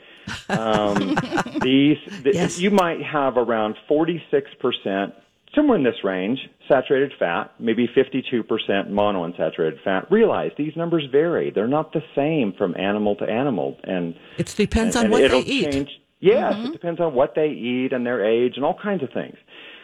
um, 0.49 0.97
these, 1.61 1.99
th- 2.23 2.35
Yes. 2.35 2.59
you 2.59 2.71
might 2.71 3.03
have 3.03 3.37
around 3.37 3.77
46%, 3.89 5.13
somewhere 5.55 5.77
in 5.77 5.85
this 5.85 6.05
range, 6.05 6.39
saturated 6.69 7.13
fat, 7.19 7.53
maybe 7.59 7.89
52% 7.89 8.45
monounsaturated 8.91 9.83
fat. 9.83 10.11
Realize 10.11 10.53
these 10.57 10.73
numbers 10.77 11.07
vary. 11.11 11.51
They're 11.51 11.67
not 11.67 11.93
the 11.93 12.03
same 12.15 12.53
from 12.57 12.77
animal 12.77 13.17
to 13.17 13.25
animal. 13.25 13.79
And 13.85 14.15
It 14.39 14.55
depends 14.57 14.97
and- 14.97 15.13
on 15.13 15.13
and 15.13 15.23
what 15.23 15.31
they 15.31 15.51
eat. 15.51 15.73
Change. 15.73 15.91
Yes, 16.21 16.53
it 16.53 16.57
mm-hmm. 16.57 16.73
depends 16.73 17.01
on 17.01 17.15
what 17.15 17.35
they 17.35 17.49
eat 17.49 17.95
and 17.95 18.05
their 18.05 18.25
age 18.25 18.53
and 18.57 18.65
all 18.65 18.79
kinds 18.81 19.03
of 19.03 19.11
things. 19.13 19.37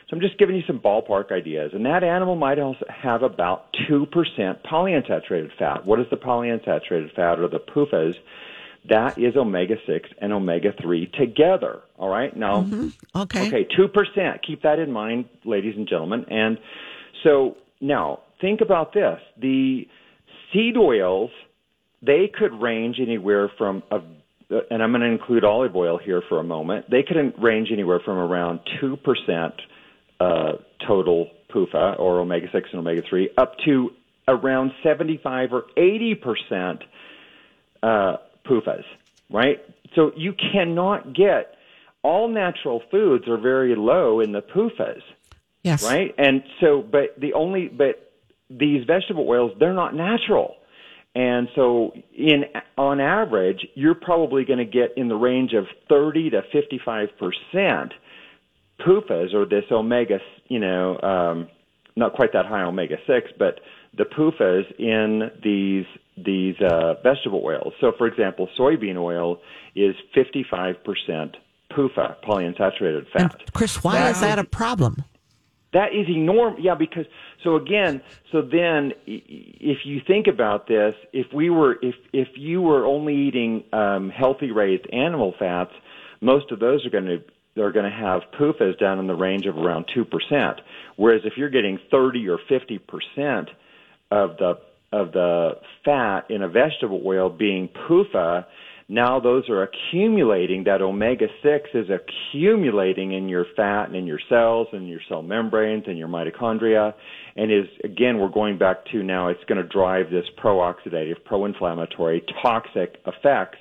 So 0.09 0.15
I'm 0.15 0.21
just 0.21 0.39
giving 0.39 0.55
you 0.55 0.63
some 0.67 0.79
ballpark 0.79 1.33
ideas. 1.33 1.73
And 1.75 1.85
that 1.87 2.05
animal 2.05 2.37
might 2.37 2.59
also 2.61 2.85
have 2.89 3.23
about 3.23 3.75
2% 3.91 4.07
polyunsaturated 4.71 5.51
fat. 5.59 5.85
What 5.85 5.99
is 5.99 6.07
the 6.11 6.17
polyunsaturated 6.17 7.15
fat 7.17 7.41
or 7.41 7.49
the 7.49 7.59
PUFAs? 7.59 8.15
That 8.89 9.19
is 9.19 9.37
omega 9.37 9.77
6 9.87 10.09
and 10.21 10.33
omega 10.33 10.73
3 10.81 11.11
together. 11.19 11.81
All 11.99 12.09
right? 12.09 12.37
Now, 12.37 12.67
Okay. 13.15 13.49
Okay, 13.49 13.67
2%. 13.79 14.43
Keep 14.47 14.63
that 14.63 14.79
in 14.79 14.93
mind, 14.93 15.27
ladies 15.45 15.75
and 15.77 15.89
gentlemen. 15.89 16.25
And 16.31 16.59
so 17.25 17.57
now 17.81 18.21
think 18.41 18.61
about 18.61 18.93
this. 18.93 19.19
The 19.41 19.87
seed 20.53 20.77
oils, 20.77 21.31
they 22.03 22.31
could 22.33 22.53
range 22.61 22.97
anywhere 23.01 23.51
from, 23.59 23.83
a, 23.91 24.01
and 24.71 24.83
I'm 24.83 24.91
going 24.93 25.01
to 25.01 25.09
include 25.09 25.45
olive 25.45 25.75
oil 25.75 25.99
here 25.99 26.23
for 26.29 26.39
a 26.39 26.45
moment, 26.45 26.91
they 26.91 27.03
could 27.03 27.17
range 27.43 27.69
anywhere 27.73 28.01
from 28.05 28.19
around 28.19 28.61
2% 28.83 29.53
uh, 30.21 30.53
total 30.87 31.31
PUFA 31.53 31.99
or 31.99 32.21
omega 32.21 32.47
6 32.53 32.69
and 32.73 32.81
omega 32.81 33.03
3 33.09 33.31
up 33.39 33.55
to 33.65 33.91
around 34.29 34.73
75 34.83 35.53
or 35.53 35.65
80% 35.77 36.81
uh, 37.83 38.17
PUFAs, 38.49 38.85
right? 39.31 39.59
So 39.95 40.13
you 40.17 40.35
cannot 40.53 41.15
get 41.15 41.55
all 42.03 42.29
natural 42.29 42.83
foods 42.91 43.27
are 43.29 43.39
very 43.39 43.75
low 43.75 44.21
in 44.21 44.33
the 44.33 44.43
PUFAs, 44.43 45.03
Yes. 45.63 45.85
right? 45.85 46.15
And 46.17 46.45
so, 46.61 46.83
but 46.83 47.19
the 47.19 47.33
only, 47.33 47.69
but 47.69 48.13
these 48.49 48.85
vegetable 48.87 49.29
oils, 49.29 49.53
they're 49.59 49.75
not 49.75 49.95
natural. 49.95 50.57
And 51.17 51.49
so, 51.55 51.93
in 52.15 52.45
on 52.77 53.01
average, 53.01 53.67
you're 53.75 53.95
probably 53.95 54.45
going 54.45 54.59
to 54.59 54.67
get 54.67 54.93
in 54.97 55.09
the 55.09 55.17
range 55.17 55.55
of 55.55 55.65
30 55.89 56.31
to 56.31 56.43
55 56.53 57.09
percent 57.19 57.93
PUFAs 58.81 59.35
or 59.35 59.47
this 59.47 59.65
omega, 59.73 60.19
you 60.49 60.59
know, 60.59 61.01
um, 61.01 61.49
not 61.97 62.13
quite 62.13 62.35
that 62.35 62.47
high 62.47 62.63
omega 62.63 62.97
six, 63.07 63.31
but 63.39 63.61
the 63.97 64.05
PUFAs 64.05 64.79
in 64.79 65.31
these 65.43 65.87
these 66.17 66.57
uh, 66.61 66.95
vegetable 67.03 67.43
oils. 67.45 67.73
So, 67.81 67.93
for 67.97 68.07
example, 68.07 68.49
soybean 68.59 68.97
oil 68.97 69.41
is 69.75 69.95
55 70.15 70.77
percent 70.85 71.37
PUFA, 71.71 72.17
polyunsaturated 72.25 73.07
And 73.15 73.33
fat. 73.33 73.53
Chris, 73.53 73.83
why 73.83 74.11
is 74.11 74.21
that 74.21 74.39
a 74.39 74.45
problem? 74.45 75.05
That 75.73 75.89
is 75.93 76.09
enormous. 76.09 76.61
Yeah, 76.63 76.75
because 76.75 77.05
so 77.45 77.57
again, 77.57 78.01
so 78.33 78.41
then 78.41 78.93
if 79.07 79.79
you 79.85 80.01
think 80.07 80.27
about 80.27 80.69
this, 80.69 80.95
if 81.13 81.27
we 81.35 81.51
were 81.51 81.77
if 81.83 81.95
if 82.13 82.29
you 82.37 82.63
were 82.63 82.87
only 82.87 83.15
eating 83.15 83.65
um, 83.73 84.11
healthy 84.11 84.53
raised 84.53 84.87
animal 84.93 85.35
fats, 85.39 85.73
most 86.21 86.51
of 86.51 86.61
those 86.61 86.87
are 86.87 86.91
going 86.91 87.07
to 87.07 87.19
they're 87.57 87.73
going 87.73 87.91
to 87.91 87.97
have 87.97 88.23
PUFAs 88.39 88.79
down 88.79 88.99
in 88.99 89.07
the 89.07 89.15
range 89.15 89.47
of 89.47 89.57
around 89.57 89.87
two 89.93 90.05
percent. 90.05 90.61
Whereas 90.97 91.23
if 91.25 91.35
you're 91.37 91.51
getting 91.51 91.79
thirty 91.91 92.29
or 92.29 92.39
fifty 92.49 92.79
percent 92.79 93.51
of 94.11 94.37
the 94.39 94.59
of 94.97 95.13
the 95.13 95.53
fat 95.85 96.31
in 96.31 96.43
a 96.43 96.49
vegetable 96.49 97.03
oil 97.05 97.29
being 97.29 97.69
PUFA, 97.69 98.47
now 98.89 99.19
those 99.19 99.49
are 99.49 99.63
accumulating. 99.65 100.65
That 100.65 100.81
omega 100.81 101.27
six 101.43 101.71
is 101.75 101.87
accumulating 101.91 103.13
in 103.13 103.29
your 103.29 103.45
fat 103.57 103.87
and 103.87 103.97
in 103.97 104.07
your 104.07 104.21
cells 104.29 104.69
and 104.73 104.89
your 104.89 105.01
cell 105.09 105.23
membranes 105.23 105.85
and 105.89 105.99
your 105.99 106.07
mitochondria, 106.07 106.95
and 107.35 107.51
is 107.51 107.67
again 107.83 108.19
we're 108.19 108.29
going 108.29 108.59
back 108.59 108.85
to 108.93 109.03
now 109.03 109.29
it's 109.29 109.43
going 109.49 109.61
to 109.61 109.69
drive 109.69 110.11
this 110.11 110.25
pro-oxidative, 110.37 111.25
pro-inflammatory, 111.25 112.23
toxic 112.43 112.99
effects, 113.07 113.59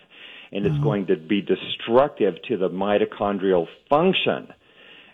and 0.52 0.66
it's 0.66 0.76
mm-hmm. 0.76 0.84
going 0.84 1.08
to 1.08 1.16
be 1.16 1.42
destructive 1.42 2.36
to 2.48 2.58
the 2.58 2.70
mitochondrial 2.70 3.66
function. 3.90 4.48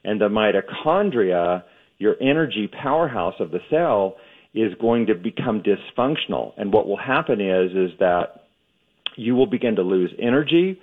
And 0.04 0.20
the 0.20 0.28
mitochondria, 0.28 1.64
your 2.00 2.16
energy 2.22 2.68
powerhouse 2.68 3.36
of 3.40 3.52
the 3.52 3.60
cell, 3.70 4.18
is 4.54 4.74
going 4.80 5.08
to 5.08 5.16
become 5.16 5.64
dysfunctional. 5.64 6.54
And 6.58 6.74
what 6.74 6.88
will 6.88 6.98
happen 6.98 7.40
is 7.40 7.72
is 7.72 7.98
that 8.00 8.46
you 9.16 9.36
will 9.36 9.48
begin 9.48 9.76
to 9.76 9.82
lose 9.82 10.14
energy. 10.22 10.80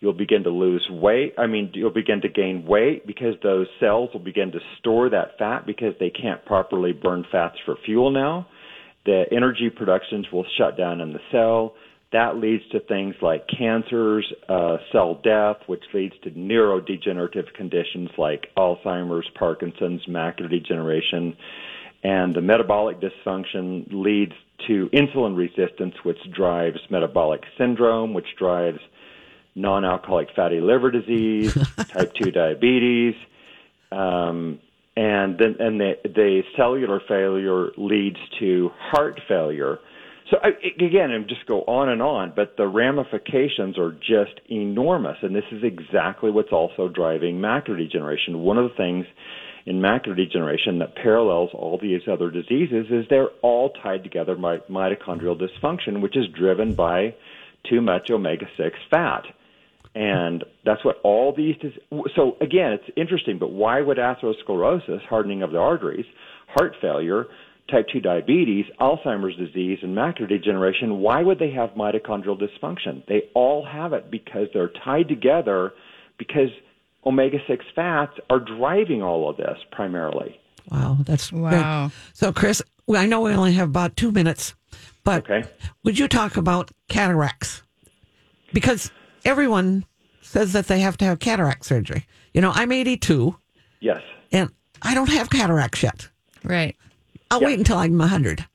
You'll 0.00 0.12
begin 0.12 0.42
to 0.44 0.50
lose 0.50 0.86
weight. 0.90 1.34
I 1.38 1.46
mean, 1.46 1.70
you'll 1.74 1.92
begin 1.92 2.22
to 2.22 2.28
gain 2.28 2.66
weight 2.66 3.06
because 3.06 3.34
those 3.42 3.66
cells 3.78 4.10
will 4.12 4.20
begin 4.20 4.50
to 4.52 4.58
store 4.78 5.10
that 5.10 5.38
fat 5.38 5.66
because 5.66 5.94
they 6.00 6.10
can't 6.10 6.44
properly 6.44 6.92
burn 6.92 7.24
fats 7.30 7.56
for 7.64 7.76
fuel 7.84 8.10
now. 8.10 8.46
The 9.04 9.24
energy 9.30 9.70
productions 9.70 10.26
will 10.32 10.46
shut 10.58 10.76
down 10.76 11.00
in 11.00 11.12
the 11.12 11.20
cell. 11.30 11.74
That 12.12 12.36
leads 12.36 12.62
to 12.72 12.80
things 12.80 13.14
like 13.22 13.46
cancers, 13.48 14.30
uh, 14.48 14.76
cell 14.92 15.20
death, 15.24 15.56
which 15.66 15.82
leads 15.94 16.14
to 16.24 16.30
neurodegenerative 16.30 17.54
conditions 17.56 18.10
like 18.18 18.48
Alzheimer's, 18.56 19.26
Parkinson's, 19.38 20.02
macular 20.06 20.50
degeneration. 20.50 21.36
And 22.04 22.34
the 22.34 22.40
metabolic 22.40 23.00
dysfunction 23.00 23.86
leads 23.92 24.32
to 24.66 24.88
insulin 24.92 25.36
resistance, 25.36 25.94
which 26.02 26.18
drives 26.32 26.78
metabolic 26.90 27.42
syndrome, 27.56 28.12
which 28.12 28.36
drives 28.36 28.80
non-alcoholic 29.54 30.28
fatty 30.34 30.60
liver 30.60 30.90
disease, 30.90 31.54
type 31.88 32.12
2 32.14 32.30
diabetes, 32.30 33.14
um, 33.92 34.58
and 34.96 35.38
then 35.38 35.56
and 35.58 35.80
the, 35.80 35.94
the 36.04 36.42
cellular 36.56 37.00
failure 37.06 37.70
leads 37.76 38.18
to 38.40 38.70
heart 38.78 39.20
failure. 39.28 39.78
So 40.30 40.38
again, 40.38 40.56
I, 40.80 40.84
again, 40.84 41.10
and 41.10 41.28
just 41.28 41.46
go 41.46 41.62
on 41.62 41.88
and 41.88 42.00
on, 42.00 42.32
but 42.34 42.56
the 42.56 42.66
ramifications 42.66 43.78
are 43.78 43.92
just 43.92 44.40
enormous, 44.50 45.16
and 45.22 45.34
this 45.34 45.44
is 45.50 45.62
exactly 45.62 46.30
what's 46.30 46.52
also 46.52 46.88
driving 46.88 47.36
macular 47.36 47.78
degeneration. 47.78 48.40
One 48.40 48.58
of 48.58 48.70
the 48.70 48.76
things 48.76 49.06
in 49.66 49.80
macular 49.80 50.16
degeneration 50.16 50.78
that 50.80 50.96
parallels 50.96 51.50
all 51.54 51.78
these 51.80 52.02
other 52.10 52.30
diseases 52.30 52.86
is 52.90 53.04
they're 53.08 53.30
all 53.42 53.70
tied 53.82 54.02
together 54.02 54.34
by 54.34 54.58
mitochondrial 54.70 55.40
dysfunction, 55.40 56.00
which 56.00 56.16
is 56.16 56.26
driven 56.36 56.74
by 56.74 57.14
too 57.68 57.80
much 57.80 58.10
omega 58.10 58.46
six 58.56 58.76
fat. 58.90 59.24
And 59.94 60.44
that's 60.64 60.84
what 60.84 60.96
all 61.04 61.34
these. 61.36 61.54
Dis- 61.60 62.00
so 62.16 62.36
again, 62.40 62.72
it's 62.72 62.90
interesting. 62.96 63.38
But 63.38 63.52
why 63.52 63.80
would 63.82 63.98
atherosclerosis, 63.98 65.02
hardening 65.08 65.42
of 65.42 65.52
the 65.52 65.58
arteries, 65.58 66.06
heart 66.48 66.74
failure, 66.80 67.26
type 67.70 67.86
two 67.92 68.00
diabetes, 68.00 68.64
Alzheimer's 68.80 69.36
disease, 69.36 69.78
and 69.82 69.96
macular 69.96 70.28
degeneration? 70.28 70.98
Why 70.98 71.22
would 71.22 71.38
they 71.38 71.50
have 71.50 71.70
mitochondrial 71.70 72.40
dysfunction? 72.40 73.06
They 73.06 73.24
all 73.34 73.64
have 73.64 73.92
it 73.92 74.10
because 74.10 74.48
they're 74.54 74.72
tied 74.84 75.08
together. 75.08 75.72
Because 76.18 76.50
omega 77.04 77.38
six 77.46 77.64
fats 77.74 78.12
are 78.30 78.38
driving 78.40 79.02
all 79.02 79.28
of 79.28 79.36
this 79.36 79.58
primarily. 79.70 80.38
Wow, 80.70 80.98
that's 81.04 81.32
Wow. 81.32 81.50
great. 81.88 81.92
So, 82.14 82.32
Chris, 82.32 82.62
I 82.94 83.06
know 83.06 83.20
we 83.22 83.32
only 83.32 83.52
have 83.54 83.68
about 83.68 83.96
two 83.96 84.12
minutes, 84.12 84.54
but 85.04 85.24
Okay. 85.28 85.48
would 85.84 85.98
you 85.98 86.06
talk 86.08 86.36
about 86.36 86.70
cataracts? 86.88 87.62
Because 88.52 88.90
everyone 89.24 89.84
says 90.20 90.52
that 90.52 90.66
they 90.68 90.80
have 90.80 90.96
to 90.98 91.04
have 91.04 91.18
cataract 91.18 91.64
surgery. 91.64 92.06
You 92.32 92.40
know, 92.40 92.52
I'm 92.54 92.70
82 92.72 93.36
Yes. 93.80 94.00
and 94.30 94.50
I 94.82 94.94
don't 94.94 95.08
have 95.10 95.30
cataracts 95.30 95.82
yet. 95.82 96.08
Right. 96.44 96.76
I'll 97.30 97.40
wait 97.40 97.58
until 97.58 97.78
I'm 97.78 97.96
100. 97.98 98.46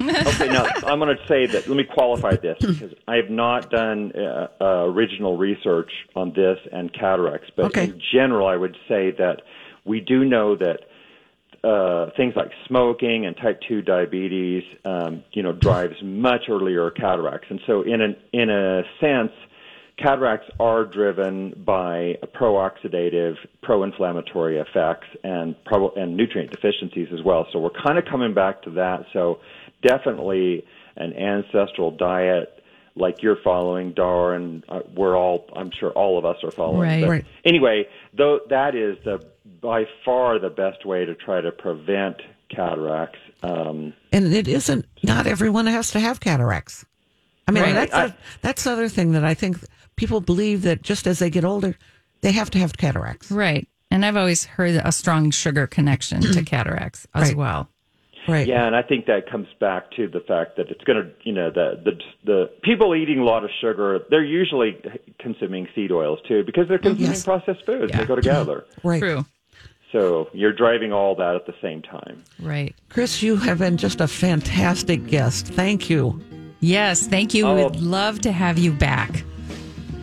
Okay, 0.00 0.48
now 0.48 0.64
I'm 0.86 0.98
going 1.00 1.16
to 1.16 1.26
say 1.26 1.46
that. 1.46 1.66
Let 1.68 1.76
me 1.76 1.84
qualify 1.84 2.36
this 2.36 2.58
because 2.60 2.92
I 3.06 3.16
have 3.16 3.30
not 3.30 3.70
done 3.70 4.12
uh, 4.16 4.48
uh, 4.60 4.64
original 4.84 5.36
research 5.36 5.90
on 6.14 6.32
this 6.34 6.58
and 6.72 6.92
cataracts, 6.92 7.50
but 7.56 7.66
Okay. 7.66 7.84
in 7.84 8.00
general, 8.12 8.46
I 8.46 8.56
would 8.56 8.76
say 8.88 9.10
that 9.18 9.42
we 9.84 10.00
do 10.00 10.24
know 10.24 10.56
that 10.56 10.80
uh, 11.64 12.10
things 12.16 12.34
like 12.36 12.50
smoking 12.68 13.26
and 13.26 13.36
type 13.36 13.60
two 13.66 13.82
diabetes, 13.82 14.62
um, 14.84 15.24
you 15.32 15.42
know, 15.42 15.52
drives 15.52 15.94
much 16.02 16.42
earlier 16.48 16.90
cataracts, 16.92 17.48
and 17.50 17.60
so 17.66 17.82
in 17.82 18.00
an 18.00 18.14
in 18.32 18.48
a 18.48 18.82
sense, 19.00 19.32
cataracts 20.00 20.46
are 20.60 20.84
driven 20.84 21.60
by 21.66 22.14
pro-oxidative, 22.34 23.34
pro-inflammatory 23.62 24.58
effects 24.58 25.08
and 25.24 25.56
pro- 25.64 25.90
and 25.96 26.16
nutrient 26.16 26.52
deficiencies 26.52 27.08
as 27.12 27.24
well. 27.24 27.48
So 27.52 27.58
we're 27.58 27.70
kind 27.84 27.98
of 27.98 28.04
coming 28.04 28.34
back 28.34 28.62
to 28.62 28.70
that. 28.70 29.06
So 29.12 29.40
definitely 29.82 30.64
an 30.96 31.12
ancestral 31.14 31.90
diet 31.90 32.54
like 32.96 33.22
you're 33.22 33.38
following, 33.44 33.92
Dar, 33.92 34.34
and 34.34 34.64
uh, 34.68 34.80
we're 34.96 35.16
all, 35.16 35.46
I'm 35.54 35.70
sure 35.78 35.90
all 35.92 36.18
of 36.18 36.24
us 36.24 36.36
are 36.42 36.50
following. 36.50 36.80
Right. 36.88 37.00
But 37.02 37.10
Right. 37.10 37.24
Anyway, 37.44 37.86
though 38.16 38.40
that 38.50 38.74
is 38.74 38.96
the 39.04 39.24
by 39.62 39.84
far 40.04 40.38
the 40.38 40.50
best 40.50 40.84
way 40.84 41.04
to 41.04 41.14
try 41.14 41.40
to 41.40 41.50
prevent 41.52 42.16
cataracts. 42.54 43.18
Um, 43.42 43.92
And 44.12 44.32
it 44.34 44.48
isn't, 44.48 44.84
not 45.02 45.26
everyone 45.26 45.66
has 45.66 45.90
to 45.92 46.00
have 46.00 46.18
cataracts. 46.20 46.84
I 47.46 47.52
mean, 47.52 47.62
Right. 47.62 47.74
that's, 47.74 47.94
I- 47.94 48.04
a, 48.06 48.12
that's 48.42 48.64
the 48.64 48.72
other 48.72 48.88
thing 48.88 49.12
that 49.12 49.24
I 49.24 49.34
think 49.34 49.56
people 49.96 50.20
believe 50.20 50.62
that 50.62 50.82
just 50.82 51.06
as 51.06 51.18
they 51.20 51.30
get 51.30 51.44
older, 51.44 51.76
they 52.20 52.32
have 52.32 52.50
to 52.50 52.58
have 52.58 52.76
cataracts. 52.76 53.30
Right. 53.30 53.68
And 53.90 54.04
I've 54.04 54.16
always 54.16 54.44
heard 54.44 54.80
a 54.84 54.92
strong 54.92 55.30
sugar 55.30 55.66
connection 55.66 56.20
to 56.20 56.42
cataracts 56.44 57.06
as 57.14 57.28
Right. 57.28 57.36
well. 57.36 57.68
Right. 58.28 58.46
Yeah, 58.46 58.66
and 58.66 58.76
I 58.76 58.82
think 58.82 59.06
that 59.06 59.28
comes 59.30 59.48
back 59.58 59.90
to 59.92 60.06
the 60.06 60.20
fact 60.20 60.56
that 60.58 60.68
it's 60.68 60.84
going 60.84 61.02
to, 61.02 61.10
you 61.24 61.32
know, 61.32 61.50
the 61.50 61.80
the 61.82 61.92
the 62.24 62.50
people 62.62 62.94
eating 62.94 63.18
a 63.20 63.24
lot 63.24 63.42
of 63.42 63.50
sugar, 63.60 64.00
they're 64.10 64.22
usually 64.22 64.76
consuming 65.18 65.66
seed 65.74 65.90
oils 65.90 66.18
too 66.28 66.44
because 66.44 66.68
they're 66.68 66.78
consuming 66.78 67.12
Yes. 67.12 67.24
processed 67.24 67.64
foods. 67.64 67.90
Yeah. 67.90 68.00
They 68.00 68.04
go 68.06 68.16
together. 68.16 68.66
Right. 68.84 69.00
True. 69.00 69.24
So 69.92 70.28
you're 70.34 70.52
driving 70.52 70.92
all 70.92 71.14
that 71.14 71.34
at 71.34 71.46
the 71.46 71.54
same 71.62 71.80
time. 71.80 72.22
Right. 72.38 72.74
Chris, 72.90 73.22
you 73.22 73.36
have 73.36 73.60
been 73.60 73.78
just 73.78 74.02
a 74.02 74.06
fantastic 74.08 75.06
guest. 75.06 75.46
Thank 75.46 75.88
you. 75.88 76.20
Yes. 76.60 77.06
Thank 77.06 77.32
you. 77.32 77.46
Oh. 77.46 77.54
We'd 77.70 77.76
love 77.80 78.20
to 78.20 78.32
have 78.32 78.58
you 78.58 78.72
back. 78.72 79.24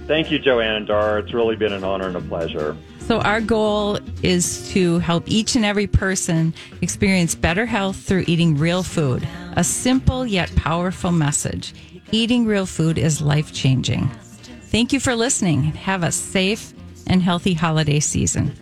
Thank 0.07 0.31
you, 0.31 0.39
JoAnn 0.39 0.77
and 0.77 0.87
Dar. 0.87 1.19
It's 1.19 1.33
really 1.33 1.55
been 1.55 1.73
an 1.73 1.83
honor 1.83 2.07
and 2.07 2.15
a 2.15 2.21
pleasure. 2.21 2.75
So, 3.07 3.21
our 3.21 3.39
goal 3.39 3.99
is 4.23 4.67
to 4.71 4.97
help 4.97 5.25
each 5.27 5.55
and 5.55 5.63
every 5.63 5.85
person 5.85 6.55
experience 6.81 7.35
better 7.35 7.67
health 7.67 7.97
through 7.97 8.23
eating 8.25 8.57
real 8.57 8.81
food. 8.81 9.27
A 9.55 9.63
simple 9.63 10.25
yet 10.25 10.53
powerful 10.55 11.11
message. 11.11 11.75
Eating 12.11 12.47
real 12.47 12.65
food 12.65 12.97
is 12.97 13.21
life 13.21 13.53
changing. 13.53 14.09
Thank 14.71 14.91
you 14.91 14.99
for 14.99 15.15
listening. 15.15 15.65
Have 15.65 16.01
a 16.01 16.11
safe 16.11 16.73
and 17.05 17.21
healthy 17.21 17.53
holiday 17.53 17.99
season. 17.99 18.55